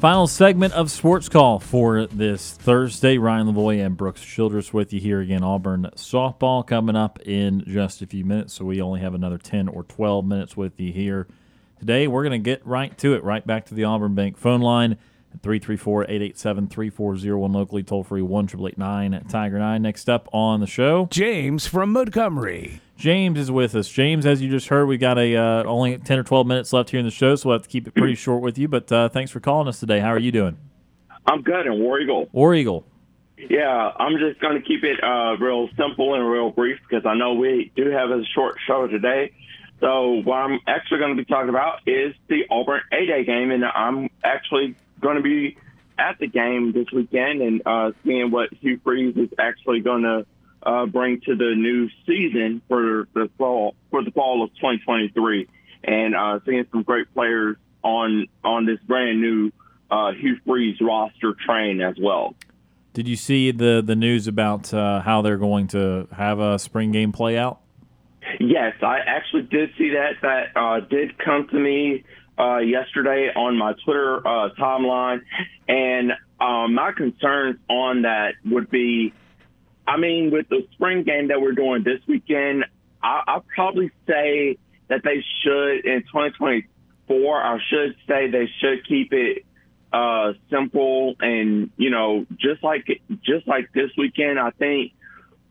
Final 0.00 0.26
segment 0.26 0.74
of 0.74 0.90
Sports 0.90 1.28
Call 1.28 1.60
for 1.60 2.06
this 2.06 2.54
Thursday. 2.54 3.18
Ryan 3.18 3.46
Lavoie 3.46 3.86
and 3.86 3.96
Brooks 3.96 4.24
Childress 4.24 4.72
with 4.72 4.92
you 4.92 4.98
here 4.98 5.20
again. 5.20 5.44
Auburn 5.44 5.90
softball 5.94 6.66
coming 6.66 6.96
up 6.96 7.20
in 7.20 7.62
just 7.68 8.02
a 8.02 8.06
few 8.08 8.24
minutes, 8.24 8.54
so 8.54 8.64
we 8.64 8.82
only 8.82 8.98
have 8.98 9.14
another 9.14 9.38
10 9.38 9.68
or 9.68 9.84
12 9.84 10.26
minutes 10.26 10.56
with 10.56 10.80
you 10.80 10.92
here. 10.92 11.28
Today, 11.78 12.08
we're 12.08 12.24
going 12.24 12.32
to 12.32 12.44
get 12.44 12.66
right 12.66 12.98
to 12.98 13.14
it, 13.14 13.22
right 13.22 13.46
back 13.46 13.66
to 13.66 13.74
the 13.74 13.84
Auburn 13.84 14.16
Bank 14.16 14.36
phone 14.36 14.60
line. 14.60 14.98
334-887-3401 15.38 17.54
locally 17.54 17.82
toll 17.82 18.04
free 18.04 18.22
1 18.22 18.46
Tiger 19.28 19.58
9 19.58 19.82
next 19.82 20.08
up 20.08 20.28
on 20.32 20.60
the 20.60 20.66
show 20.66 21.08
James 21.10 21.66
from 21.66 21.92
Montgomery. 21.92 22.80
James 22.96 23.38
is 23.38 23.50
with 23.50 23.74
us. 23.74 23.88
James 23.88 24.26
as 24.26 24.42
you 24.42 24.50
just 24.50 24.68
heard 24.68 24.86
we 24.86 24.98
got 24.98 25.18
a 25.18 25.36
uh, 25.36 25.64
only 25.64 25.96
10 25.96 26.18
or 26.18 26.22
12 26.22 26.46
minutes 26.46 26.72
left 26.72 26.90
here 26.90 27.00
in 27.00 27.06
the 27.06 27.10
show 27.10 27.34
so 27.36 27.48
we'll 27.48 27.58
have 27.58 27.62
to 27.62 27.68
keep 27.68 27.88
it 27.88 27.94
pretty 27.94 28.14
short 28.16 28.42
with 28.42 28.58
you 28.58 28.68
but 28.68 28.90
uh, 28.92 29.08
thanks 29.08 29.30
for 29.30 29.40
calling 29.40 29.68
us 29.68 29.80
today. 29.80 30.00
How 30.00 30.08
are 30.08 30.18
you 30.18 30.32
doing? 30.32 30.58
I'm 31.26 31.42
good 31.42 31.66
and 31.66 31.80
War 31.80 32.00
Eagle. 32.00 32.28
War 32.32 32.54
Eagle. 32.54 32.84
Yeah 33.38 33.92
I'm 33.96 34.18
just 34.18 34.40
going 34.40 34.60
to 34.60 34.66
keep 34.66 34.84
it 34.84 35.02
uh, 35.02 35.36
real 35.38 35.68
simple 35.76 36.14
and 36.14 36.28
real 36.28 36.50
brief 36.50 36.78
because 36.88 37.06
I 37.06 37.14
know 37.14 37.34
we 37.34 37.72
do 37.76 37.90
have 37.90 38.10
a 38.10 38.22
short 38.34 38.56
show 38.66 38.86
today. 38.86 39.32
So 39.80 40.20
what 40.24 40.36
I'm 40.36 40.60
actually 40.66 40.98
going 40.98 41.16
to 41.16 41.22
be 41.22 41.24
talking 41.24 41.48
about 41.48 41.80
is 41.86 42.14
the 42.28 42.42
Auburn 42.50 42.82
A-Day 42.92 43.24
game 43.24 43.50
and 43.50 43.64
I'm 43.64 44.10
actually 44.22 44.74
going 45.00 45.16
to 45.16 45.22
be 45.22 45.56
at 45.98 46.18
the 46.18 46.26
game 46.26 46.72
this 46.72 46.86
weekend 46.92 47.42
and 47.42 47.62
uh, 47.66 47.92
seeing 48.04 48.30
what 48.30 48.52
Hugh 48.60 48.80
Freeze 48.82 49.16
is 49.16 49.28
actually 49.38 49.80
going 49.80 50.02
to 50.02 50.26
uh, 50.62 50.86
bring 50.86 51.20
to 51.22 51.36
the 51.36 51.54
new 51.56 51.88
season 52.06 52.62
for 52.68 53.08
the 53.14 53.30
fall 53.38 53.74
for 53.90 54.04
the 54.04 54.10
fall 54.10 54.42
of 54.42 54.50
2023, 54.56 55.48
and 55.84 56.14
uh, 56.14 56.38
seeing 56.44 56.66
some 56.70 56.82
great 56.82 57.12
players 57.14 57.56
on 57.82 58.26
on 58.44 58.66
this 58.66 58.78
brand 58.86 59.20
new 59.20 59.50
uh, 59.90 60.12
Hugh 60.12 60.38
Freeze 60.46 60.78
roster 60.80 61.34
train 61.46 61.80
as 61.80 61.96
well. 62.00 62.34
Did 62.92 63.08
you 63.08 63.16
see 63.16 63.50
the 63.52 63.82
the 63.84 63.96
news 63.96 64.26
about 64.26 64.72
uh, 64.74 65.00
how 65.00 65.22
they're 65.22 65.38
going 65.38 65.68
to 65.68 66.08
have 66.12 66.40
a 66.40 66.58
spring 66.58 66.92
game 66.92 67.12
play 67.12 67.38
out? 67.38 67.60
Yes, 68.38 68.74
I 68.82 68.98
actually 69.06 69.42
did 69.42 69.70
see 69.78 69.90
that. 69.90 70.14
That 70.22 70.56
uh, 70.56 70.80
did 70.80 71.18
come 71.18 71.48
to 71.48 71.58
me 71.58 72.04
uh, 72.40 72.58
yesterday 72.58 73.28
on 73.34 73.56
my 73.56 73.74
Twitter 73.84 74.26
uh, 74.26 74.48
timeline, 74.58 75.20
and 75.68 76.12
um, 76.40 76.74
my 76.74 76.92
concerns 76.92 77.58
on 77.68 78.02
that 78.02 78.34
would 78.46 78.70
be, 78.70 79.12
I 79.86 79.98
mean, 79.98 80.30
with 80.30 80.48
the 80.48 80.66
spring 80.72 81.02
game 81.04 81.28
that 81.28 81.40
we're 81.40 81.52
doing 81.52 81.84
this 81.84 82.00
weekend, 82.08 82.64
I, 83.02 83.22
I'll 83.26 83.44
probably 83.54 83.90
say 84.06 84.56
that 84.88 85.02
they 85.04 85.22
should 85.42 85.84
in 85.84 86.02
2024. 86.12 87.42
I 87.42 87.58
should 87.68 87.96
say 88.08 88.30
they 88.30 88.48
should 88.60 88.86
keep 88.88 89.12
it 89.12 89.44
uh, 89.92 90.32
simple 90.50 91.16
and 91.18 91.70
you 91.76 91.90
know 91.90 92.24
just 92.36 92.62
like 92.62 92.86
just 93.24 93.46
like 93.46 93.72
this 93.74 93.90
weekend. 93.98 94.38
I 94.38 94.50
think 94.50 94.92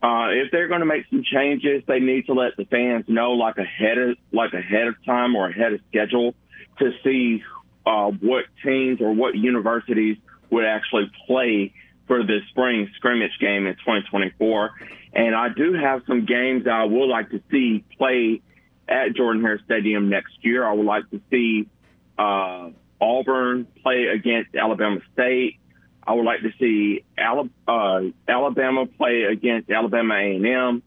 uh, 0.02 0.28
if 0.30 0.50
they're 0.50 0.68
going 0.68 0.80
to 0.80 0.86
make 0.86 1.04
some 1.10 1.22
changes, 1.22 1.82
they 1.86 2.00
need 2.00 2.26
to 2.26 2.32
let 2.32 2.56
the 2.56 2.64
fans 2.64 3.04
know 3.06 3.32
like 3.32 3.58
ahead 3.58 3.98
of 3.98 4.16
like 4.32 4.54
ahead 4.54 4.88
of 4.88 4.94
time 5.04 5.36
or 5.36 5.48
ahead 5.48 5.74
of 5.74 5.80
schedule 5.88 6.34
to 6.78 6.92
see 7.04 7.42
uh, 7.86 8.10
what 8.10 8.44
teams 8.64 9.00
or 9.00 9.12
what 9.12 9.34
universities 9.34 10.16
would 10.50 10.64
actually 10.64 11.10
play 11.26 11.72
for 12.06 12.22
the 12.22 12.40
spring 12.50 12.90
scrimmage 12.96 13.38
game 13.40 13.66
in 13.66 13.74
2024. 13.74 14.70
And 15.12 15.34
I 15.34 15.48
do 15.48 15.74
have 15.74 16.02
some 16.06 16.26
games 16.26 16.66
I 16.66 16.84
would 16.84 17.06
like 17.06 17.30
to 17.30 17.42
see 17.50 17.84
play 17.96 18.42
at 18.88 19.14
Jordan 19.14 19.42
Hare 19.42 19.60
Stadium 19.64 20.08
next 20.08 20.32
year. 20.42 20.66
I 20.66 20.72
would 20.72 20.86
like 20.86 21.08
to 21.10 21.20
see 21.30 21.68
uh, 22.18 22.70
Auburn 23.00 23.66
play 23.82 24.06
against 24.06 24.54
Alabama 24.54 25.00
State. 25.12 25.58
I 26.06 26.14
would 26.14 26.24
like 26.24 26.40
to 26.42 26.50
see 26.58 27.04
uh, 27.16 28.00
Alabama 28.28 28.86
play 28.86 29.22
against 29.22 29.70
Alabama 29.70 30.14
A&M. 30.14 30.82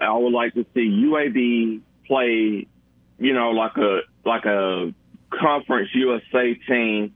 I 0.00 0.16
would 0.16 0.32
like 0.32 0.54
to 0.54 0.64
see 0.74 0.88
UAB 0.88 1.80
play, 2.06 2.66
you 3.18 3.34
know, 3.34 3.50
like 3.50 3.76
a 3.76 4.00
like 4.24 4.44
a 4.44 4.94
conference 5.38 5.88
USA 5.94 6.54
team, 6.54 7.14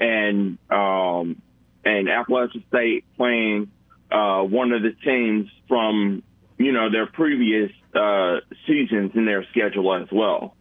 and 0.00 0.58
um, 0.70 1.40
and 1.84 2.08
Appalachian 2.08 2.64
State 2.68 3.04
playing 3.16 3.70
uh, 4.10 4.42
one 4.42 4.72
of 4.72 4.82
the 4.82 4.92
teams 5.04 5.50
from 5.68 6.22
you 6.58 6.72
know 6.72 6.90
their 6.90 7.06
previous 7.06 7.70
uh, 7.94 8.40
seasons 8.66 9.12
in 9.14 9.24
their 9.24 9.44
schedule 9.50 9.94
as 9.94 10.08
well. 10.12 10.54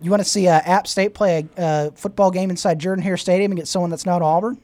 You 0.00 0.10
want 0.10 0.22
to 0.22 0.28
see 0.28 0.48
uh, 0.48 0.60
App 0.64 0.86
State 0.86 1.14
play 1.14 1.46
a 1.56 1.60
uh, 1.60 1.90
football 1.90 2.30
game 2.30 2.50
inside 2.50 2.78
Jordan 2.78 3.02
Hare 3.02 3.18
Stadium 3.18 3.52
and 3.52 3.58
get 3.58 3.68
someone 3.68 3.90
that's 3.90 4.06
not 4.06 4.22
Auburn? 4.22 4.58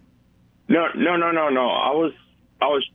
No, 0.69 0.87
no, 0.95 1.17
no, 1.17 1.31
no, 1.31 1.49
no. 1.51 1.69
I 1.69 1.91
was 1.91 2.13
I 2.61 2.67
was 2.67 2.89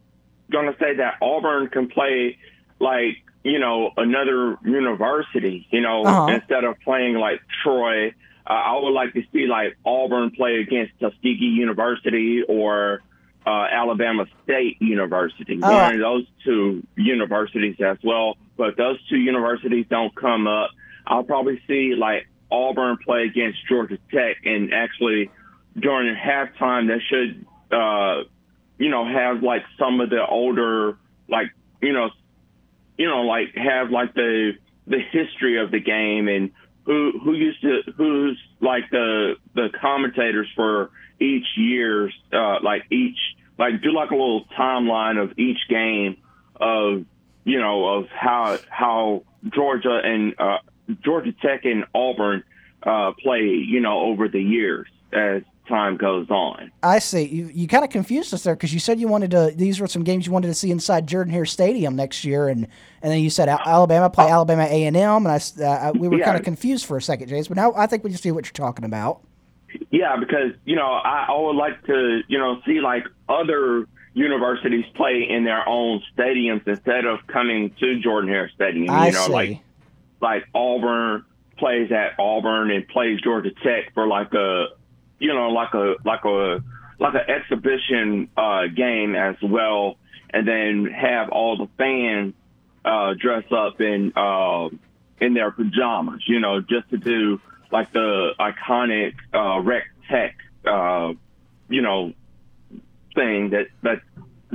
going 0.51 0.71
to 0.71 0.77
say 0.79 0.95
that 0.95 1.15
Auburn 1.21 1.67
can 1.69 1.87
play 1.87 2.37
like 2.79 3.17
you 3.43 3.59
know 3.59 3.91
another 3.95 4.57
university. 4.63 5.67
You 5.69 5.81
know, 5.81 6.03
uh-huh. 6.03 6.33
instead 6.33 6.63
of 6.63 6.79
playing 6.79 7.15
like 7.15 7.41
Troy, 7.63 8.13
uh, 8.51 8.53
I 8.53 8.77
would 8.77 8.91
like 8.91 9.13
to 9.13 9.23
see 9.31 9.47
like 9.47 9.77
Auburn 9.85 10.31
play 10.31 10.59
against 10.59 10.99
Tuskegee 10.99 11.45
University 11.45 12.43
or 12.43 13.01
uh, 13.47 13.65
Alabama 13.71 14.25
State 14.43 14.81
University. 14.81 15.57
Uh, 15.63 15.69
One 15.69 15.93
of 15.95 15.99
those 16.01 16.25
two 16.43 16.85
universities 16.97 17.77
as 17.79 17.97
well. 18.03 18.35
But 18.57 18.75
those 18.75 18.97
two 19.07 19.15
universities 19.15 19.85
don't 19.89 20.13
come 20.13 20.47
up. 20.47 20.71
I'll 21.07 21.23
probably 21.23 21.61
see 21.65 21.95
like 21.95 22.27
Auburn 22.51 22.97
play 22.97 23.23
against 23.23 23.65
Georgia 23.69 23.97
Tech, 24.11 24.37
and 24.43 24.73
actually 24.73 25.31
during 25.79 26.13
halftime, 26.13 26.87
they 26.89 27.01
should, 27.07 27.45
uh, 27.71 28.23
you 28.77 28.89
know, 28.89 29.05
have 29.07 29.41
like 29.41 29.63
some 29.79 30.01
of 30.01 30.09
the 30.09 30.25
older, 30.27 30.97
like 31.29 31.47
you 31.81 31.93
know, 31.93 32.09
you 32.97 33.07
know, 33.07 33.21
like 33.21 33.55
have 33.55 33.91
like 33.91 34.13
the 34.13 34.57
the 34.87 34.99
history 34.99 35.57
of 35.57 35.71
the 35.71 35.79
game 35.79 36.27
and 36.27 36.51
who 36.85 37.19
who 37.23 37.33
used 37.33 37.61
to 37.61 37.81
who's 37.95 38.39
like 38.59 38.89
the 38.91 39.35
the 39.53 39.69
commentators 39.79 40.47
for 40.55 40.91
each 41.19 41.45
year's 41.55 42.13
uh, 42.33 42.57
like 42.63 42.83
each 42.91 43.17
like 43.57 43.81
do 43.81 43.93
like 43.93 44.11
a 44.11 44.15
little 44.15 44.45
timeline 44.57 45.21
of 45.21 45.37
each 45.37 45.59
game 45.69 46.17
of 46.55 47.05
you 47.43 47.59
know 47.59 47.87
of 47.87 48.07
how 48.09 48.57
how 48.69 49.23
Georgia 49.53 49.99
and 50.03 50.35
uh, 50.39 50.57
Georgia 51.03 51.33
Tech 51.41 51.65
and 51.65 51.85
Auburn 51.93 52.43
uh, 52.83 53.11
play, 53.21 53.41
you 53.41 53.79
know, 53.79 53.99
over 54.01 54.27
the 54.27 54.41
years 54.41 54.87
as 55.13 55.43
time 55.71 55.97
goes 55.97 56.29
on. 56.29 56.71
I 56.83 56.99
see. 56.99 57.23
You, 57.23 57.49
you 57.51 57.67
kind 57.67 57.83
of 57.83 57.89
confused 57.89 58.33
us 58.33 58.43
there 58.43 58.55
because 58.55 58.73
you 58.73 58.79
said 58.79 58.99
you 58.99 59.07
wanted 59.07 59.31
to. 59.31 59.51
These 59.55 59.79
were 59.79 59.87
some 59.87 60.03
games 60.03 60.27
you 60.27 60.31
wanted 60.31 60.47
to 60.47 60.53
see 60.53 60.69
inside 60.69 61.07
Jordan 61.07 61.33
Hare 61.33 61.45
Stadium 61.45 61.95
next 61.95 62.23
year, 62.23 62.47
and 62.47 62.67
and 63.01 63.11
then 63.11 63.19
you 63.19 63.29
said 63.29 63.49
Alabama 63.49 64.09
play 64.09 64.25
uh, 64.25 64.35
Alabama 64.35 64.63
A 64.63 64.85
and 64.85 64.95
M, 64.95 65.25
and 65.25 65.29
I 65.29 65.63
uh, 65.63 65.93
we 65.93 66.07
were 66.07 66.17
yeah. 66.17 66.25
kind 66.25 66.37
of 66.37 66.43
confused 66.43 66.85
for 66.85 66.97
a 66.97 67.01
second, 67.01 67.29
James. 67.29 67.47
But 67.47 67.57
now 67.57 67.73
I 67.75 67.87
think 67.87 68.03
we 68.03 68.11
just 68.11 68.21
see 68.21 68.31
what 68.31 68.45
you're 68.45 68.51
talking 68.51 68.85
about. 68.85 69.21
Yeah, 69.89 70.17
because 70.17 70.51
you 70.65 70.75
know 70.75 70.91
I, 70.91 71.27
I 71.29 71.37
would 71.39 71.55
like 71.55 71.83
to 71.85 72.21
you 72.27 72.37
know 72.37 72.61
see 72.65 72.81
like 72.81 73.05
other 73.27 73.87
universities 74.13 74.85
play 74.95 75.25
in 75.27 75.45
their 75.45 75.67
own 75.67 76.03
stadiums 76.15 76.67
instead 76.67 77.05
of 77.05 77.25
coming 77.27 77.73
to 77.79 77.99
Jordan 77.99 78.29
Hare 78.29 78.51
Stadium. 78.53 78.85
You 78.85 78.91
I 78.91 79.09
know, 79.09 79.25
see. 79.25 79.31
like 79.31 79.59
like 80.21 80.43
Auburn 80.53 81.25
plays 81.57 81.91
at 81.91 82.19
Auburn 82.19 82.71
and 82.71 82.87
plays 82.87 83.21
Georgia 83.21 83.51
Tech 83.63 83.93
for 83.93 84.07
like 84.07 84.33
a 84.33 84.67
you 85.21 85.33
know 85.33 85.49
like 85.49 85.73
a 85.73 85.95
like 86.03 86.25
a 86.25 86.63
like 86.99 87.13
an 87.13 87.29
exhibition 87.29 88.29
uh, 88.35 88.63
game 88.75 89.15
as 89.15 89.35
well, 89.41 89.97
and 90.31 90.47
then 90.47 90.85
have 90.85 91.29
all 91.29 91.57
the 91.57 91.67
fans 91.77 92.33
uh, 92.83 93.13
dress 93.19 93.45
up 93.51 93.79
in 93.79 94.11
uh, 94.15 94.69
in 95.19 95.33
their 95.33 95.51
pajamas, 95.51 96.23
you 96.27 96.39
know, 96.39 96.59
just 96.59 96.89
to 96.89 96.97
do 96.97 97.39
like 97.71 97.93
the 97.93 98.31
iconic 98.39 99.13
uh, 99.33 99.59
Wreck 99.61 99.83
Tech, 100.09 100.35
uh, 100.65 101.13
you 101.69 101.81
know, 101.81 102.13
thing 103.15 103.51
that 103.51 103.67
that 103.83 104.01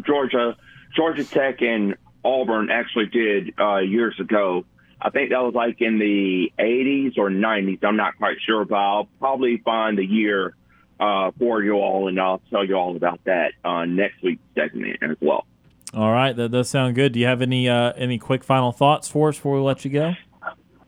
Georgia 0.05 0.57
Georgia 0.97 1.25
Tech 1.25 1.63
and 1.63 1.95
Auburn 2.25 2.71
actually 2.71 3.07
did 3.07 3.55
uh, 3.59 3.77
years 3.77 4.19
ago. 4.19 4.65
I 5.07 5.11
think 5.11 5.31
that 5.31 5.41
was 5.41 5.55
like 5.55 5.81
in 5.81 6.01
the 6.01 6.53
80s 6.59 7.17
or 7.17 7.31
90s. 7.31 7.79
I'm 7.85 7.95
not 7.97 8.19
quite 8.19 8.39
sure, 8.45 8.65
but 8.65 8.75
I'll 8.75 9.09
probably 9.21 9.59
find 9.59 9.97
the 9.97 10.05
year 10.05 10.57
uh, 10.99 11.31
for 11.39 11.63
you 11.63 11.75
all, 11.75 12.09
and 12.09 12.21
I'll 12.21 12.43
tell 12.51 12.65
you 12.65 12.75
all 12.75 12.97
about 12.97 13.21
that 13.25 13.53
on 13.65 13.95
next 13.95 14.21
week's 14.25 14.43
segment 14.57 14.99
as 15.03 15.17
well. 15.21 15.47
All 15.95 16.11
right, 16.11 16.35
that 16.35 16.49
does 16.49 16.69
sound 16.69 16.97
good. 16.97 17.13
Do 17.13 17.21
you 17.21 17.27
have 17.27 17.41
any 17.41 17.69
uh, 17.69 17.93
any 17.93 18.19
quick 18.19 18.43
final 18.43 18.73
thoughts 18.73 19.07
for 19.07 19.29
us 19.29 19.37
before 19.37 19.55
we 19.55 19.61
let 19.61 19.85
you 19.85 19.93
go? 19.93 20.15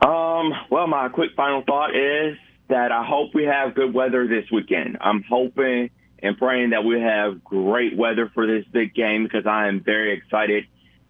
Um, 0.04 0.52
well, 0.68 0.88
my 0.88 1.08
quick 1.10 1.30
final 1.36 1.62
thought 1.64 1.94
is 1.94 2.36
that 2.68 2.90
I 2.90 3.06
hope 3.06 3.36
we 3.36 3.44
have 3.44 3.76
good 3.76 3.94
weather 3.94 4.26
this 4.26 4.50
weekend. 4.50 4.98
I'm 5.00 5.22
hoping 5.28 5.90
and 6.20 6.36
praying 6.36 6.70
that 6.70 6.82
we 6.82 7.00
have 7.00 7.44
great 7.44 7.96
weather 7.96 8.32
for 8.34 8.48
this 8.48 8.64
big 8.72 8.96
game 8.96 9.22
because 9.22 9.46
I 9.46 9.68
am 9.68 9.80
very 9.80 10.18
excited 10.18 10.64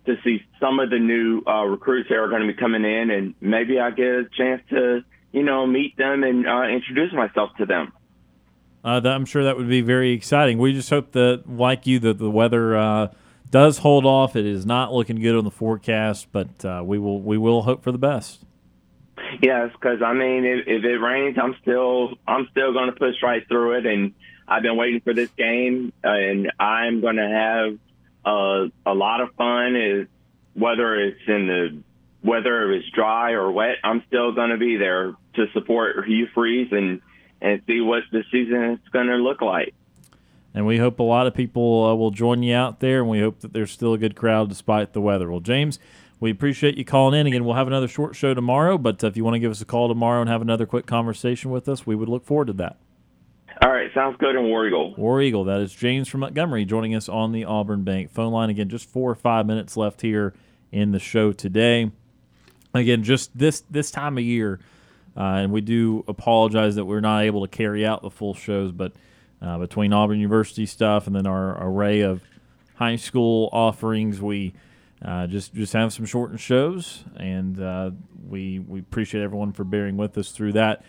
to 0.08 0.16
see 0.24 0.44
some 0.58 0.80
of 0.80 0.90
the 0.90 0.98
new 0.98 1.42
uh, 1.46 1.64
recruits 1.64 2.08
that 2.08 2.16
are 2.16 2.28
going 2.28 2.42
to 2.42 2.48
be 2.48 2.58
coming 2.58 2.84
in, 2.84 3.10
and 3.10 3.34
maybe 3.40 3.78
I 3.78 3.90
get 3.90 4.06
a 4.06 4.28
chance 4.36 4.62
to, 4.70 5.04
you 5.32 5.42
know, 5.42 5.66
meet 5.66 5.96
them 5.96 6.24
and 6.24 6.46
uh, 6.48 6.64
introduce 6.64 7.12
myself 7.12 7.50
to 7.58 7.66
them. 7.66 7.92
Uh, 8.84 9.00
I'm 9.04 9.24
sure 9.24 9.44
that 9.44 9.56
would 9.56 9.68
be 9.68 9.80
very 9.80 10.12
exciting. 10.12 10.58
We 10.58 10.72
just 10.72 10.90
hope 10.90 11.12
that, 11.12 11.44
like 11.46 11.86
you, 11.86 11.98
that 12.00 12.18
the 12.18 12.30
weather 12.30 12.76
uh, 12.76 13.08
does 13.50 13.78
hold 13.78 14.06
off. 14.06 14.36
It 14.36 14.46
is 14.46 14.64
not 14.64 14.92
looking 14.92 15.20
good 15.20 15.36
on 15.36 15.44
the 15.44 15.50
forecast, 15.50 16.28
but 16.32 16.64
uh, 16.64 16.82
we 16.84 16.98
will 16.98 17.20
we 17.20 17.38
will 17.38 17.62
hope 17.62 17.82
for 17.82 17.92
the 17.92 17.98
best. 17.98 18.44
Yes, 19.42 19.70
because 19.72 20.00
I 20.02 20.14
mean, 20.14 20.44
if, 20.44 20.66
if 20.66 20.84
it 20.84 20.98
rains, 20.98 21.36
I'm 21.42 21.56
still 21.60 22.14
I'm 22.26 22.48
still 22.50 22.72
going 22.72 22.86
to 22.86 22.96
push 22.96 23.16
right 23.22 23.46
through 23.48 23.78
it, 23.78 23.86
and 23.86 24.14
I've 24.46 24.62
been 24.62 24.76
waiting 24.76 25.00
for 25.00 25.12
this 25.12 25.30
game, 25.30 25.92
and 26.02 26.52
I'm 26.58 27.00
going 27.00 27.16
to 27.16 27.28
have 27.28 27.78
a 28.24 28.94
lot 28.94 29.20
of 29.20 29.34
fun 29.34 29.76
is 29.76 30.06
whether 30.54 30.96
it's 30.96 31.20
in 31.26 31.46
the 31.46 31.82
whether 32.20 32.72
it's 32.72 32.88
dry 32.90 33.32
or 33.32 33.50
wet. 33.50 33.76
I'm 33.84 34.02
still 34.08 34.32
going 34.32 34.50
to 34.50 34.56
be 34.56 34.76
there 34.76 35.14
to 35.34 35.46
support 35.52 36.04
Hugh 36.06 36.28
Freeze 36.34 36.68
and 36.72 37.00
and 37.40 37.62
see 37.66 37.80
what 37.80 38.02
the 38.10 38.24
season 38.32 38.72
is 38.72 38.78
going 38.92 39.06
to 39.06 39.16
look 39.16 39.40
like. 39.40 39.74
And 40.54 40.66
we 40.66 40.78
hope 40.78 40.98
a 40.98 41.04
lot 41.04 41.26
of 41.26 41.34
people 41.34 41.84
uh, 41.84 41.94
will 41.94 42.10
join 42.10 42.42
you 42.42 42.54
out 42.54 42.80
there, 42.80 43.00
and 43.00 43.08
we 43.08 43.20
hope 43.20 43.40
that 43.40 43.52
there's 43.52 43.70
still 43.70 43.92
a 43.94 43.98
good 43.98 44.16
crowd 44.16 44.48
despite 44.48 44.92
the 44.92 45.00
weather. 45.00 45.30
Well, 45.30 45.40
James, 45.40 45.78
we 46.18 46.32
appreciate 46.32 46.76
you 46.76 46.84
calling 46.84 47.18
in. 47.18 47.28
Again, 47.28 47.44
we'll 47.44 47.54
have 47.54 47.68
another 47.68 47.86
short 47.86 48.16
show 48.16 48.34
tomorrow, 48.34 48.76
but 48.76 49.04
if 49.04 49.16
you 49.16 49.24
want 49.24 49.34
to 49.34 49.38
give 49.38 49.52
us 49.52 49.60
a 49.60 49.64
call 49.64 49.86
tomorrow 49.86 50.20
and 50.20 50.28
have 50.28 50.42
another 50.42 50.66
quick 50.66 50.86
conversation 50.86 51.52
with 51.52 51.68
us, 51.68 51.86
we 51.86 51.94
would 51.94 52.08
look 52.08 52.24
forward 52.24 52.48
to 52.48 52.52
that. 52.54 52.76
All 53.60 53.70
right, 53.70 53.92
sounds 53.92 54.16
good 54.18 54.36
in 54.36 54.44
War 54.44 54.68
Eagle. 54.68 54.94
War 54.94 55.20
Eagle. 55.20 55.44
That 55.44 55.60
is 55.60 55.72
James 55.72 56.06
from 56.08 56.20
Montgomery 56.20 56.64
joining 56.64 56.94
us 56.94 57.08
on 57.08 57.32
the 57.32 57.44
Auburn 57.44 57.82
Bank 57.82 58.12
phone 58.12 58.32
line. 58.32 58.50
Again, 58.50 58.68
just 58.68 58.88
four 58.88 59.10
or 59.10 59.16
five 59.16 59.46
minutes 59.46 59.76
left 59.76 60.00
here 60.00 60.32
in 60.70 60.92
the 60.92 61.00
show 61.00 61.32
today. 61.32 61.90
Again, 62.72 63.02
just 63.02 63.36
this 63.36 63.62
this 63.68 63.90
time 63.90 64.16
of 64.16 64.22
year, 64.22 64.60
uh, 65.16 65.42
and 65.42 65.52
we 65.52 65.60
do 65.60 66.04
apologize 66.06 66.76
that 66.76 66.84
we're 66.84 67.00
not 67.00 67.24
able 67.24 67.40
to 67.40 67.48
carry 67.48 67.84
out 67.84 68.02
the 68.02 68.10
full 68.10 68.32
shows, 68.32 68.70
but 68.70 68.92
uh, 69.42 69.58
between 69.58 69.92
Auburn 69.92 70.18
University 70.20 70.66
stuff 70.66 71.08
and 71.08 71.16
then 71.16 71.26
our 71.26 71.60
array 71.60 72.02
of 72.02 72.22
high 72.76 72.96
school 72.96 73.48
offerings. 73.52 74.20
We 74.22 74.54
uh, 75.04 75.26
just 75.26 75.52
just 75.52 75.72
have 75.72 75.92
some 75.92 76.06
shortened 76.06 76.40
shows, 76.40 77.02
and 77.16 77.60
uh, 77.60 77.90
we 78.28 78.60
we 78.60 78.78
appreciate 78.78 79.24
everyone 79.24 79.52
for 79.52 79.64
bearing 79.64 79.96
with 79.96 80.16
us 80.16 80.30
through 80.30 80.52
that. 80.52 80.84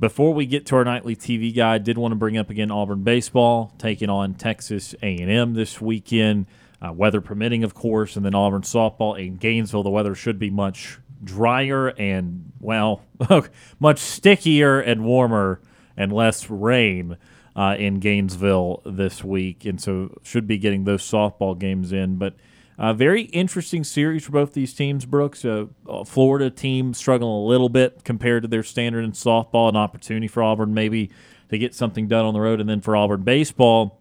Before 0.00 0.32
we 0.32 0.46
get 0.46 0.64
to 0.66 0.76
our 0.76 0.84
nightly 0.84 1.14
TV 1.14 1.54
guide, 1.54 1.84
did 1.84 1.98
want 1.98 2.12
to 2.12 2.16
bring 2.16 2.38
up 2.38 2.48
again 2.48 2.70
Auburn 2.70 3.02
baseball 3.02 3.74
taking 3.76 4.08
on 4.08 4.32
Texas 4.32 4.94
A&M 5.02 5.52
this 5.52 5.78
weekend, 5.78 6.46
uh, 6.80 6.90
weather 6.90 7.20
permitting, 7.20 7.64
of 7.64 7.74
course, 7.74 8.16
and 8.16 8.24
then 8.24 8.34
Auburn 8.34 8.62
softball 8.62 9.22
in 9.22 9.36
Gainesville. 9.36 9.82
The 9.82 9.90
weather 9.90 10.14
should 10.14 10.38
be 10.38 10.48
much 10.48 10.98
drier 11.22 11.88
and 11.88 12.50
well, 12.60 13.02
much 13.78 13.98
stickier 13.98 14.80
and 14.80 15.04
warmer 15.04 15.60
and 15.98 16.14
less 16.14 16.48
rain 16.48 17.18
uh, 17.54 17.76
in 17.78 18.00
Gainesville 18.00 18.80
this 18.86 19.22
week, 19.22 19.66
and 19.66 19.78
so 19.78 20.18
should 20.22 20.46
be 20.46 20.56
getting 20.56 20.84
those 20.84 21.02
softball 21.02 21.58
games 21.58 21.92
in. 21.92 22.16
But 22.16 22.36
uh, 22.80 22.94
very 22.94 23.24
interesting 23.24 23.84
series 23.84 24.24
for 24.24 24.32
both 24.32 24.54
these 24.54 24.72
teams, 24.72 25.04
Brooks. 25.04 25.44
Uh, 25.44 25.66
Florida 26.06 26.48
team 26.48 26.94
struggling 26.94 27.30
a 27.30 27.44
little 27.44 27.68
bit 27.68 28.04
compared 28.04 28.42
to 28.42 28.48
their 28.48 28.62
standard 28.62 29.04
in 29.04 29.12
softball. 29.12 29.68
An 29.68 29.76
opportunity 29.76 30.26
for 30.26 30.42
Auburn 30.42 30.72
maybe 30.72 31.10
to 31.50 31.58
get 31.58 31.74
something 31.74 32.08
done 32.08 32.24
on 32.24 32.32
the 32.32 32.40
road, 32.40 32.58
and 32.58 32.70
then 32.70 32.80
for 32.80 32.96
Auburn 32.96 33.20
baseball, 33.20 34.00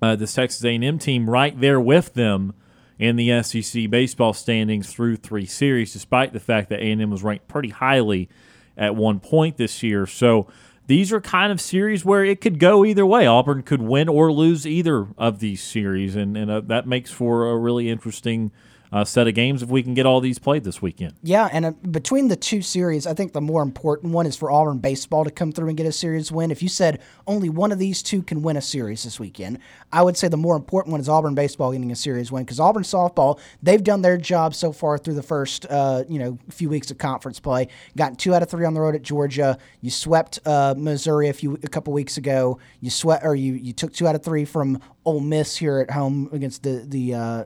uh, 0.00 0.16
this 0.16 0.32
Texas 0.32 0.64
A&M 0.64 0.98
team 0.98 1.28
right 1.28 1.60
there 1.60 1.78
with 1.78 2.14
them 2.14 2.54
in 2.98 3.16
the 3.16 3.42
SEC 3.42 3.90
baseball 3.90 4.32
standings 4.32 4.90
through 4.90 5.16
three 5.16 5.44
series, 5.44 5.92
despite 5.92 6.32
the 6.32 6.40
fact 6.40 6.70
that 6.70 6.80
A&M 6.80 7.10
was 7.10 7.22
ranked 7.22 7.48
pretty 7.48 7.68
highly 7.68 8.30
at 8.78 8.96
one 8.96 9.20
point 9.20 9.58
this 9.58 9.82
year. 9.82 10.06
So 10.06 10.46
these 10.86 11.12
are 11.12 11.20
kind 11.20 11.52
of 11.52 11.60
series 11.60 12.04
where 12.04 12.24
it 12.24 12.40
could 12.40 12.58
go 12.58 12.84
either 12.84 13.04
way. 13.04 13.26
Auburn 13.26 13.62
could 13.62 13.82
win 13.82 14.08
or 14.08 14.32
lose 14.32 14.66
either 14.66 15.08
of 15.18 15.40
these 15.40 15.62
series, 15.62 16.16
and, 16.16 16.36
and 16.36 16.50
uh, 16.50 16.60
that 16.60 16.86
makes 16.86 17.10
for 17.10 17.50
a 17.50 17.56
really 17.56 17.88
interesting 17.88 18.52
uh, 18.92 19.04
set 19.04 19.28
of 19.28 19.34
games 19.34 19.62
if 19.62 19.68
we 19.68 19.82
can 19.82 19.94
get 19.94 20.06
all 20.06 20.20
these 20.20 20.38
played 20.38 20.64
this 20.64 20.80
weekend. 20.80 21.14
Yeah, 21.22 21.48
and 21.52 21.66
uh, 21.66 21.70
between 21.90 22.28
the 22.28 22.36
two 22.36 22.62
series, 22.62 23.06
I 23.06 23.14
think 23.14 23.32
the 23.32 23.40
more 23.40 23.62
important 23.62 24.12
one 24.12 24.26
is 24.26 24.36
for 24.36 24.50
Auburn 24.50 24.78
baseball 24.78 25.24
to 25.24 25.30
come 25.30 25.52
through 25.52 25.68
and 25.68 25.76
get 25.76 25.86
a 25.86 25.92
series 25.92 26.30
win. 26.30 26.50
If 26.50 26.62
you 26.62 26.68
said 26.68 27.00
only 27.26 27.48
one 27.48 27.72
of 27.72 27.78
these 27.78 28.02
two 28.02 28.22
can 28.22 28.42
win 28.42 28.56
a 28.56 28.62
series 28.62 29.04
this 29.04 29.18
weekend, 29.18 29.58
I 29.92 30.02
would 30.02 30.16
say 30.16 30.28
the 30.28 30.36
more 30.36 30.56
important 30.56 30.92
one 30.92 31.00
is 31.00 31.08
Auburn 31.08 31.34
baseball 31.34 31.72
getting 31.72 31.90
a 31.90 31.96
series 31.96 32.30
win 32.30 32.44
because 32.44 32.60
Auburn 32.60 32.82
softball 32.82 33.38
they've 33.62 33.82
done 33.82 34.02
their 34.02 34.16
job 34.16 34.54
so 34.54 34.72
far 34.72 34.98
through 34.98 35.14
the 35.14 35.22
first 35.22 35.66
uh, 35.70 36.04
you 36.08 36.18
know 36.18 36.38
few 36.50 36.68
weeks 36.68 36.90
of 36.90 36.98
conference 36.98 37.40
play. 37.40 37.68
Gotten 37.96 38.16
two 38.16 38.34
out 38.34 38.42
of 38.42 38.50
three 38.50 38.64
on 38.64 38.74
the 38.74 38.80
road 38.80 38.94
at 38.94 39.02
Georgia. 39.02 39.58
You 39.80 39.90
swept 39.90 40.38
uh, 40.46 40.74
Missouri 40.76 41.28
a 41.28 41.32
few 41.32 41.54
a 41.54 41.68
couple 41.68 41.92
weeks 41.92 42.16
ago. 42.16 42.58
You 42.80 42.90
sweat 42.90 43.22
or 43.24 43.34
you 43.34 43.54
you 43.54 43.72
took 43.72 43.92
two 43.92 44.06
out 44.06 44.14
of 44.14 44.22
three 44.22 44.44
from 44.44 44.80
Ole 45.06 45.20
Miss 45.20 45.56
here 45.56 45.78
at 45.78 45.90
home 45.90 46.28
against 46.32 46.62
the 46.62 46.84
the 46.86 47.14
uh, 47.14 47.44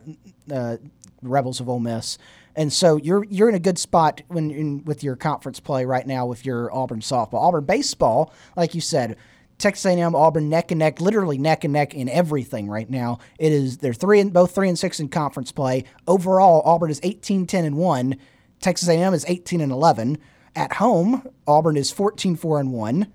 uh 0.52 0.76
Rebels 1.22 1.60
of 1.60 1.68
Ole 1.68 1.78
Miss. 1.78 2.18
And 2.56 2.72
so 2.72 2.96
you're 2.96 3.24
you're 3.24 3.48
in 3.48 3.54
a 3.54 3.60
good 3.60 3.78
spot 3.78 4.22
when 4.28 4.50
in, 4.50 4.84
with 4.84 5.04
your 5.04 5.14
conference 5.14 5.60
play 5.60 5.84
right 5.84 6.06
now 6.06 6.26
with 6.26 6.44
your 6.44 6.74
Auburn 6.74 7.00
softball. 7.00 7.34
Auburn 7.34 7.64
baseball, 7.64 8.32
like 8.56 8.74
you 8.74 8.80
said, 8.80 9.16
Texas 9.58 9.84
A&M, 9.86 10.14
Auburn 10.14 10.48
neck 10.48 10.70
and 10.72 10.78
neck, 10.78 11.00
literally 11.00 11.38
neck 11.38 11.64
and 11.64 11.72
neck 11.72 11.94
in 11.94 12.08
everything 12.08 12.68
right 12.68 12.88
now. 12.88 13.18
It 13.38 13.52
is 13.52 13.78
they're 13.78 13.92
three 13.92 14.18
and 14.18 14.32
both 14.32 14.54
three 14.54 14.68
and 14.68 14.78
six 14.78 14.98
in 14.98 15.08
conference 15.08 15.52
play. 15.52 15.84
Overall, 16.08 16.62
Auburn 16.64 16.90
is 16.90 17.00
18, 17.02 17.46
10 17.46 17.64
and 17.64 17.76
one. 17.76 18.16
Texas 18.60 18.88
A&M 18.88 19.14
is 19.14 19.24
18 19.28 19.60
and 19.60 19.70
11. 19.70 20.18
At 20.56 20.74
home, 20.74 21.28
Auburn 21.46 21.76
is 21.76 21.90
14, 21.90 22.36
4 22.36 22.60
and 22.60 22.72
one. 22.72 23.12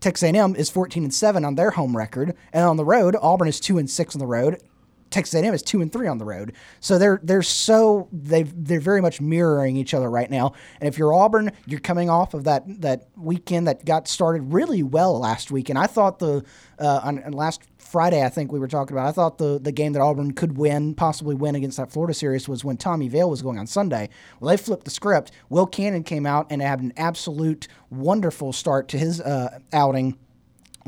Texas 0.00 0.28
A&M 0.30 0.54
is 0.56 0.70
14 0.70 1.04
and 1.04 1.14
7 1.14 1.44
on 1.44 1.54
their 1.54 1.70
home 1.72 1.96
record, 1.96 2.34
and 2.52 2.64
on 2.64 2.76
the 2.76 2.84
road, 2.84 3.16
Auburn 3.20 3.48
is 3.48 3.60
2 3.60 3.78
and 3.78 3.90
6 3.90 4.14
on 4.14 4.18
the 4.18 4.26
road. 4.26 4.60
Texas 5.10 5.34
A&M 5.34 5.54
is 5.54 5.62
two 5.62 5.80
and 5.80 5.92
three 5.92 6.08
on 6.08 6.18
the 6.18 6.24
road, 6.24 6.52
so 6.80 6.98
they're 6.98 7.20
they're 7.22 7.42
so 7.42 8.08
they 8.12 8.42
they're 8.42 8.80
very 8.80 9.00
much 9.00 9.20
mirroring 9.20 9.76
each 9.76 9.94
other 9.94 10.10
right 10.10 10.30
now. 10.30 10.52
And 10.80 10.88
if 10.88 10.98
you're 10.98 11.14
Auburn, 11.14 11.52
you're 11.64 11.80
coming 11.80 12.10
off 12.10 12.34
of 12.34 12.44
that 12.44 12.64
that 12.80 13.08
weekend 13.16 13.68
that 13.68 13.84
got 13.84 14.08
started 14.08 14.52
really 14.52 14.82
well 14.82 15.18
last 15.18 15.50
week. 15.50 15.68
And 15.68 15.78
I 15.78 15.86
thought 15.86 16.18
the 16.18 16.44
uh, 16.78 17.00
on, 17.04 17.22
on 17.22 17.32
last 17.32 17.62
Friday, 17.86 18.24
I 18.24 18.28
think 18.28 18.52
we 18.52 18.58
were 18.58 18.68
talking 18.68 18.96
about. 18.96 19.06
I 19.08 19.12
thought 19.12 19.38
the 19.38 19.58
the 19.58 19.72
game 19.72 19.92
that 19.94 20.00
Auburn 20.02 20.32
could 20.32 20.56
win, 20.58 20.94
possibly 20.94 21.34
win 21.34 21.54
against 21.54 21.76
that 21.78 21.90
Florida 21.90 22.14
series, 22.14 22.48
was 22.48 22.64
when 22.64 22.76
Tommy 22.76 23.08
Vail 23.08 23.30
was 23.30 23.42
going 23.42 23.58
on 23.58 23.66
Sunday. 23.66 24.08
Well, 24.40 24.50
they 24.50 24.56
flipped 24.56 24.84
the 24.84 24.90
script. 24.90 25.30
Will 25.48 25.66
Cannon 25.66 26.02
came 26.02 26.26
out 26.26 26.46
and 26.50 26.60
had 26.60 26.80
an 26.80 26.92
absolute 26.96 27.68
wonderful 27.90 28.52
start 28.52 28.88
to 28.88 28.98
his 28.98 29.20
uh, 29.20 29.60
outing 29.72 30.18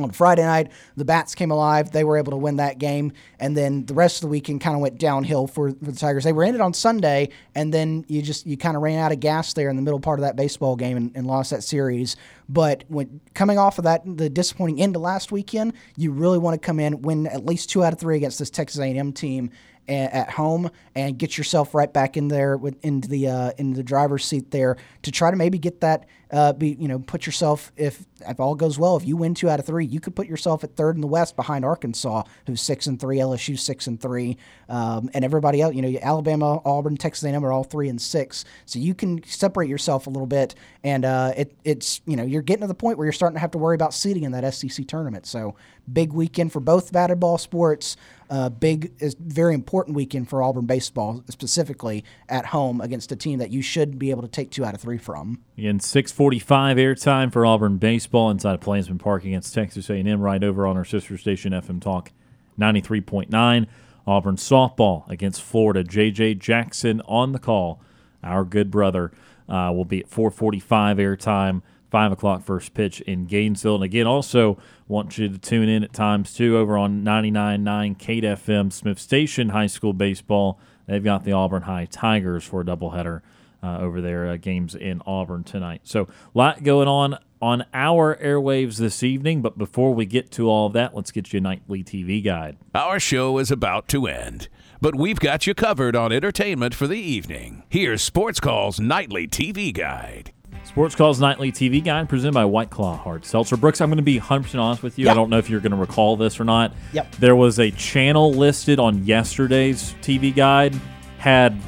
on 0.04 0.10
Friday 0.10 0.42
night, 0.42 0.70
the 0.96 1.04
Bats 1.04 1.34
came 1.34 1.50
alive. 1.50 1.90
They 1.90 2.04
were 2.04 2.16
able 2.18 2.32
to 2.32 2.36
win 2.36 2.56
that 2.56 2.78
game, 2.78 3.12
and 3.38 3.56
then 3.56 3.86
the 3.86 3.94
rest 3.94 4.16
of 4.16 4.22
the 4.22 4.28
weekend 4.28 4.60
kind 4.60 4.74
of 4.74 4.80
went 4.80 4.98
downhill 4.98 5.46
for, 5.46 5.70
for 5.70 5.90
the 5.90 5.92
Tigers. 5.92 6.24
They 6.24 6.32
were 6.32 6.44
in 6.44 6.54
it 6.54 6.60
on 6.60 6.74
Sunday, 6.74 7.30
and 7.54 7.72
then 7.72 8.04
you 8.08 8.22
just 8.22 8.46
you 8.46 8.56
kind 8.56 8.76
of 8.76 8.82
ran 8.82 8.98
out 8.98 9.12
of 9.12 9.20
gas 9.20 9.52
there 9.52 9.68
in 9.68 9.76
the 9.76 9.82
middle 9.82 10.00
part 10.00 10.18
of 10.18 10.22
that 10.22 10.36
baseball 10.36 10.76
game 10.76 10.96
and, 10.96 11.12
and 11.14 11.26
lost 11.26 11.50
that 11.50 11.62
series. 11.62 12.16
But 12.48 12.84
when 12.88 13.20
coming 13.34 13.58
off 13.58 13.78
of 13.78 13.84
that, 13.84 14.02
the 14.04 14.30
disappointing 14.30 14.80
end 14.80 14.96
of 14.96 15.02
last 15.02 15.32
weekend, 15.32 15.74
you 15.96 16.12
really 16.12 16.38
want 16.38 16.60
to 16.60 16.64
come 16.64 16.80
in, 16.80 17.02
win 17.02 17.26
at 17.26 17.44
least 17.44 17.70
two 17.70 17.84
out 17.84 17.92
of 17.92 17.98
three 17.98 18.16
against 18.16 18.38
this 18.38 18.50
Texas 18.50 18.80
A&M 18.80 19.12
team, 19.12 19.50
at 19.88 20.30
home 20.30 20.70
and 20.94 21.18
get 21.18 21.38
yourself 21.38 21.74
right 21.74 21.92
back 21.92 22.16
in 22.16 22.28
there 22.28 22.56
with, 22.56 22.76
into 22.84 23.08
the 23.08 23.28
uh, 23.28 23.52
into 23.58 23.76
the 23.76 23.82
driver's 23.82 24.24
seat 24.24 24.50
there 24.50 24.76
to 25.02 25.10
try 25.10 25.30
to 25.30 25.36
maybe 25.36 25.58
get 25.58 25.80
that 25.80 26.06
uh, 26.30 26.52
be 26.52 26.76
you 26.78 26.88
know 26.88 26.98
put 26.98 27.24
yourself 27.24 27.72
if 27.76 28.04
if 28.28 28.38
all 28.38 28.54
goes 28.54 28.78
well 28.78 28.96
if 28.96 29.06
you 29.06 29.16
win 29.16 29.34
two 29.34 29.48
out 29.48 29.58
of 29.58 29.64
three 29.64 29.86
you 29.86 30.00
could 30.00 30.14
put 30.14 30.26
yourself 30.26 30.62
at 30.62 30.76
third 30.76 30.94
in 30.94 31.00
the 31.00 31.06
West 31.06 31.36
behind 31.36 31.64
Arkansas 31.64 32.22
who's 32.46 32.60
six 32.60 32.86
and 32.86 33.00
three 33.00 33.16
LSU 33.16 33.58
six 33.58 33.86
and 33.86 34.00
three 34.00 34.36
um, 34.68 35.08
and 35.14 35.24
everybody 35.24 35.62
else 35.62 35.74
you 35.74 35.82
know 35.82 35.98
Alabama 36.02 36.60
Auburn 36.64 36.96
Texas 36.96 37.24
A&M 37.24 37.44
are 37.44 37.52
all 37.52 37.64
three 37.64 37.88
and 37.88 38.00
six. 38.00 38.44
So 38.66 38.78
you 38.78 38.94
can 38.94 39.22
separate 39.24 39.70
yourself 39.70 40.06
a 40.06 40.10
little 40.10 40.26
bit 40.26 40.54
and 40.84 41.04
uh, 41.04 41.32
it 41.36 41.56
it's 41.64 42.02
you 42.04 42.16
know 42.16 42.24
you're 42.24 42.42
getting 42.42 42.62
to 42.62 42.66
the 42.66 42.74
point 42.74 42.98
where 42.98 43.06
you're 43.06 43.12
starting 43.12 43.36
to 43.36 43.40
have 43.40 43.52
to 43.52 43.58
worry 43.58 43.74
about 43.74 43.94
seeding 43.94 44.24
in 44.24 44.32
that 44.32 44.52
SEC 44.52 44.86
tournament. 44.86 45.26
So 45.26 45.54
big 45.90 46.12
weekend 46.12 46.52
for 46.52 46.60
both 46.60 46.92
batted 46.92 47.20
ball 47.20 47.38
sports 47.38 47.96
uh, 48.30 48.48
big 48.48 48.92
is 48.98 49.14
very 49.14 49.54
important 49.54 49.96
weekend 49.96 50.28
for 50.28 50.42
Auburn 50.42 50.66
baseball, 50.66 51.22
specifically 51.28 52.04
at 52.28 52.46
home 52.46 52.80
against 52.80 53.10
a 53.12 53.16
team 53.16 53.38
that 53.38 53.50
you 53.50 53.62
should 53.62 53.98
be 53.98 54.10
able 54.10 54.22
to 54.22 54.28
take 54.28 54.50
two 54.50 54.64
out 54.64 54.74
of 54.74 54.80
three 54.80 54.98
from. 54.98 55.42
In 55.56 55.78
6:45 55.78 56.76
airtime 56.76 57.32
for 57.32 57.46
Auburn 57.46 57.78
baseball 57.78 58.30
inside 58.30 58.54
of 58.54 58.60
Plainsman 58.60 58.98
Park 58.98 59.24
against 59.24 59.54
Texas 59.54 59.88
A&M, 59.90 60.20
right 60.20 60.42
over 60.42 60.66
on 60.66 60.76
our 60.76 60.84
sister 60.84 61.16
station 61.16 61.52
FM 61.52 61.80
Talk 61.80 62.12
93.9. 62.58 63.66
Auburn 64.06 64.36
softball 64.36 65.08
against 65.10 65.42
Florida. 65.42 65.84
J.J. 65.84 66.36
Jackson 66.36 67.02
on 67.02 67.32
the 67.32 67.38
call. 67.38 67.82
Our 68.22 68.42
good 68.42 68.70
brother 68.70 69.12
uh, 69.48 69.70
will 69.74 69.84
be 69.84 70.00
at 70.00 70.10
4:45 70.10 70.96
airtime. 70.96 71.62
5 71.90 72.12
o'clock 72.12 72.42
first 72.42 72.74
pitch 72.74 73.00
in 73.02 73.26
Gainesville. 73.26 73.76
And 73.76 73.84
again, 73.84 74.06
also 74.06 74.58
want 74.86 75.18
you 75.18 75.28
to 75.28 75.38
tune 75.38 75.68
in 75.68 75.82
at 75.84 75.92
times 75.92 76.34
too 76.34 76.56
over 76.56 76.76
on 76.76 77.02
99.9 77.02 77.98
Kate 77.98 78.24
FM, 78.24 78.72
Smith 78.72 78.98
Station 78.98 79.50
High 79.50 79.66
School 79.66 79.92
Baseball. 79.92 80.58
They've 80.86 81.04
got 81.04 81.24
the 81.24 81.32
Auburn 81.32 81.62
High 81.62 81.86
Tigers 81.86 82.44
for 82.44 82.60
a 82.60 82.64
doubleheader 82.64 83.20
uh, 83.62 83.78
over 83.78 84.00
their 84.00 84.28
uh, 84.28 84.36
games 84.36 84.74
in 84.74 85.02
Auburn 85.06 85.44
tonight. 85.44 85.82
So, 85.84 86.02
a 86.02 86.08
lot 86.38 86.62
going 86.62 86.88
on 86.88 87.18
on 87.40 87.64
our 87.72 88.16
airwaves 88.16 88.76
this 88.78 89.02
evening. 89.02 89.42
But 89.42 89.58
before 89.58 89.94
we 89.94 90.06
get 90.06 90.30
to 90.32 90.48
all 90.48 90.66
of 90.66 90.72
that, 90.74 90.94
let's 90.94 91.10
get 91.10 91.32
you 91.32 91.38
a 91.38 91.40
nightly 91.40 91.82
TV 91.82 92.24
guide. 92.24 92.56
Our 92.74 93.00
show 93.00 93.38
is 93.38 93.50
about 93.50 93.88
to 93.88 94.06
end, 94.06 94.48
but 94.80 94.94
we've 94.94 95.20
got 95.20 95.46
you 95.46 95.54
covered 95.54 95.96
on 95.96 96.12
entertainment 96.12 96.74
for 96.74 96.86
the 96.86 96.98
evening. 96.98 97.64
Here's 97.68 98.02
Sports 98.02 98.40
Call's 98.40 98.80
nightly 98.80 99.26
TV 99.26 99.72
guide. 99.72 100.32
Sports 100.64 100.94
Calls 100.94 101.18
Nightly 101.20 101.50
TV 101.50 101.82
Guide 101.82 102.08
presented 102.08 102.34
by 102.34 102.44
White 102.44 102.70
Claw 102.70 102.96
Hard 102.96 103.24
Seltzer. 103.24 103.56
Brooks, 103.56 103.80
I'm 103.80 103.88
going 103.88 103.96
to 103.96 104.02
be 104.02 104.20
100% 104.20 104.60
honest 104.60 104.82
with 104.82 104.98
you. 104.98 105.06
Yep. 105.06 105.12
I 105.12 105.14
don't 105.14 105.30
know 105.30 105.38
if 105.38 105.48
you're 105.48 105.60
going 105.60 105.72
to 105.72 105.78
recall 105.78 106.16
this 106.16 106.38
or 106.38 106.44
not. 106.44 106.72
Yep. 106.92 107.16
There 107.16 107.34
was 107.36 107.58
a 107.58 107.70
channel 107.72 108.32
listed 108.32 108.78
on 108.78 109.04
yesterday's 109.04 109.94
TV 110.02 110.34
guide, 110.34 110.74
had 111.18 111.58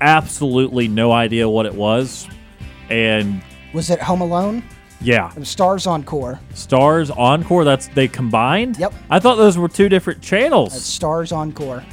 absolutely 0.00 0.86
no 0.86 1.12
idea 1.12 1.48
what 1.48 1.66
it 1.66 1.74
was. 1.74 2.28
And 2.90 3.42
Was 3.72 3.90
it 3.90 4.00
Home 4.00 4.20
Alone? 4.20 4.62
yeah, 5.00 5.30
Starz 5.36 5.86
Encore. 5.86 6.38
Starz 6.52 7.16
Encore, 7.16 7.64
that's 7.64 7.88
they 7.88 8.06
combined? 8.08 8.78
Yep. 8.78 8.94
I 9.10 9.18
thought 9.18 9.36
those 9.36 9.58
were 9.58 9.68
two 9.68 9.88
different 9.88 10.22
channels. 10.22 10.74
It's 10.76 10.98
Starz 10.98 11.34
Encore. 11.36 11.84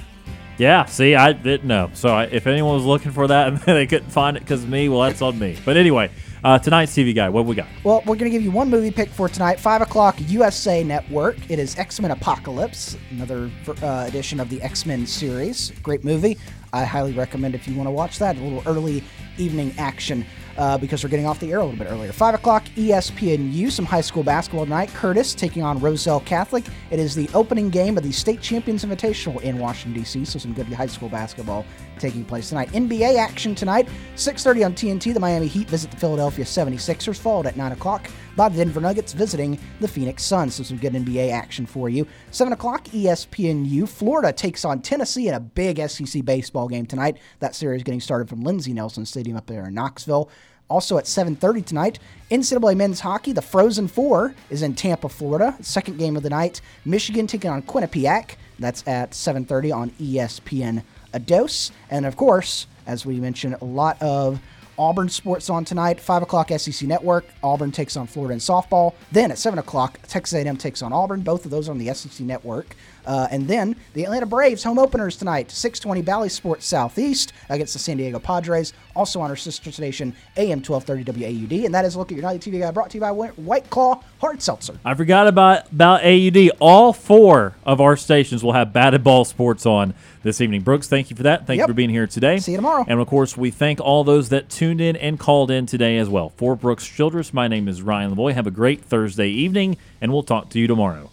Yeah, 0.58 0.86
see, 0.86 1.16
I 1.16 1.34
didn't 1.34 1.68
know. 1.68 1.90
So 1.94 2.10
I, 2.10 2.26
if 2.26 2.46
anyone 2.46 2.76
was 2.76 2.86
looking 2.86 3.12
for 3.12 3.28
that 3.28 3.48
and 3.48 3.58
they 3.62 3.88
couldn't 3.88 4.10
find 4.10 4.38
it 4.38 4.42
because 4.42 4.66
me, 4.66 4.90
well, 4.90 5.02
that's 5.02 5.22
on 5.22 5.38
me. 5.40 5.58
But 5.66 5.78
anyway, 5.78 6.12
uh, 6.44 6.60
tonight's 6.60 6.96
TV 6.96 7.16
guide, 7.16 7.30
what 7.30 7.46
we 7.46 7.56
got? 7.56 7.68
Well, 7.84 8.00
we're 8.02 8.16
going 8.16 8.26
to 8.26 8.30
give 8.30 8.44
you 8.44 8.52
one 8.52 8.70
movie 8.70 8.92
pick 8.92 9.10
for 9.10 9.30
tonight, 9.30 9.60
5 9.60 9.82
o'clock, 9.82 10.16
USA 10.20 10.84
Network. 10.84 11.38
It 11.50 11.58
is 11.58 11.78
X 11.78 12.00
Men 12.00 12.12
Apocalypse, 12.12 12.98
another 13.12 13.50
uh, 13.82 14.06
edition 14.08 14.40
of 14.40 14.50
the 14.50 14.62
X 14.62 14.86
Men 14.86 15.08
series. 15.08 15.72
Great 15.82 16.04
movie. 16.04 16.38
I 16.72 16.84
highly 16.84 17.14
recommend 17.14 17.56
if 17.56 17.68
you 17.68 17.76
want 17.76 17.88
to 17.88 17.92
watch 17.92 18.20
that. 18.20 18.38
A 18.38 18.42
little 18.42 18.64
early 18.66 19.04
evening 19.38 19.74
action. 19.78 20.26
Uh, 20.58 20.78
because 20.78 21.04
we're 21.04 21.10
getting 21.10 21.26
off 21.26 21.40
the 21.40 21.52
air 21.52 21.60
a 21.60 21.64
little 21.64 21.78
bit 21.78 21.90
earlier. 21.90 22.12
5 22.12 22.36
o'clock, 22.36 22.66
ESPNU, 22.76 23.72
some 23.72 23.86
high 23.86 24.02
school 24.02 24.24
basketball 24.24 24.66
tonight. 24.66 24.90
Curtis 24.90 25.34
taking 25.34 25.64
on 25.64 25.80
Roselle 25.80 26.22
Catholic. 26.22 26.66
It 26.92 27.00
is 27.00 27.16
the 27.16 27.30
opening 27.34 27.70
game 27.70 27.98
of 27.98 28.04
the 28.04 28.12
State 28.12 28.42
Champions 28.42 28.86
Invitational 28.86 29.42
in 29.42 29.58
Washington, 29.58 30.02
D.C., 30.02 30.26
so 30.26 30.40
some 30.40 30.54
good 30.54 30.68
high 30.68 30.88
school 30.88 31.10
basketball 31.10 31.66
taking 32.04 32.26
place 32.26 32.50
tonight. 32.50 32.70
NBA 32.74 33.18
action 33.18 33.56
tonight, 33.56 33.88
6.30 34.16 34.66
on 34.66 34.74
TNT. 34.74 35.14
The 35.14 35.20
Miami 35.22 35.48
Heat 35.48 35.70
visit 35.70 35.90
the 35.90 35.98
Philadelphia 35.98 36.44
76ers, 36.44 37.18
followed 37.18 37.48
at 37.48 37.56
9 37.56 37.72
o'clock 37.72 38.10
by 38.36 38.50
the 38.50 38.58
Denver 38.58 38.82
Nuggets 38.82 39.14
visiting 39.14 39.58
the 39.80 39.88
Phoenix 39.88 40.24
Suns. 40.24 40.56
So 40.56 40.64
some 40.64 40.78
good 40.78 40.94
NBA 40.94 41.32
action 41.32 41.66
for 41.66 41.88
you. 41.90 42.06
7 42.32 42.52
o'clock, 42.52 42.84
ESPNU. 42.86 43.88
Florida 43.88 44.34
takes 44.34 44.66
on 44.66 44.82
Tennessee 44.82 45.30
in 45.30 45.34
a 45.34 45.40
big 45.40 45.80
SEC 45.90 46.26
baseball 46.26 46.68
game 46.68 46.86
tonight. 46.86 47.18
That 47.40 47.56
series 47.56 47.84
getting 47.84 48.02
started 48.02 48.28
from 48.28 48.44
Lindsey 48.44 48.74
Nelson 48.74 49.06
Stadium 49.06 49.38
up 49.38 49.46
there 49.46 49.66
in 49.66 49.74
Knoxville. 49.74 50.30
Also 50.70 50.98
at 50.98 51.06
7:30 51.06 51.66
tonight, 51.66 52.00
NCAA 52.32 52.76
men's 52.76 53.02
hockey. 53.02 53.32
The 53.32 53.42
Frozen 53.42 53.88
Four 53.90 54.34
is 54.50 54.62
in 54.62 54.76
Tampa, 54.76 55.08
Florida. 55.08 55.56
Second 55.62 55.98
game 55.98 56.18
of 56.18 56.24
the 56.24 56.30
night. 56.30 56.62
Michigan 56.84 57.28
taking 57.28 57.52
on 57.52 57.62
Quinnipiac. 57.62 58.32
That's 58.60 58.84
at 58.88 59.14
7:30 59.14 59.72
on 59.72 59.92
ESPN 60.02 60.84
a 61.14 61.20
dose. 61.20 61.72
And 61.90 62.06
of 62.06 62.16
course, 62.18 62.68
as 62.86 63.06
we 63.06 63.20
mentioned, 63.20 63.56
a 63.62 63.66
lot 63.66 64.02
of 64.02 64.40
Auburn 64.78 65.10
sports 65.10 65.50
on 65.50 65.66
tonight. 65.66 66.00
Five 66.00 66.24
o'clock 66.24 66.50
SEC 66.50 66.88
Network. 66.88 67.26
Auburn 67.44 67.72
takes 67.72 67.96
on 67.96 68.08
Florida 68.08 68.34
in 68.34 68.40
softball. 68.40 68.94
Then 69.12 69.32
at 69.32 69.38
seven 69.38 69.60
o'clock, 69.60 70.00
Texas 70.08 70.34
A&M 70.34 70.58
takes 70.58 70.82
on 70.82 70.92
Auburn. 70.92 71.22
Both 71.22 71.46
of 71.46 71.52
those 71.52 71.70
are 71.70 71.72
on 71.72 71.78
the 71.78 71.94
SEC 71.94 72.26
Network. 72.26 72.76
Uh, 73.06 73.28
and 73.32 73.48
then 73.48 73.76
the 73.94 74.04
Atlanta 74.04 74.26
Braves 74.26 74.64
home 74.64 74.80
openers 74.80 75.18
tonight. 75.18 75.50
6:20 75.50 76.02
Bally 76.04 76.30
Sports 76.30 76.66
Southeast 76.66 77.34
against 77.50 77.74
the 77.74 77.80
San 77.80 77.98
Diego 77.98 78.20
Padres. 78.20 78.74
Also 78.96 79.20
on 79.20 79.30
our 79.30 79.36
sister 79.36 79.72
station 79.72 80.16
AM 80.38 80.62
1230 80.62 81.04
WAUD. 81.04 81.66
And 81.66 81.74
that 81.74 81.86
is 81.86 81.96
a 81.96 82.00
look 82.00 82.12
at 82.12 82.16
your 82.16 82.24
nightly 82.24 82.40
TV 82.40 82.60
guide 82.60 82.74
brought 82.74 82.90
to 82.92 82.98
you 82.98 83.02
by 83.02 83.12
White 83.12 83.70
Claw 83.70 84.02
Hard 84.22 84.42
Seltzer. 84.42 84.78
I 84.86 84.94
forgot 84.94 85.28
about 85.28 85.72
about 85.72 86.04
AUD. 86.04 86.52
All 86.60 86.94
four 86.94 87.56
of 87.66 87.82
our 87.82 87.98
stations 87.98 88.44
will 88.44 88.54
have 88.54 88.72
batted 88.74 89.04
ball 89.04 89.26
sports 89.26 89.66
on 89.66 89.94
this 90.22 90.40
evening. 90.40 90.62
Brooks, 90.62 90.88
thank 90.88 91.10
you 91.10 91.16
for 91.16 91.24
that. 91.24 91.46
Thank 91.46 91.58
Yep. 91.58 91.68
you 91.68 91.72
for 91.74 91.76
being 91.76 91.90
here 91.90 92.08
today. 92.08 92.38
See 92.38 92.52
you 92.52 92.58
tomorrow. 92.58 92.86
And 92.88 93.00
of 93.00 93.08
course, 93.08 93.36
we 93.36 93.52
thank 93.52 93.82
all 93.82 94.04
those 94.04 94.30
that 94.30 94.50
tuned 94.50 94.80
in 94.80 94.96
and 94.96 95.20
called 95.20 95.52
in 95.52 95.66
today 95.66 95.98
as 95.98 96.08
well. 96.08 96.30
For 96.38 96.56
Brooks 96.56 96.86
Childress, 96.88 97.34
my 97.34 97.48
name 97.48 97.68
is 97.68 97.82
Ryan 97.82 98.16
Lavoie. 98.16 98.34
Have 98.34 98.48
a 98.48 98.52
great 98.52 98.86
Thursday 98.86 99.28
evening, 99.30 99.76
and 100.00 100.14
we'll 100.14 100.24
talk 100.24 100.50
to 100.50 100.60
you 100.60 100.68
tomorrow. 100.68 101.10